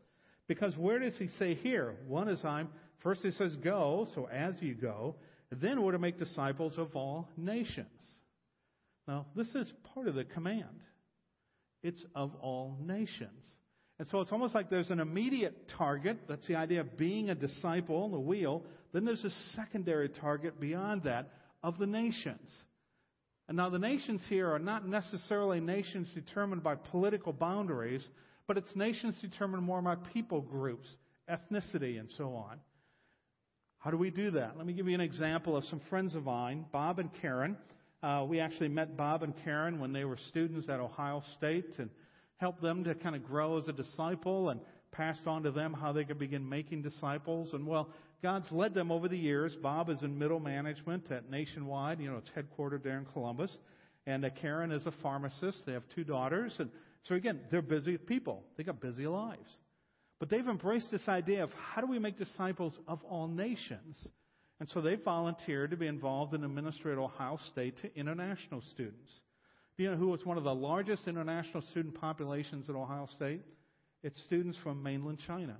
Because 0.46 0.76
where 0.76 1.00
does 1.00 1.16
He 1.18 1.26
say 1.40 1.54
here? 1.54 1.96
One 2.06 2.28
is 2.28 2.44
I'm, 2.44 2.68
first 3.02 3.22
He 3.22 3.32
says 3.32 3.56
go, 3.56 4.06
so 4.14 4.28
as 4.32 4.54
you 4.60 4.74
go. 4.74 5.16
Then 5.50 5.82
we're 5.82 5.92
to 5.92 5.98
make 5.98 6.20
disciples 6.20 6.74
of 6.78 6.94
all 6.94 7.28
nations. 7.36 7.88
Now, 9.08 9.26
this 9.34 9.48
is 9.54 9.70
part 9.94 10.08
of 10.08 10.14
the 10.14 10.24
command. 10.24 10.82
It's 11.82 12.02
of 12.14 12.34
all 12.36 12.78
nations. 12.80 13.44
And 13.98 14.08
so 14.08 14.20
it's 14.20 14.32
almost 14.32 14.54
like 14.54 14.70
there's 14.70 14.90
an 14.90 15.00
immediate 15.00 15.68
target. 15.76 16.18
That's 16.28 16.46
the 16.46 16.56
idea 16.56 16.80
of 16.80 16.96
being 16.96 17.30
a 17.30 17.34
disciple, 17.34 18.08
the 18.10 18.18
wheel. 18.18 18.64
Then 18.92 19.04
there's 19.04 19.24
a 19.24 19.30
secondary 19.54 20.08
target 20.08 20.60
beyond 20.60 21.04
that 21.04 21.30
of 21.62 21.78
the 21.78 21.86
nations. 21.86 22.50
And 23.48 23.56
now 23.56 23.70
the 23.70 23.78
nations 23.78 24.24
here 24.28 24.50
are 24.50 24.58
not 24.58 24.86
necessarily 24.88 25.60
nations 25.60 26.08
determined 26.14 26.62
by 26.62 26.76
political 26.76 27.32
boundaries, 27.32 28.06
but 28.46 28.56
it's 28.56 28.74
nations 28.74 29.18
determined 29.20 29.62
more 29.62 29.82
by 29.82 29.96
people 29.96 30.40
groups, 30.40 30.88
ethnicity, 31.28 31.98
and 31.98 32.10
so 32.16 32.34
on. 32.34 32.58
How 33.78 33.90
do 33.90 33.96
we 33.96 34.10
do 34.10 34.30
that? 34.32 34.56
Let 34.56 34.66
me 34.66 34.72
give 34.72 34.86
you 34.86 34.94
an 34.94 35.00
example 35.00 35.56
of 35.56 35.64
some 35.64 35.80
friends 35.90 36.14
of 36.14 36.24
mine, 36.24 36.66
Bob 36.72 36.98
and 36.98 37.10
Karen. 37.20 37.56
Uh, 38.02 38.24
we 38.28 38.40
actually 38.40 38.68
met 38.68 38.96
Bob 38.96 39.22
and 39.22 39.32
Karen 39.44 39.78
when 39.78 39.92
they 39.92 40.04
were 40.04 40.18
students 40.28 40.68
at 40.68 40.80
Ohio 40.80 41.22
State, 41.36 41.72
and 41.78 41.88
helped 42.38 42.60
them 42.60 42.82
to 42.84 42.94
kind 42.96 43.14
of 43.14 43.24
grow 43.24 43.58
as 43.58 43.68
a 43.68 43.72
disciple 43.72 44.50
and 44.50 44.60
passed 44.90 45.26
on 45.26 45.44
to 45.44 45.52
them 45.52 45.72
how 45.72 45.92
they 45.92 46.04
could 46.04 46.18
begin 46.18 46.48
making 46.48 46.82
disciples. 46.82 47.50
And 47.52 47.66
well, 47.66 47.88
God's 48.22 48.50
led 48.50 48.74
them 48.74 48.90
over 48.90 49.08
the 49.08 49.16
years. 49.16 49.56
Bob 49.62 49.88
is 49.88 50.02
in 50.02 50.18
middle 50.18 50.40
management 50.40 51.10
at 51.10 51.30
Nationwide. 51.30 52.00
You 52.00 52.10
know, 52.10 52.18
it's 52.18 52.30
headquartered 52.36 52.82
there 52.82 52.98
in 52.98 53.04
Columbus. 53.06 53.56
And 54.06 54.24
uh, 54.24 54.30
Karen 54.40 54.72
is 54.72 54.84
a 54.86 54.92
pharmacist. 55.02 55.58
They 55.64 55.72
have 55.72 55.84
two 55.94 56.04
daughters. 56.04 56.54
And 56.58 56.70
so 57.04 57.14
again, 57.14 57.40
they're 57.50 57.62
busy 57.62 57.96
people. 57.96 58.42
They 58.56 58.64
got 58.64 58.80
busy 58.80 59.06
lives. 59.06 59.48
But 60.18 60.28
they've 60.28 60.46
embraced 60.46 60.90
this 60.90 61.08
idea 61.08 61.42
of 61.42 61.50
how 61.52 61.80
do 61.80 61.88
we 61.88 61.98
make 61.98 62.18
disciples 62.18 62.74
of 62.86 63.02
all 63.04 63.28
nations? 63.28 63.96
And 64.62 64.70
so 64.70 64.80
they 64.80 64.94
volunteered 64.94 65.72
to 65.72 65.76
be 65.76 65.88
involved 65.88 66.34
in 66.34 66.40
the 66.40 66.46
ministry 66.46 66.92
at 66.92 66.98
Ohio 66.98 67.36
State 67.50 67.82
to 67.82 67.92
international 67.98 68.62
students. 68.70 69.10
Do 69.76 69.82
you 69.82 69.90
know 69.90 69.96
who 69.96 70.06
was 70.06 70.24
one 70.24 70.38
of 70.38 70.44
the 70.44 70.54
largest 70.54 71.08
international 71.08 71.64
student 71.72 72.00
populations 72.00 72.68
at 72.68 72.76
Ohio 72.76 73.08
State? 73.16 73.40
It's 74.04 74.22
students 74.22 74.56
from 74.62 74.80
mainland 74.80 75.18
China. 75.26 75.56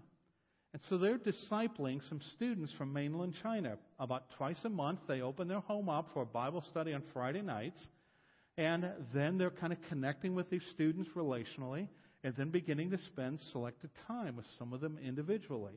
And 0.73 0.81
so 0.89 0.99
they're 0.99 1.19
discipling 1.19 2.09
some 2.09 2.21
students 2.37 2.73
from 2.79 2.93
mainland 2.93 3.35
China. 3.43 3.77
About 3.99 4.31
twice 4.37 4.61
a 4.65 4.69
month, 4.69 5.01
they 5.09 5.21
open 5.21 5.49
their 5.49 5.59
home 5.59 5.89
up 5.89 6.07
for 6.15 6.23
a 6.23 6.27
Bible 6.27 6.65
study 6.71 6.95
on 6.95 7.03
Friday 7.13 7.43
nights. 7.43 7.85
And 8.57 8.89
then 9.13 9.37
they're 9.37 9.51
kind 9.51 9.73
of 9.73 9.81
connecting 9.89 10.37
with 10.37 10.49
these 10.49 10.63
students 10.75 11.11
relationally 11.17 11.89
and 12.23 12.37
then 12.37 12.51
beginning 12.51 12.91
to 12.93 12.99
spend 12.99 13.41
selected 13.51 13.91
time 14.07 14.37
with 14.37 14.47
some 14.61 14.73
of 14.73 14.81
them 14.81 14.97
individually. 15.05 15.75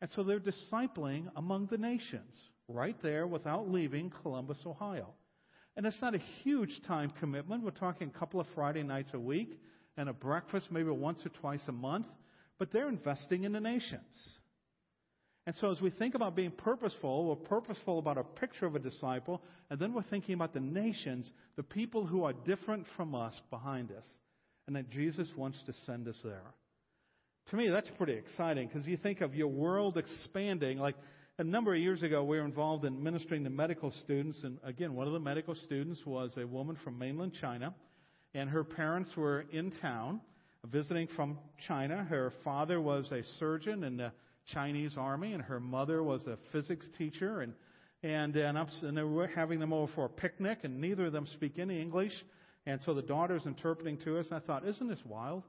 And 0.00 0.10
so 0.10 0.22
they're 0.22 0.40
discipling 0.40 1.28
among 1.36 1.66
the 1.66 1.78
nations 1.78 2.32
right 2.68 2.96
there 3.02 3.26
without 3.26 3.70
leaving 3.70 4.12
Columbus, 4.22 4.58
Ohio. 4.66 5.08
And 5.76 5.86
it's 5.86 6.00
not 6.00 6.14
a 6.14 6.22
huge 6.42 6.80
time 6.86 7.12
commitment. 7.20 7.62
We're 7.62 7.70
talking 7.70 8.10
a 8.14 8.18
couple 8.18 8.40
of 8.40 8.46
Friday 8.54 8.82
nights 8.82 9.10
a 9.14 9.20
week 9.20 9.58
and 9.96 10.08
a 10.08 10.12
breakfast 10.12 10.68
maybe 10.70 10.90
once 10.90 11.20
or 11.24 11.30
twice 11.40 11.62
a 11.68 11.72
month. 11.72 12.06
But 12.58 12.72
they're 12.72 12.88
investing 12.88 13.44
in 13.44 13.52
the 13.52 13.60
nations. 13.60 14.02
And 15.46 15.54
so 15.56 15.70
as 15.70 15.80
we 15.80 15.90
think 15.90 16.14
about 16.16 16.34
being 16.34 16.50
purposeful, 16.50 17.26
we're 17.26 17.36
purposeful 17.36 18.00
about 18.00 18.18
a 18.18 18.24
picture 18.24 18.66
of 18.66 18.74
a 18.74 18.80
disciple, 18.80 19.42
and 19.70 19.78
then 19.78 19.92
we're 19.92 20.02
thinking 20.02 20.34
about 20.34 20.52
the 20.52 20.60
nations, 20.60 21.30
the 21.54 21.62
people 21.62 22.04
who 22.04 22.24
are 22.24 22.32
different 22.32 22.84
from 22.96 23.14
us 23.14 23.40
behind 23.48 23.92
us, 23.92 24.04
and 24.66 24.74
that 24.74 24.90
Jesus 24.90 25.28
wants 25.36 25.62
to 25.66 25.72
send 25.86 26.08
us 26.08 26.16
there. 26.24 26.42
To 27.50 27.56
me, 27.56 27.68
that's 27.68 27.90
pretty 27.96 28.14
exciting 28.14 28.66
because 28.66 28.88
you 28.88 28.96
think 28.96 29.20
of 29.20 29.32
your 29.32 29.46
world 29.46 29.96
expanding, 29.96 30.78
like 30.78 30.96
a 31.38 31.44
number 31.44 31.72
of 31.72 31.80
years 31.80 32.02
ago, 32.02 32.24
we 32.24 32.38
were 32.38 32.44
involved 32.44 32.84
in 32.84 33.00
ministering 33.00 33.44
to 33.44 33.50
medical 33.50 33.92
students. 34.02 34.40
And 34.42 34.58
again, 34.64 34.94
one 34.94 35.06
of 35.06 35.12
the 35.12 35.20
medical 35.20 35.54
students 35.54 36.00
was 36.04 36.32
a 36.36 36.44
woman 36.44 36.76
from 36.82 36.98
mainland 36.98 37.34
China. 37.40 37.72
And 38.34 38.50
her 38.50 38.64
parents 38.64 39.10
were 39.16 39.44
in 39.52 39.70
town 39.80 40.20
visiting 40.64 41.06
from 41.14 41.38
China. 41.68 42.02
Her 42.02 42.32
father 42.42 42.80
was 42.80 43.12
a 43.12 43.22
surgeon 43.38 43.84
in 43.84 43.96
the 43.96 44.10
Chinese 44.52 44.94
army, 44.98 45.32
and 45.32 45.42
her 45.42 45.60
mother 45.60 46.02
was 46.02 46.26
a 46.26 46.38
physics 46.50 46.88
teacher. 46.98 47.42
And, 47.42 47.52
and, 48.02 48.34
and, 48.34 48.58
and 48.82 48.96
they 48.96 49.02
were 49.04 49.28
having 49.28 49.60
them 49.60 49.72
over 49.72 49.92
for 49.94 50.06
a 50.06 50.08
picnic, 50.08 50.60
and 50.64 50.80
neither 50.80 51.06
of 51.06 51.12
them 51.12 51.28
speak 51.34 51.60
any 51.60 51.80
English. 51.80 52.12
And 52.66 52.80
so 52.84 52.92
the 52.92 53.02
daughter's 53.02 53.46
interpreting 53.46 53.98
to 53.98 54.18
us. 54.18 54.26
And 54.30 54.34
I 54.34 54.40
thought, 54.40 54.66
isn't 54.66 54.88
this 54.88 55.04
wild? 55.04 55.44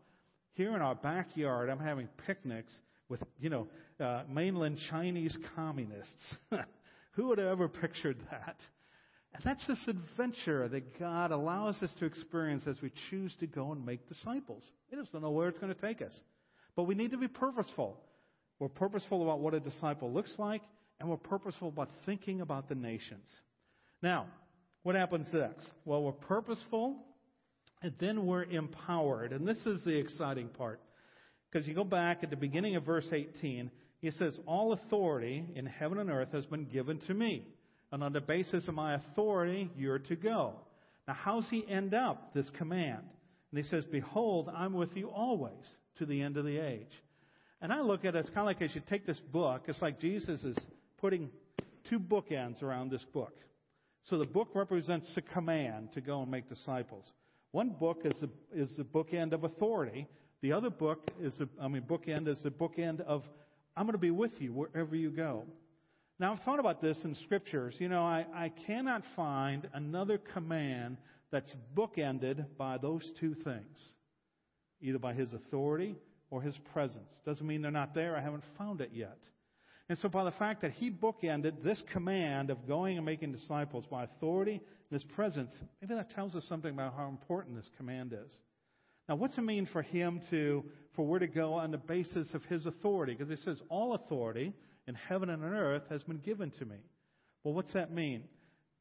Here 0.57 0.75
in 0.75 0.81
our 0.81 0.95
backyard, 0.95 1.69
I'm 1.69 1.77
having 1.77 2.09
picnics 2.25 2.73
with, 3.09 3.21
you 3.39 3.51
know, 3.51 3.67
uh, 3.99 4.23
mainland 4.27 4.79
Chinese 4.89 5.37
communists. 5.55 6.35
Who 7.11 7.27
would 7.27 7.37
have 7.37 7.47
ever 7.47 7.67
pictured 7.67 8.17
that? 8.31 8.55
And 9.35 9.43
that's 9.43 9.65
this 9.67 9.87
adventure 9.87 10.67
that 10.67 10.97
God 10.97 11.29
allows 11.31 11.75
us 11.83 11.91
to 11.99 12.05
experience 12.05 12.63
as 12.65 12.81
we 12.81 12.91
choose 13.11 13.35
to 13.39 13.45
go 13.45 13.71
and 13.71 13.85
make 13.85 14.09
disciples. 14.09 14.63
We 14.91 14.97
just 14.97 15.11
don't 15.11 15.21
know 15.21 15.29
where 15.29 15.47
it's 15.47 15.59
going 15.59 15.75
to 15.75 15.79
take 15.79 16.01
us. 16.01 16.19
But 16.75 16.85
we 16.85 16.95
need 16.95 17.11
to 17.11 17.19
be 17.19 17.27
purposeful. 17.27 17.99
We're 18.57 18.67
purposeful 18.67 19.21
about 19.21 19.41
what 19.41 19.53
a 19.53 19.59
disciple 19.59 20.11
looks 20.11 20.33
like, 20.39 20.63
and 20.99 21.07
we're 21.07 21.17
purposeful 21.17 21.67
about 21.67 21.89
thinking 22.07 22.41
about 22.41 22.67
the 22.67 22.73
nations. 22.73 23.29
Now, 24.01 24.25
what 24.81 24.95
happens 24.95 25.27
next? 25.31 25.71
Well, 25.85 26.01
we're 26.01 26.13
purposeful, 26.13 26.95
and 27.81 27.93
then 27.99 28.25
we're 28.25 28.43
empowered. 28.43 29.31
And 29.31 29.47
this 29.47 29.63
is 29.65 29.83
the 29.83 29.97
exciting 29.97 30.49
part. 30.49 30.79
Because 31.51 31.67
you 31.67 31.73
go 31.73 31.83
back 31.83 32.19
at 32.23 32.29
the 32.29 32.35
beginning 32.35 32.75
of 32.75 32.83
verse 32.83 33.07
18, 33.11 33.71
he 33.99 34.11
says, 34.11 34.37
All 34.45 34.73
authority 34.73 35.45
in 35.55 35.65
heaven 35.65 35.99
and 35.99 36.09
earth 36.09 36.31
has 36.33 36.45
been 36.45 36.65
given 36.65 36.99
to 37.07 37.13
me. 37.13 37.45
and 37.91 38.03
on 38.03 38.13
the 38.13 38.21
basis 38.21 38.67
of 38.67 38.73
my 38.73 38.95
authority, 38.95 39.69
you're 39.77 39.99
to 39.99 40.15
go. 40.15 40.55
Now, 41.07 41.13
how's 41.13 41.49
he 41.49 41.65
end 41.67 41.93
up 41.93 42.33
this 42.33 42.49
command? 42.57 43.03
And 43.51 43.57
he 43.57 43.63
says, 43.63 43.85
Behold, 43.85 44.49
I'm 44.53 44.73
with 44.73 44.95
you 44.95 45.09
always 45.09 45.53
to 45.99 46.05
the 46.05 46.21
end 46.21 46.37
of 46.37 46.45
the 46.45 46.57
age. 46.57 46.91
And 47.61 47.71
I 47.71 47.81
look 47.81 48.05
at 48.05 48.15
it, 48.15 48.19
it's 48.19 48.29
kind 48.29 48.41
of 48.41 48.45
like 48.45 48.61
as 48.61 48.75
you 48.75 48.81
take 48.89 49.05
this 49.05 49.19
book, 49.31 49.63
it's 49.67 49.81
like 49.81 49.99
Jesus 49.99 50.43
is 50.43 50.57
putting 50.97 51.29
two 51.89 51.99
bookends 51.99 52.61
around 52.61 52.91
this 52.91 53.03
book. 53.13 53.33
So 54.03 54.17
the 54.17 54.25
book 54.25 54.49
represents 54.53 55.13
the 55.15 55.21
command 55.21 55.93
to 55.93 56.01
go 56.01 56.21
and 56.21 56.29
make 56.29 56.49
disciples. 56.49 57.05
One 57.51 57.69
book 57.69 58.01
is 58.05 58.19
the, 58.19 58.29
is 58.53 58.77
bookend 58.93 59.33
of 59.33 59.43
authority. 59.43 60.07
The 60.41 60.51
other 60.51 60.69
book 60.69 61.09
is 61.21 61.39
I 61.61 61.67
mean, 61.67 61.83
bookend 61.83 62.27
is 62.27 62.39
the 62.43 62.51
bookend 62.51 63.01
of, 63.01 63.23
I'm 63.75 63.85
going 63.85 63.93
to 63.93 63.99
be 63.99 64.11
with 64.11 64.41
you 64.41 64.53
wherever 64.53 64.95
you 64.95 65.09
go. 65.09 65.45
Now, 66.19 66.33
I've 66.33 66.41
thought 66.41 66.59
about 66.59 66.81
this 66.81 67.03
in 67.03 67.15
scriptures. 67.15 67.75
You 67.77 67.89
know, 67.89 68.03
I, 68.03 68.25
I 68.33 68.49
cannot 68.49 69.03
find 69.15 69.69
another 69.73 70.17
command 70.17 70.97
that's 71.31 71.53
bookended 71.75 72.45
by 72.57 72.77
those 72.77 73.11
two 73.19 73.35
things, 73.35 73.93
either 74.81 74.97
by 74.97 75.13
his 75.13 75.33
authority 75.33 75.95
or 76.31 76.41
his 76.41 76.57
presence. 76.73 77.13
Doesn't 77.25 77.45
mean 77.45 77.61
they're 77.61 77.71
not 77.71 77.93
there. 77.93 78.15
I 78.15 78.21
haven't 78.21 78.43
found 78.57 78.81
it 78.81 78.91
yet. 78.93 79.17
And 79.89 79.97
so, 79.99 80.09
by 80.09 80.23
the 80.23 80.31
fact 80.31 80.61
that 80.63 80.71
he 80.71 80.89
bookended 80.89 81.63
this 81.63 81.81
command 81.93 82.49
of 82.49 82.67
going 82.67 82.97
and 82.97 83.05
making 83.05 83.31
disciples 83.31 83.85
by 83.85 84.03
authority 84.03 84.61
and 84.89 85.01
his 85.01 85.03
presence, 85.11 85.51
maybe 85.81 85.95
that 85.95 86.11
tells 86.11 86.35
us 86.35 86.43
something 86.47 86.71
about 86.71 86.95
how 86.95 87.07
important 87.07 87.55
this 87.55 87.69
command 87.77 88.13
is. 88.13 88.31
Now, 89.09 89.15
what's 89.15 89.37
it 89.37 89.41
mean 89.41 89.67
for 89.71 89.81
him 89.81 90.21
to, 90.31 90.65
for 90.95 91.05
where 91.05 91.19
to 91.19 91.27
go 91.27 91.53
on 91.53 91.71
the 91.71 91.77
basis 91.77 92.33
of 92.33 92.43
his 92.45 92.65
authority? 92.65 93.13
Because 93.13 93.29
he 93.29 93.43
says, 93.43 93.61
all 93.69 93.93
authority 93.93 94.53
in 94.87 94.95
heaven 94.95 95.29
and 95.29 95.43
on 95.43 95.53
earth 95.53 95.83
has 95.89 96.03
been 96.03 96.17
given 96.17 96.51
to 96.51 96.65
me. 96.65 96.77
Well, 97.43 97.53
what's 97.53 97.73
that 97.73 97.93
mean? 97.93 98.23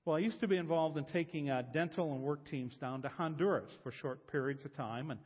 Well, 0.04 0.16
I 0.16 0.20
used 0.20 0.40
to 0.40 0.48
be 0.48 0.56
involved 0.56 0.96
in 0.96 1.04
taking 1.04 1.50
uh, 1.50 1.62
dental 1.72 2.12
and 2.12 2.22
work 2.22 2.48
teams 2.48 2.74
down 2.80 3.02
to 3.02 3.08
Honduras 3.08 3.70
for 3.82 3.92
short 3.92 4.30
periods 4.30 4.64
of 4.64 4.74
time, 4.76 5.10
and 5.10 5.20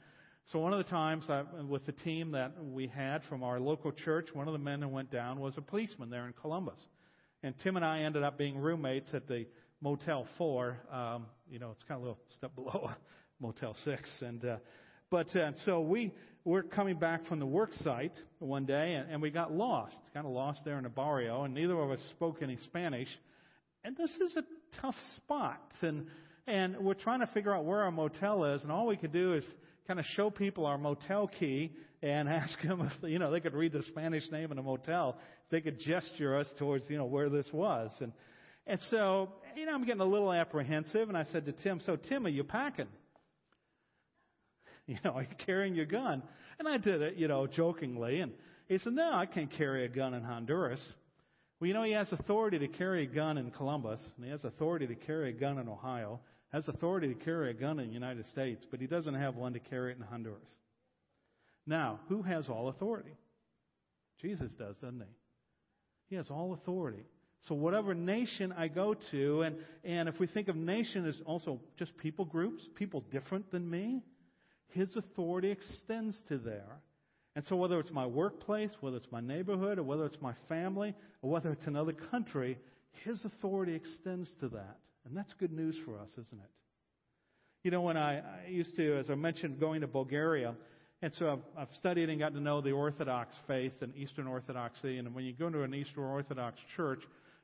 so 0.46 0.58
one 0.58 0.72
of 0.72 0.78
the 0.78 0.90
times 0.90 1.26
I, 1.28 1.44
with 1.62 1.86
the 1.86 1.92
team 1.92 2.32
that 2.32 2.52
we 2.60 2.88
had 2.88 3.22
from 3.24 3.44
our 3.44 3.60
local 3.60 3.92
church, 3.92 4.30
one 4.32 4.48
of 4.48 4.52
the 4.52 4.58
men 4.58 4.82
who 4.82 4.88
went 4.88 5.12
down 5.12 5.38
was 5.38 5.56
a 5.56 5.60
policeman 5.60 6.10
there 6.10 6.26
in 6.26 6.32
Columbus. 6.32 6.78
And 7.42 7.54
Tim 7.62 7.76
and 7.76 7.84
I 7.84 8.00
ended 8.00 8.24
up 8.24 8.36
being 8.36 8.58
roommates 8.58 9.14
at 9.14 9.28
the 9.28 9.46
Motel 9.82 10.26
4. 10.36 10.78
Um, 10.92 11.26
you 11.50 11.58
know, 11.58 11.70
it's 11.70 11.82
kind 11.84 11.98
of 11.98 12.02
a 12.02 12.08
little 12.08 12.22
step 12.36 12.54
below 12.54 12.90
Motel 13.40 13.74
6. 13.84 14.10
And, 14.20 14.44
uh, 14.44 14.56
but, 15.10 15.34
uh, 15.34 15.52
so 15.64 15.80
we 15.80 16.12
were 16.44 16.62
coming 16.62 16.98
back 16.98 17.26
from 17.26 17.38
the 17.38 17.46
work 17.46 17.72
site 17.74 18.12
one 18.38 18.66
day 18.66 18.94
and, 18.94 19.10
and 19.10 19.22
we 19.22 19.30
got 19.30 19.52
lost, 19.52 19.96
kind 20.14 20.26
of 20.26 20.32
lost 20.32 20.60
there 20.64 20.76
in 20.76 20.84
the 20.84 20.90
barrio 20.90 21.44
and 21.44 21.54
neither 21.54 21.78
of 21.78 21.90
us 21.90 22.00
spoke 22.10 22.42
any 22.42 22.56
Spanish. 22.64 23.08
And 23.82 23.96
this 23.96 24.10
is 24.10 24.36
a 24.36 24.42
tough 24.80 24.96
spot 25.16 25.62
and, 25.80 26.06
and 26.46 26.78
we're 26.78 26.94
trying 26.94 27.20
to 27.20 27.26
figure 27.28 27.54
out 27.54 27.64
where 27.64 27.80
our 27.80 27.90
motel 27.90 28.44
is 28.44 28.62
and 28.62 28.70
all 28.70 28.86
we 28.86 28.96
could 28.96 29.12
do 29.12 29.34
is 29.34 29.44
kind 29.86 29.98
of 29.98 30.06
show 30.14 30.30
people 30.30 30.66
our 30.66 30.78
motel 30.78 31.26
key 31.26 31.72
and 32.02 32.28
ask 32.28 32.60
them 32.62 32.82
if, 32.82 32.92
you 33.10 33.18
know, 33.18 33.30
they 33.30 33.40
could 33.40 33.54
read 33.54 33.72
the 33.72 33.82
Spanish 33.84 34.30
name 34.30 34.52
in 34.52 34.58
a 34.58 34.62
motel, 34.62 35.16
if 35.44 35.50
they 35.50 35.60
could 35.60 35.80
gesture 35.80 36.38
us 36.38 36.46
towards, 36.58 36.84
you 36.88 36.98
know, 36.98 37.06
where 37.06 37.30
this 37.30 37.48
was. 37.52 37.90
And, 38.00 38.12
and 38.70 38.80
so, 38.90 39.28
you 39.56 39.66
know, 39.66 39.74
I'm 39.74 39.84
getting 39.84 40.00
a 40.00 40.06
little 40.06 40.32
apprehensive 40.32 41.08
and 41.08 41.18
I 41.18 41.24
said 41.24 41.44
to 41.46 41.52
Tim, 41.52 41.80
so 41.84 41.96
Tim, 41.96 42.26
are 42.26 42.30
you 42.30 42.44
packing? 42.44 42.88
You 44.86 44.96
know, 45.04 45.12
are 45.12 45.22
you 45.22 45.28
carrying 45.46 45.76
your 45.76 45.86
gun? 45.86 46.20
And 46.58 46.66
I 46.66 46.76
did 46.76 47.00
it, 47.00 47.14
you 47.14 47.28
know, 47.28 47.46
jokingly. 47.46 48.18
And 48.18 48.32
he 48.66 48.76
said, 48.78 48.94
no, 48.94 49.12
I 49.12 49.24
can't 49.24 49.52
carry 49.52 49.84
a 49.84 49.88
gun 49.88 50.14
in 50.14 50.24
Honduras. 50.24 50.84
Well, 51.60 51.68
you 51.68 51.74
know, 51.74 51.84
he 51.84 51.92
has 51.92 52.10
authority 52.10 52.58
to 52.58 52.66
carry 52.66 53.04
a 53.04 53.06
gun 53.06 53.38
in 53.38 53.52
Columbus, 53.52 54.00
and 54.16 54.24
he 54.24 54.32
has 54.32 54.42
authority 54.42 54.88
to 54.88 54.96
carry 54.96 55.30
a 55.30 55.32
gun 55.32 55.58
in 55.58 55.68
Ohio 55.68 56.18
has 56.50 56.66
authority 56.68 57.08
to 57.08 57.14
carry 57.14 57.50
a 57.50 57.54
gun 57.54 57.78
in 57.78 57.88
the 57.88 57.94
United 57.94 58.26
States, 58.26 58.66
but 58.70 58.80
he 58.80 58.86
doesn't 58.86 59.14
have 59.14 59.36
one 59.36 59.52
to 59.52 59.60
carry 59.60 59.92
it 59.92 59.98
in 59.98 60.02
Honduras. 60.02 60.48
Now, 61.66 62.00
who 62.08 62.22
has 62.22 62.48
all 62.48 62.68
authority? 62.68 63.14
Jesus 64.20 64.50
does, 64.58 64.76
doesn't 64.76 65.00
he? 65.00 65.14
He 66.10 66.16
has 66.16 66.28
all 66.28 66.52
authority. 66.52 67.04
So 67.48 67.54
whatever 67.54 67.94
nation 67.94 68.52
I 68.52 68.68
go 68.68 68.94
to, 69.10 69.42
and, 69.42 69.56
and 69.82 70.08
if 70.08 70.18
we 70.20 70.26
think 70.26 70.48
of 70.48 70.56
nation 70.56 71.06
as 71.06 71.20
also 71.24 71.60
just 71.78 71.96
people 71.96 72.24
groups, 72.24 72.62
people 72.74 73.02
different 73.10 73.50
than 73.50 73.68
me, 73.68 74.02
his 74.68 74.94
authority 74.96 75.50
extends 75.50 76.20
to 76.28 76.38
there. 76.38 76.80
And 77.36 77.44
so 77.46 77.56
whether 77.56 77.78
it's 77.80 77.92
my 77.92 78.06
workplace, 78.06 78.70
whether 78.80 78.96
it's 78.96 79.10
my 79.10 79.20
neighborhood, 79.20 79.78
or 79.78 79.84
whether 79.84 80.04
it's 80.04 80.20
my 80.20 80.34
family, 80.48 80.94
or 81.22 81.30
whether 81.30 81.50
it's 81.50 81.66
another 81.66 81.92
country, 81.92 82.58
his 83.04 83.24
authority 83.24 83.74
extends 83.74 84.30
to 84.40 84.48
that. 84.48 84.76
And 85.06 85.16
that's 85.16 85.32
good 85.38 85.52
news 85.52 85.76
for 85.84 85.98
us, 85.98 86.10
isn't 86.12 86.40
it? 86.40 86.50
You 87.62 87.70
know, 87.70 87.82
when 87.82 87.96
I, 87.96 88.18
I 88.18 88.48
used 88.48 88.76
to, 88.76 88.98
as 88.98 89.10
I 89.10 89.14
mentioned, 89.14 89.60
going 89.60 89.80
to 89.80 89.86
Bulgaria, 89.86 90.54
and 91.02 91.12
so 91.14 91.30
I've, 91.30 91.62
I've 91.62 91.74
studied 91.78 92.10
and 92.10 92.18
gotten 92.18 92.36
to 92.36 92.42
know 92.42 92.60
the 92.60 92.72
Orthodox 92.72 93.34
faith 93.46 93.72
and 93.80 93.96
Eastern 93.96 94.26
Orthodoxy. 94.26 94.98
And 94.98 95.14
when 95.14 95.24
you 95.24 95.32
go 95.32 95.48
to 95.48 95.62
an 95.62 95.74
Eastern 95.74 96.04
Orthodox 96.04 96.58
church, 96.76 97.00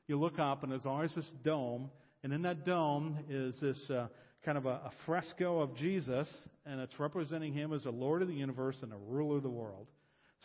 you 0.07 0.19
look 0.19 0.39
up 0.39 0.63
and 0.63 0.71
there's 0.71 0.85
always 0.85 1.13
this 1.15 1.29
dome, 1.43 1.89
and 2.23 2.33
in 2.33 2.41
that 2.43 2.65
dome 2.65 3.17
is 3.29 3.59
this 3.59 3.89
uh, 3.89 4.07
kind 4.43 4.57
of 4.57 4.65
a, 4.65 4.69
a 4.69 4.91
fresco 5.05 5.59
of 5.59 5.75
Jesus, 5.75 6.31
and 6.65 6.79
it's 6.79 6.99
representing 6.99 7.53
him 7.53 7.73
as 7.73 7.83
the 7.83 7.91
Lord 7.91 8.21
of 8.21 8.27
the 8.27 8.33
universe 8.33 8.77
and 8.81 8.91
the 8.91 8.97
ruler 8.97 9.37
of 9.37 9.43
the 9.43 9.49
world. 9.49 9.87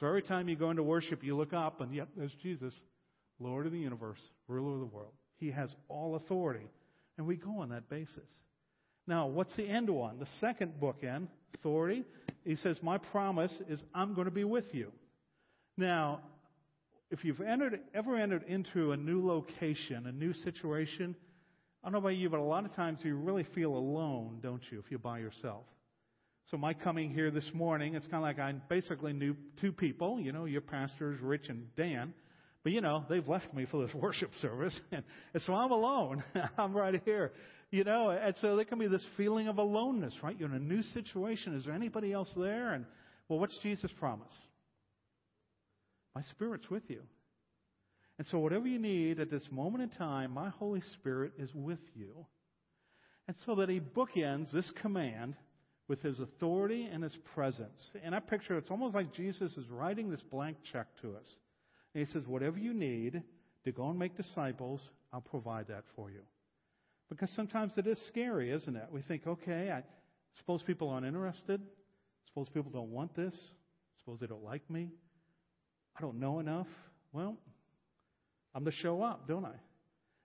So 0.00 0.06
every 0.06 0.22
time 0.22 0.48
you 0.48 0.56
go 0.56 0.70
into 0.70 0.82
worship, 0.82 1.22
you 1.22 1.36
look 1.36 1.52
up, 1.52 1.80
and 1.80 1.94
yep, 1.94 2.08
there's 2.16 2.34
Jesus, 2.42 2.74
Lord 3.38 3.66
of 3.66 3.72
the 3.72 3.78
universe, 3.78 4.18
ruler 4.48 4.74
of 4.74 4.80
the 4.80 4.86
world. 4.86 5.12
He 5.36 5.50
has 5.50 5.74
all 5.88 6.16
authority. 6.16 6.66
And 7.18 7.26
we 7.26 7.36
go 7.36 7.58
on 7.58 7.70
that 7.70 7.90
basis. 7.90 8.28
Now, 9.06 9.26
what's 9.26 9.54
the 9.56 9.64
end 9.64 9.90
one? 9.90 10.18
The 10.18 10.28
second 10.40 10.74
bookend, 10.80 11.28
authority. 11.54 12.04
He 12.44 12.56
says, 12.56 12.78
My 12.82 12.98
promise 12.98 13.52
is 13.68 13.82
I'm 13.94 14.14
going 14.14 14.24
to 14.26 14.32
be 14.32 14.44
with 14.44 14.64
you. 14.72 14.92
Now, 15.76 16.20
if 17.12 17.24
you've 17.24 17.40
entered, 17.42 17.78
ever 17.94 18.16
entered 18.16 18.42
into 18.48 18.92
a 18.92 18.96
new 18.96 19.24
location, 19.24 20.06
a 20.06 20.12
new 20.12 20.32
situation, 20.32 21.14
I 21.84 21.86
don't 21.86 21.92
know 21.92 21.98
about 21.98 22.16
you, 22.16 22.30
but 22.30 22.40
a 22.40 22.42
lot 22.42 22.64
of 22.64 22.74
times 22.74 23.00
you 23.02 23.14
really 23.16 23.44
feel 23.54 23.74
alone, 23.74 24.38
don't 24.42 24.62
you, 24.70 24.78
if 24.78 24.86
you're 24.90 24.98
by 24.98 25.18
yourself? 25.18 25.64
So 26.50 26.56
my 26.56 26.72
coming 26.72 27.12
here 27.12 27.30
this 27.30 27.48
morning, 27.52 27.94
it's 27.94 28.06
kind 28.06 28.16
of 28.16 28.22
like 28.22 28.38
I 28.38 28.52
basically 28.68 29.12
knew 29.12 29.36
two 29.60 29.72
people, 29.72 30.18
you 30.20 30.32
know, 30.32 30.46
your 30.46 30.62
pastors, 30.62 31.20
Rich 31.20 31.48
and 31.50 31.74
Dan. 31.76 32.14
But 32.64 32.72
you 32.72 32.80
know, 32.80 33.04
they've 33.10 33.26
left 33.26 33.52
me 33.52 33.66
for 33.70 33.84
this 33.84 33.94
worship 34.00 34.30
service, 34.40 34.74
and, 34.90 35.04
and 35.34 35.42
so 35.42 35.54
I'm 35.54 35.70
alone. 35.70 36.24
I'm 36.58 36.72
right 36.72 37.00
here. 37.04 37.32
You 37.70 37.84
know, 37.84 38.10
and 38.10 38.34
so 38.40 38.56
there 38.56 38.64
can 38.64 38.78
be 38.78 38.86
this 38.86 39.04
feeling 39.16 39.48
of 39.48 39.58
aloneness, 39.58 40.14
right? 40.22 40.38
You're 40.38 40.48
in 40.48 40.54
a 40.54 40.58
new 40.58 40.82
situation. 40.82 41.54
Is 41.56 41.64
there 41.64 41.74
anybody 41.74 42.12
else 42.12 42.30
there? 42.36 42.74
And 42.74 42.84
well, 43.28 43.38
what's 43.38 43.58
Jesus' 43.62 43.90
promise? 43.98 44.32
My 46.14 46.22
Spirit's 46.22 46.68
with 46.70 46.82
you. 46.88 47.02
And 48.18 48.26
so, 48.26 48.38
whatever 48.38 48.66
you 48.66 48.78
need 48.78 49.18
at 49.20 49.30
this 49.30 49.48
moment 49.50 49.82
in 49.82 49.88
time, 49.90 50.32
my 50.32 50.50
Holy 50.50 50.82
Spirit 50.94 51.32
is 51.38 51.50
with 51.54 51.80
you. 51.94 52.26
And 53.26 53.36
so 53.46 53.54
that 53.56 53.68
He 53.68 53.80
bookends 53.80 54.52
this 54.52 54.70
command 54.80 55.34
with 55.88 56.02
His 56.02 56.20
authority 56.20 56.88
and 56.92 57.02
His 57.02 57.16
presence. 57.34 57.90
And 58.04 58.14
I 58.14 58.20
picture 58.20 58.56
it's 58.58 58.70
almost 58.70 58.94
like 58.94 59.14
Jesus 59.14 59.56
is 59.56 59.68
writing 59.68 60.10
this 60.10 60.22
blank 60.22 60.58
check 60.72 60.86
to 61.00 61.16
us. 61.16 61.26
And 61.94 62.06
he 62.06 62.12
says, 62.12 62.26
Whatever 62.26 62.58
you 62.58 62.74
need 62.74 63.22
to 63.64 63.72
go 63.72 63.88
and 63.88 63.98
make 63.98 64.16
disciples, 64.16 64.80
I'll 65.12 65.20
provide 65.20 65.68
that 65.68 65.84
for 65.96 66.10
you. 66.10 66.22
Because 67.08 67.30
sometimes 67.30 67.72
it 67.76 67.86
is 67.86 67.98
scary, 68.08 68.50
isn't 68.50 68.74
it? 68.74 68.86
We 68.90 69.02
think, 69.02 69.26
okay, 69.26 69.70
I 69.70 69.82
suppose 70.38 70.62
people 70.62 70.88
aren't 70.88 71.06
interested. 71.06 71.60
Suppose 72.28 72.48
people 72.48 72.72
don't 72.72 72.90
want 72.90 73.14
this. 73.14 73.34
Suppose 73.98 74.18
they 74.20 74.26
don't 74.26 74.44
like 74.44 74.68
me. 74.70 74.88
I 75.96 76.00
don't 76.00 76.18
know 76.18 76.38
enough. 76.38 76.66
Well, 77.12 77.36
I'm 78.54 78.64
to 78.64 78.70
show 78.70 79.02
up, 79.02 79.28
don't 79.28 79.44
I? 79.44 79.54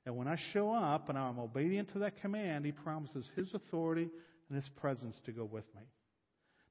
And 0.06 0.16
when 0.16 0.28
I 0.28 0.38
show 0.54 0.74
up 0.74 1.10
and 1.10 1.18
I'm 1.18 1.40
obedient 1.40 1.92
to 1.94 2.00
that 2.00 2.22
command, 2.22 2.66
He 2.66 2.72
promises 2.72 3.30
His 3.36 3.54
authority 3.54 4.10
and 4.50 4.56
His 4.56 4.70
presence 4.78 5.16
to 5.26 5.32
go 5.32 5.44
with 5.44 5.66
me. 5.76 5.82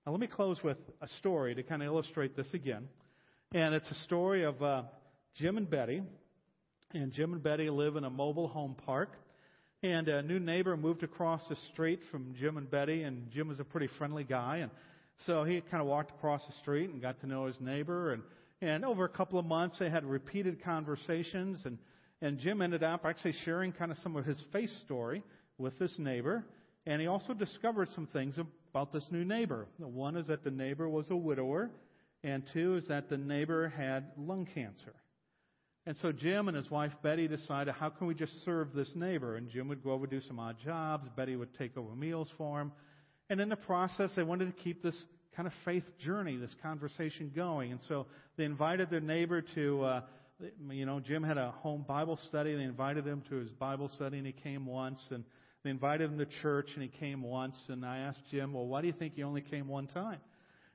Now, 0.07 0.13
let 0.13 0.21
me 0.21 0.27
close 0.27 0.63
with 0.63 0.79
a 1.03 1.09
story 1.19 1.55
to 1.55 1.63
kind 1.63 1.83
of 1.83 1.87
illustrate 1.87 2.37
this 2.37 2.53
again. 2.55 2.89
And 3.53 3.75
it's 3.75 3.91
a 3.91 4.05
story 4.05 4.45
of 4.45 4.63
uh, 4.63 4.83
Jim 5.35 5.57
and 5.57 5.69
Betty. 5.69 6.03
And 6.95 7.13
Jim 7.13 7.33
and 7.33 7.43
Betty 7.43 7.69
live 7.69 7.97
in 7.97 8.05
a 8.05 8.11
mobile 8.11 8.49
home 8.49 8.77
park. 8.87 9.11
And 9.83 10.09
a 10.09 10.23
new 10.23 10.39
neighbor 10.39 10.77
moved 10.77 11.03
across 11.03 11.47
the 11.49 11.57
street 11.73 12.01
from 12.11 12.35
Jim 12.39 12.57
and 12.57 12.71
Betty, 12.71 13.03
and 13.03 13.31
Jim 13.31 13.49
was 13.49 13.61
a 13.61 13.65
pretty 13.65 13.89
friendly 13.99 14.25
guy. 14.25 14.59
And 14.59 14.71
so 15.27 15.45
he 15.45 15.61
kind 15.61 15.83
of 15.83 15.87
walked 15.87 16.13
across 16.13 16.45
the 16.47 16.55
street 16.63 16.89
and 16.89 17.03
got 17.03 17.21
to 17.21 17.27
know 17.27 17.47
his 17.47 17.61
neighbor. 17.61 18.13
And, 18.13 18.23
and 18.63 18.85
over 18.85 19.05
a 19.05 19.09
couple 19.09 19.39
of 19.39 19.45
months, 19.45 19.79
they 19.79 19.91
had 19.91 20.05
repeated 20.05 20.63
conversations. 20.63 21.63
And, 21.65 21.79
and 22.23 22.39
Jim 22.39 22.63
ended 22.63 22.83
up 22.83 23.05
actually 23.05 23.35
sharing 23.45 23.73
kind 23.73 23.93
of 23.93 23.99
some 23.99 24.17
of 24.17 24.25
his 24.25 24.43
faith 24.53 24.71
story 24.85 25.23
with 25.59 25.79
this 25.79 25.95
neighbor. 25.99 26.45
And 26.87 27.01
he 27.01 27.07
also 27.07 27.35
discovered 27.35 27.89
some 27.95 28.07
things 28.07 28.39
about 28.71 28.93
this 28.93 29.07
new 29.11 29.25
neighbor. 29.25 29.67
One 29.79 30.17
is 30.17 30.29
that 30.29 30.45
the 30.45 30.51
neighbor 30.51 30.89
was 30.89 31.11
a 31.11 31.17
widower 31.17 31.71
and 32.23 32.43
two 32.53 32.77
is 32.77 32.89
that 32.89 33.09
the 33.09 33.17
neighbor 33.17 33.69
had 33.69 34.11
lung 34.17 34.49
cancer. 34.53 34.95
And 35.87 35.97
so 35.99 36.11
Jim 36.11 36.49
and 36.49 36.57
his 36.57 36.69
wife 36.71 36.93
Betty 37.03 37.29
decided, 37.29 37.75
how 37.75 37.91
can 37.91 38.09
we 38.09 38.15
just 38.15 38.45
serve 38.45 38.73
this 38.73 38.91
neighbor? 38.97 39.37
And 39.37 39.49
Jim 39.49 39.69
would 39.69 39.85
go 39.85 39.93
over 39.93 40.07
do 40.07 40.21
some 40.21 40.41
odd 40.41 40.57
jobs. 40.65 41.07
Betty 41.17 41.37
would 41.37 41.57
take 41.57 41.77
over 41.77 41.95
meals 41.95 42.29
for 42.37 42.61
him. 42.61 42.73
And 43.31 43.41
in 43.41 43.49
the 43.49 43.57
process, 43.57 44.13
they 44.17 44.25
wanted 44.25 44.47
to 44.47 44.63
keep 44.63 44.83
this 44.83 45.01
kind 45.37 45.47
of 45.47 45.53
faith 45.65 45.85
journey, 45.99 46.37
this 46.37 46.55
conversation 46.63 47.31
going. 47.37 47.71
And 47.71 47.81
so 47.89 48.07
they 48.37 48.45
invited 48.45 48.89
their 48.91 49.01
neighbor 49.01 49.43
to, 49.55 49.85
uh, 49.85 50.01
you 50.71 50.87
know, 50.87 50.99
Jim 51.01 51.23
had 51.23 51.37
a 51.37 51.51
home 51.51 51.85
Bible 51.87 52.19
study. 52.29 52.57
They 52.57 52.63
invited 52.63 53.07
him 53.07 53.23
to 53.29 53.37
his 53.37 53.51
Bible 53.51 53.91
study, 53.95 54.17
and 54.17 54.27
he 54.27 54.33
came 54.33 54.65
once. 54.65 55.01
And 55.11 55.25
they 55.63 55.71
invited 55.71 56.11
him 56.11 56.19
to 56.19 56.27
church, 56.43 56.71
and 56.75 56.83
he 56.83 56.89
came 56.89 57.23
once. 57.23 57.57
And 57.69 57.85
I 57.85 57.99
asked 57.99 58.21
Jim, 58.31 58.55
well, 58.55 58.67
why 58.67 58.81
do 58.81 58.87
you 58.87 58.95
think 58.95 59.15
he 59.15 59.23
only 59.23 59.43
came 59.43 59.69
one 59.69 59.87
time? 59.87 60.19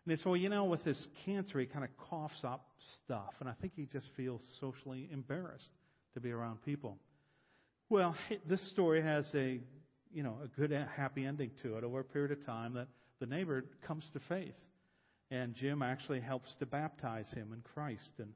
And 0.05 0.11
they 0.11 0.15
said, 0.17 0.27
well, 0.27 0.37
you 0.37 0.49
know, 0.49 0.65
with 0.65 0.83
his 0.83 1.07
cancer, 1.25 1.59
he 1.59 1.65
kind 1.65 1.83
of 1.83 1.89
coughs 2.09 2.43
up 2.43 2.65
stuff. 3.03 3.33
And 3.39 3.49
I 3.49 3.53
think 3.61 3.73
he 3.75 3.87
just 3.91 4.07
feels 4.15 4.41
socially 4.59 5.09
embarrassed 5.11 5.69
to 6.13 6.19
be 6.19 6.31
around 6.31 6.63
people. 6.65 6.97
Well, 7.89 8.15
this 8.47 8.61
story 8.71 9.01
has 9.01 9.25
a, 9.33 9.59
you 10.13 10.23
know, 10.23 10.37
a 10.43 10.47
good, 10.59 10.71
happy 10.95 11.25
ending 11.25 11.51
to 11.63 11.77
it 11.77 11.83
over 11.83 11.99
a 11.99 12.03
period 12.03 12.31
of 12.31 12.45
time 12.45 12.73
that 12.75 12.87
the 13.21 13.25
neighbor 13.25 13.63
comes 13.87 14.03
to 14.11 14.19
faith. 14.27 14.55
And 15.29 15.55
Jim 15.55 15.81
actually 15.81 16.19
helps 16.19 16.53
to 16.59 16.65
baptize 16.65 17.31
him 17.31 17.53
in 17.53 17.61
Christ. 17.73 18.11
And, 18.19 18.33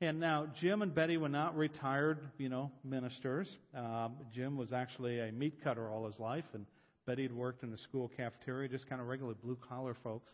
and 0.00 0.18
now, 0.18 0.48
Jim 0.60 0.82
and 0.82 0.92
Betty 0.92 1.16
were 1.16 1.28
not 1.28 1.56
retired, 1.56 2.18
you 2.38 2.48
know, 2.48 2.72
ministers. 2.82 3.46
Um, 3.76 4.16
Jim 4.34 4.56
was 4.56 4.72
actually 4.72 5.20
a 5.20 5.30
meat 5.30 5.62
cutter 5.62 5.88
all 5.88 6.06
his 6.06 6.18
life, 6.18 6.46
and 6.54 6.66
Betty 7.06 7.22
had 7.22 7.32
worked 7.32 7.62
in 7.62 7.70
the 7.70 7.78
school 7.78 8.10
cafeteria, 8.16 8.68
just 8.68 8.88
kind 8.88 9.00
of 9.00 9.06
regular 9.06 9.34
blue 9.34 9.56
collar 9.68 9.96
folks. 10.02 10.32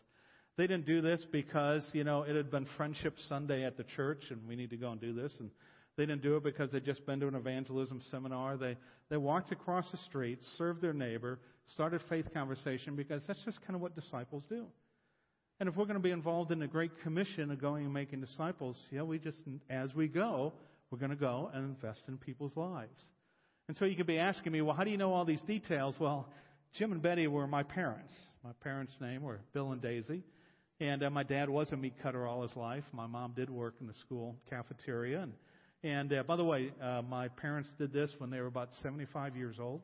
They 0.57 0.65
didn't 0.65 0.87
do 0.87 1.01
this 1.01 1.23
because, 1.31 1.87
you 1.93 2.03
know, 2.03 2.23
it 2.23 2.35
had 2.35 2.49
been 2.49 2.65
Friendship 2.75 3.15
Sunday 3.29 3.63
at 3.63 3.77
the 3.77 3.85
church 3.95 4.23
and 4.29 4.45
we 4.47 4.55
need 4.57 4.71
to 4.71 4.77
go 4.77 4.91
and 4.91 4.99
do 4.99 5.13
this. 5.13 5.31
And 5.39 5.49
they 5.95 6.05
didn't 6.05 6.21
do 6.21 6.35
it 6.35 6.43
because 6.43 6.71
they'd 6.71 6.83
just 6.83 7.05
been 7.05 7.19
to 7.21 7.27
an 7.27 7.35
evangelism 7.35 8.01
seminar. 8.11 8.57
They, 8.57 8.75
they 9.09 9.15
walked 9.15 9.53
across 9.53 9.89
the 9.89 9.97
street, 9.97 10.39
served 10.57 10.81
their 10.81 10.91
neighbor, 10.91 11.39
started 11.73 12.01
faith 12.09 12.25
conversation 12.33 12.95
because 12.95 13.23
that's 13.27 13.43
just 13.45 13.61
kind 13.61 13.75
of 13.75 13.81
what 13.81 13.95
disciples 13.95 14.43
do. 14.49 14.65
And 15.59 15.67
if 15.67 15.75
we're 15.75 15.85
going 15.85 15.97
to 15.97 16.03
be 16.03 16.11
involved 16.11 16.51
in 16.51 16.59
the 16.59 16.67
Great 16.67 16.91
Commission 17.03 17.51
of 17.51 17.59
going 17.59 17.83
and 17.83 17.93
making 17.93 18.21
disciples, 18.21 18.77
yeah, 18.91 19.01
we 19.01 19.19
just, 19.19 19.41
as 19.69 19.93
we 19.93 20.07
go, 20.07 20.53
we're 20.89 20.99
going 20.99 21.11
to 21.11 21.17
go 21.17 21.51
and 21.53 21.65
invest 21.65 21.99
in 22.07 22.17
people's 22.17 22.55
lives. 22.55 23.03
And 23.67 23.75
so 23.77 23.85
you 23.85 23.95
could 23.95 24.07
be 24.07 24.17
asking 24.17 24.51
me, 24.51 24.61
well, 24.61 24.75
how 24.75 24.83
do 24.83 24.89
you 24.89 24.97
know 24.97 25.13
all 25.13 25.25
these 25.25 25.41
details? 25.41 25.95
Well, 25.99 26.27
Jim 26.77 26.91
and 26.91 27.01
Betty 27.01 27.27
were 27.27 27.45
my 27.45 27.63
parents. 27.63 28.13
My 28.43 28.51
parents' 28.63 28.93
name 29.01 29.21
were 29.21 29.41
Bill 29.53 29.71
and 29.71 29.81
Daisy. 29.81 30.23
And 30.79 31.03
uh, 31.03 31.09
my 31.09 31.23
dad 31.23 31.49
was 31.49 31.71
a 31.71 31.77
meat 31.77 31.93
cutter 32.01 32.25
all 32.25 32.41
his 32.41 32.55
life. 32.55 32.85
My 32.93 33.05
mom 33.05 33.33
did 33.35 33.49
work 33.49 33.75
in 33.81 33.87
the 33.87 33.93
school 33.95 34.37
cafeteria. 34.49 35.23
And, 35.23 35.33
and 35.83 36.13
uh, 36.13 36.23
by 36.23 36.37
the 36.37 36.43
way, 36.43 36.71
uh, 36.81 37.01
my 37.07 37.27
parents 37.27 37.69
did 37.77 37.91
this 37.91 38.11
when 38.17 38.29
they 38.29 38.39
were 38.39 38.47
about 38.47 38.69
75 38.81 39.35
years 39.35 39.57
old. 39.59 39.81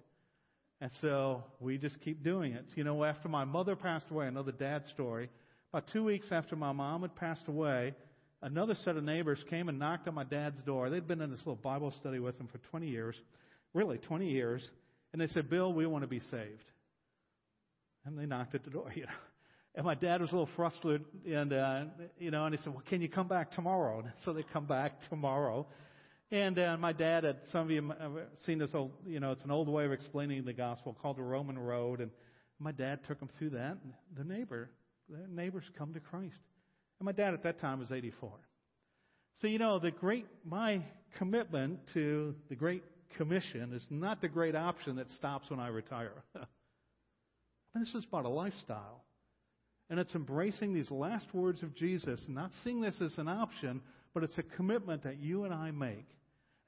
And 0.82 0.92
so 1.02 1.44
we 1.60 1.78
just 1.78 2.00
keep 2.02 2.24
doing 2.24 2.54
it. 2.54 2.66
You 2.76 2.84
know, 2.84 3.04
after 3.04 3.30
my 3.30 3.46
mother 3.46 3.76
passed 3.76 4.06
away, 4.12 4.28
another 4.28 4.52
dad 4.52 4.84
story, 4.94 5.30
about 5.72 5.86
two 5.94 6.04
weeks 6.04 6.28
after 6.32 6.56
my 6.56 6.72
mom 6.72 7.02
had 7.02 7.16
passed 7.16 7.48
away, 7.48 7.94
another 8.42 8.76
set 8.84 8.98
of 8.98 9.04
neighbors 9.04 9.44
came 9.50 9.70
and 9.70 9.80
knocked 9.80 10.08
on 10.08 10.14
my 10.14 10.24
dad's 10.24 10.62
door. 10.62 10.90
They'd 10.90 11.08
been 11.08 11.22
in 11.22 11.32
this 11.32 11.40
little 11.40 11.56
Bible 11.56 11.94
study 12.00 12.20
with 12.20 12.40
him 12.40 12.48
for 12.48 12.58
20 12.70 12.88
years, 12.88 13.16
really 13.74 13.98
20 13.98 14.30
years. 14.30 14.62
And 15.14 15.22
they 15.22 15.28
said, 15.28 15.50
Bill, 15.50 15.74
we 15.74 15.86
want 15.86 16.04
to 16.04 16.10
be 16.10 16.20
saved. 16.20 16.64
And 18.06 18.18
they 18.18 18.26
knocked 18.26 18.54
at 18.54 18.64
the 18.64 18.70
door, 18.70 18.92
you 18.96 19.04
know. 19.04 19.10
And 19.76 19.86
my 19.86 19.96
dad 19.96 20.22
was 20.22 20.30
a 20.30 20.34
little 20.34 20.50
frustrated, 20.56 21.06
and 21.30 21.52
uh, 21.52 21.84
you 22.18 22.32
know, 22.32 22.46
and 22.46 22.56
he 22.56 22.62
said, 22.64 22.74
"Well, 22.74 22.84
can 22.88 23.02
you 23.02 23.10
come 23.10 23.28
back 23.28 23.52
tomorrow?" 23.52 24.00
And 24.00 24.10
so 24.24 24.32
they 24.32 24.44
come 24.54 24.66
back 24.66 24.94
tomorrow. 25.10 25.68
And 26.32 26.58
uh, 26.58 26.78
my 26.78 26.92
dad 26.92 27.24
had 27.24 27.38
some 27.52 27.62
of 27.62 27.72
you 27.72 27.94
have 28.00 28.14
seen 28.46 28.58
this 28.58 28.72
old, 28.74 28.92
you 29.06 29.20
know, 29.20 29.32
it's 29.32 29.44
an 29.44 29.52
old 29.52 29.70
way 29.70 29.86
of 29.86 29.92
explaining 29.92 30.44
the 30.44 30.54
gospel 30.54 30.98
called 31.00 31.18
the 31.18 31.24
Roman 31.24 31.58
Road. 31.58 32.02
And 32.02 32.10
my 32.60 32.72
dad 32.72 33.00
took 33.08 33.20
them 33.20 33.30
through 33.38 33.52
that. 33.52 33.78
And 33.84 33.94
the 34.18 34.24
neighbor, 34.24 34.70
the 35.10 35.28
neighbors 35.30 35.64
come 35.78 35.94
to 35.94 36.00
Christ. 36.00 36.40
And 37.00 37.06
my 37.06 37.12
dad 37.12 37.34
at 37.34 37.44
that 37.44 37.60
time 37.60 37.80
was 37.80 37.92
84. 37.92 38.32
So 39.42 39.48
you 39.48 39.60
know, 39.60 39.80
the 39.80 39.92
great 39.92 40.26
my 40.46 40.82
commitment 41.18 41.80
to 41.94 42.36
the 42.50 42.56
Great 42.56 42.84
Commission 43.18 43.74
is 43.74 43.86
not 43.90 44.22
the 44.22 44.28
great 44.28 44.56
option 44.56 44.96
that 44.96 45.10
stops 45.12 45.50
when 45.50 45.60
I 45.60 45.68
retire. 45.68 46.24
this 47.76 47.94
is 47.94 48.06
about 48.06 48.26
a 48.26 48.30
lifestyle. 48.30 49.04
And 49.90 50.00
it's 50.00 50.16
embracing 50.16 50.74
these 50.74 50.90
last 50.90 51.28
words 51.34 51.62
of 51.62 51.76
Jesus, 51.76 52.20
not 52.28 52.52
seeing 52.64 52.82
this 52.82 53.00
as 53.02 53.16
an 53.18 53.28
option, 53.28 53.82
but 54.16 54.24
it's 54.24 54.38
a 54.38 54.44
commitment 54.44 55.04
that 55.04 55.20
you 55.20 55.44
and 55.44 55.54
I 55.54 55.70
make. 55.70 56.08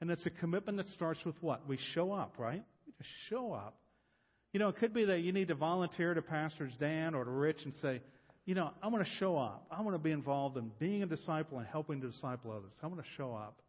And 0.00 0.10
it's 0.10 0.26
a 0.26 0.30
commitment 0.30 0.76
that 0.76 0.86
starts 0.88 1.24
with 1.24 1.34
what? 1.40 1.66
We 1.66 1.78
show 1.94 2.12
up, 2.12 2.34
right? 2.38 2.62
We 2.86 2.92
just 2.98 3.10
show 3.28 3.52
up. 3.52 3.74
You 4.52 4.60
know, 4.60 4.68
it 4.68 4.76
could 4.76 4.94
be 4.94 5.06
that 5.06 5.20
you 5.20 5.32
need 5.32 5.48
to 5.48 5.54
volunteer 5.54 6.14
to 6.14 6.22
Pastors 6.22 6.72
Dan 6.78 7.14
or 7.14 7.24
to 7.24 7.30
Rich 7.30 7.64
and 7.64 7.74
say, 7.76 8.00
you 8.44 8.54
know, 8.54 8.70
I 8.82 8.88
want 8.88 9.02
to 9.04 9.10
show 9.18 9.36
up. 9.36 9.66
I 9.70 9.80
want 9.82 9.94
to 9.94 9.98
be 9.98 10.12
involved 10.12 10.56
in 10.58 10.70
being 10.78 11.02
a 11.02 11.06
disciple 11.06 11.58
and 11.58 11.66
helping 11.66 12.00
to 12.02 12.10
disciple 12.10 12.52
others. 12.52 12.72
I 12.82 12.86
want 12.86 13.00
to 13.00 13.08
show 13.16 13.34
up. 13.34 13.60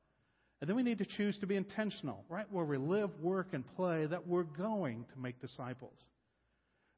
And 0.62 0.70
then 0.70 0.76
we 0.76 0.84
need 0.84 0.98
to 0.98 1.06
choose 1.06 1.38
to 1.40 1.48
be 1.48 1.56
intentional, 1.56 2.26
right? 2.28 2.46
Where 2.52 2.66
we 2.66 2.78
live, 2.78 3.10
work, 3.22 3.48
and 3.54 3.64
play, 3.76 4.06
that 4.06 4.28
we're 4.28 4.44
going 4.44 5.06
to 5.14 5.20
make 5.20 5.40
disciples. 5.40 5.98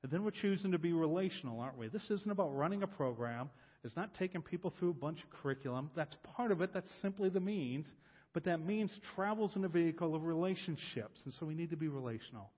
And 0.01 0.11
then 0.11 0.23
we're 0.23 0.31
choosing 0.31 0.71
to 0.71 0.79
be 0.79 0.93
relational, 0.93 1.59
aren't 1.59 1.77
we? 1.77 1.89
This 1.89 2.09
isn't 2.09 2.31
about 2.31 2.55
running 2.55 2.81
a 2.81 2.87
program. 2.87 3.51
It's 3.83 3.95
not 3.95 4.13
taking 4.15 4.41
people 4.41 4.73
through 4.77 4.91
a 4.91 4.93
bunch 4.93 5.19
of 5.23 5.29
curriculum. 5.41 5.89
That's 5.95 6.15
part 6.35 6.51
of 6.51 6.61
it. 6.61 6.71
That's 6.73 6.89
simply 7.01 7.29
the 7.29 7.39
means. 7.39 7.87
But 8.33 8.45
that 8.45 8.65
means 8.65 8.91
travels 9.15 9.55
in 9.55 9.65
a 9.65 9.69
vehicle 9.69 10.15
of 10.15 10.23
relationships. 10.23 11.19
And 11.25 11.33
so 11.39 11.45
we 11.45 11.55
need 11.55 11.71
to 11.71 11.77
be 11.77 11.87
relational. 11.87 12.51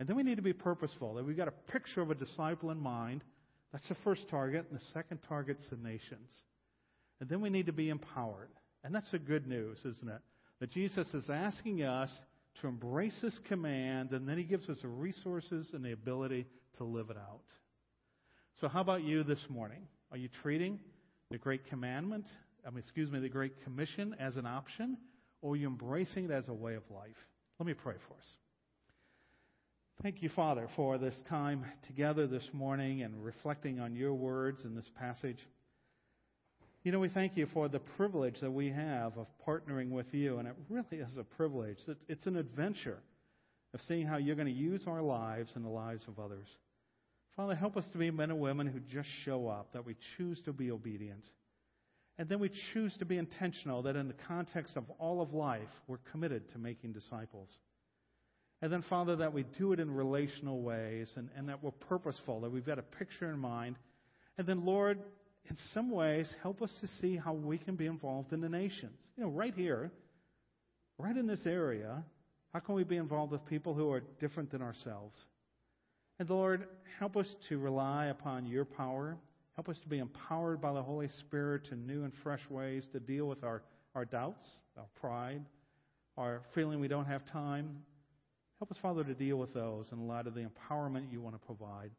And 0.00 0.08
then 0.08 0.16
we 0.16 0.22
need 0.22 0.36
to 0.36 0.42
be 0.42 0.52
purposeful. 0.52 1.14
That 1.14 1.24
we've 1.24 1.36
got 1.36 1.48
a 1.48 1.72
picture 1.72 2.00
of 2.00 2.10
a 2.10 2.14
disciple 2.14 2.70
in 2.70 2.78
mind. 2.78 3.22
That's 3.72 3.88
the 3.88 3.96
first 4.04 4.28
target. 4.28 4.66
And 4.70 4.78
the 4.78 4.84
second 4.94 5.18
target's 5.28 5.68
the 5.68 5.76
nations. 5.76 6.32
And 7.20 7.28
then 7.28 7.40
we 7.40 7.50
need 7.50 7.66
to 7.66 7.72
be 7.72 7.90
empowered. 7.90 8.50
And 8.84 8.94
that's 8.94 9.10
the 9.10 9.18
good 9.18 9.46
news, 9.46 9.78
isn't 9.84 10.08
it? 10.08 10.20
That 10.60 10.70
Jesus 10.70 11.12
is 11.14 11.28
asking 11.28 11.82
us 11.82 12.10
to 12.60 12.68
embrace 12.68 13.18
this 13.22 13.38
command, 13.48 14.12
and 14.12 14.28
then 14.28 14.36
he 14.36 14.44
gives 14.44 14.68
us 14.68 14.78
the 14.82 14.88
resources 14.88 15.70
and 15.72 15.84
the 15.84 15.92
ability 15.92 16.46
to 16.78 16.84
live 16.84 17.10
it 17.10 17.16
out. 17.16 17.42
So, 18.60 18.68
how 18.68 18.80
about 18.80 19.04
you 19.04 19.22
this 19.22 19.44
morning? 19.48 19.86
Are 20.10 20.16
you 20.16 20.28
treating 20.42 20.78
the 21.30 21.38
Great 21.38 21.66
Commandment, 21.68 22.24
I 22.66 22.70
mean, 22.70 22.78
excuse 22.78 23.10
me, 23.10 23.20
the 23.20 23.28
Great 23.28 23.62
Commission 23.64 24.16
as 24.18 24.36
an 24.36 24.46
option, 24.46 24.96
or 25.42 25.52
are 25.52 25.56
you 25.56 25.68
embracing 25.68 26.24
it 26.24 26.30
as 26.30 26.48
a 26.48 26.54
way 26.54 26.74
of 26.74 26.82
life? 26.90 27.16
Let 27.58 27.66
me 27.66 27.74
pray 27.74 27.96
for 28.08 28.14
us. 28.14 28.26
Thank 30.02 30.22
you, 30.22 30.28
Father, 30.28 30.68
for 30.76 30.96
this 30.96 31.20
time 31.28 31.64
together 31.86 32.26
this 32.26 32.48
morning 32.52 33.02
and 33.02 33.22
reflecting 33.22 33.80
on 33.80 33.96
your 33.96 34.14
words 34.14 34.60
in 34.64 34.74
this 34.74 34.88
passage. 34.98 35.38
You 36.84 36.92
know, 36.92 37.00
we 37.00 37.08
thank 37.08 37.36
you 37.36 37.46
for 37.52 37.68
the 37.68 37.80
privilege 37.80 38.40
that 38.40 38.52
we 38.52 38.70
have 38.70 39.18
of 39.18 39.26
partnering 39.46 39.90
with 39.90 40.06
you, 40.14 40.38
and 40.38 40.48
it 40.48 40.54
really 40.70 41.02
is 41.02 41.16
a 41.18 41.24
privilege. 41.24 41.78
It's 42.08 42.26
an 42.26 42.36
adventure 42.36 42.98
of 43.74 43.80
seeing 43.88 44.06
how 44.06 44.16
you're 44.16 44.36
going 44.36 44.46
to 44.46 44.52
use 44.54 44.84
our 44.86 45.02
lives 45.02 45.50
and 45.54 45.64
the 45.64 45.70
lives 45.70 46.04
of 46.08 46.18
others. 46.18 46.46
Father, 47.38 47.54
help 47.54 47.76
us 47.76 47.84
to 47.92 47.98
be 47.98 48.10
men 48.10 48.32
and 48.32 48.40
women 48.40 48.66
who 48.66 48.80
just 48.80 49.08
show 49.24 49.46
up, 49.46 49.72
that 49.72 49.86
we 49.86 49.94
choose 50.16 50.40
to 50.44 50.52
be 50.52 50.72
obedient. 50.72 51.22
And 52.18 52.28
then 52.28 52.40
we 52.40 52.50
choose 52.72 52.92
to 52.98 53.04
be 53.04 53.16
intentional, 53.16 53.82
that 53.82 53.94
in 53.94 54.08
the 54.08 54.14
context 54.26 54.76
of 54.76 54.82
all 54.98 55.22
of 55.22 55.32
life, 55.32 55.68
we're 55.86 56.00
committed 56.10 56.50
to 56.50 56.58
making 56.58 56.94
disciples. 56.94 57.48
And 58.60 58.72
then, 58.72 58.82
Father, 58.90 59.14
that 59.14 59.32
we 59.32 59.44
do 59.56 59.72
it 59.72 59.78
in 59.78 59.88
relational 59.88 60.62
ways 60.62 61.12
and, 61.14 61.28
and 61.36 61.48
that 61.48 61.62
we're 61.62 61.70
purposeful, 61.70 62.40
that 62.40 62.50
we've 62.50 62.66
got 62.66 62.80
a 62.80 62.82
picture 62.82 63.30
in 63.30 63.38
mind. 63.38 63.76
And 64.36 64.44
then, 64.44 64.64
Lord, 64.64 64.98
in 65.48 65.56
some 65.72 65.92
ways, 65.92 66.28
help 66.42 66.60
us 66.60 66.72
to 66.80 66.88
see 67.00 67.16
how 67.16 67.34
we 67.34 67.56
can 67.56 67.76
be 67.76 67.86
involved 67.86 68.32
in 68.32 68.40
the 68.40 68.48
nations. 68.48 68.98
You 69.16 69.22
know, 69.22 69.30
right 69.30 69.54
here, 69.54 69.92
right 70.98 71.16
in 71.16 71.28
this 71.28 71.42
area, 71.46 72.02
how 72.52 72.58
can 72.58 72.74
we 72.74 72.82
be 72.82 72.96
involved 72.96 73.30
with 73.30 73.46
people 73.46 73.74
who 73.74 73.92
are 73.92 74.02
different 74.18 74.50
than 74.50 74.60
ourselves? 74.60 75.14
And 76.18 76.28
Lord, 76.28 76.66
help 76.98 77.16
us 77.16 77.34
to 77.48 77.58
rely 77.58 78.06
upon 78.06 78.46
your 78.46 78.64
power. 78.64 79.16
Help 79.54 79.68
us 79.68 79.78
to 79.80 79.88
be 79.88 79.98
empowered 79.98 80.60
by 80.60 80.72
the 80.72 80.82
Holy 80.82 81.08
Spirit 81.08 81.68
in 81.70 81.86
new 81.86 82.04
and 82.04 82.12
fresh 82.22 82.42
ways 82.50 82.86
to 82.92 83.00
deal 83.00 83.26
with 83.26 83.44
our, 83.44 83.62
our 83.94 84.04
doubts, 84.04 84.46
our 84.76 84.88
pride, 85.00 85.42
our 86.16 86.42
feeling 86.54 86.80
we 86.80 86.88
don't 86.88 87.06
have 87.06 87.24
time. 87.26 87.78
Help 88.58 88.72
us, 88.72 88.78
Father, 88.82 89.04
to 89.04 89.14
deal 89.14 89.36
with 89.36 89.54
those 89.54 89.86
in 89.92 90.08
light 90.08 90.26
of 90.26 90.34
the 90.34 90.44
empowerment 90.44 91.12
you 91.12 91.20
want 91.20 91.34
to 91.34 91.46
provide. 91.46 91.90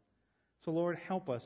So, 0.66 0.72
Lord, 0.72 0.98
help 1.08 1.30
us 1.30 1.44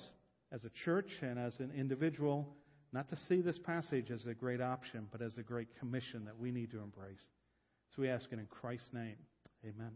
as 0.52 0.64
a 0.64 0.70
church 0.84 1.12
and 1.22 1.38
as 1.38 1.60
an 1.60 1.72
individual 1.78 2.48
not 2.94 3.10
to 3.10 3.18
see 3.28 3.42
this 3.42 3.58
passage 3.58 4.12
as 4.12 4.26
a 4.28 4.34
great 4.36 4.62
option, 4.62 5.08
but 5.12 5.22
as 5.22 5.38
a 5.38 5.42
great 5.42 5.68
commission 5.80 6.26
that 6.26 6.38
we 6.38 6.52
need 6.52 6.70
to 6.72 6.78
embrace. 6.78 7.28
So 7.96 8.04
we 8.04 8.10
ask 8.10 8.32
it 8.32 8.40
in 8.40 8.46
Christ's 8.46 8.94
name. 8.94 9.18
Amen. 9.66 9.94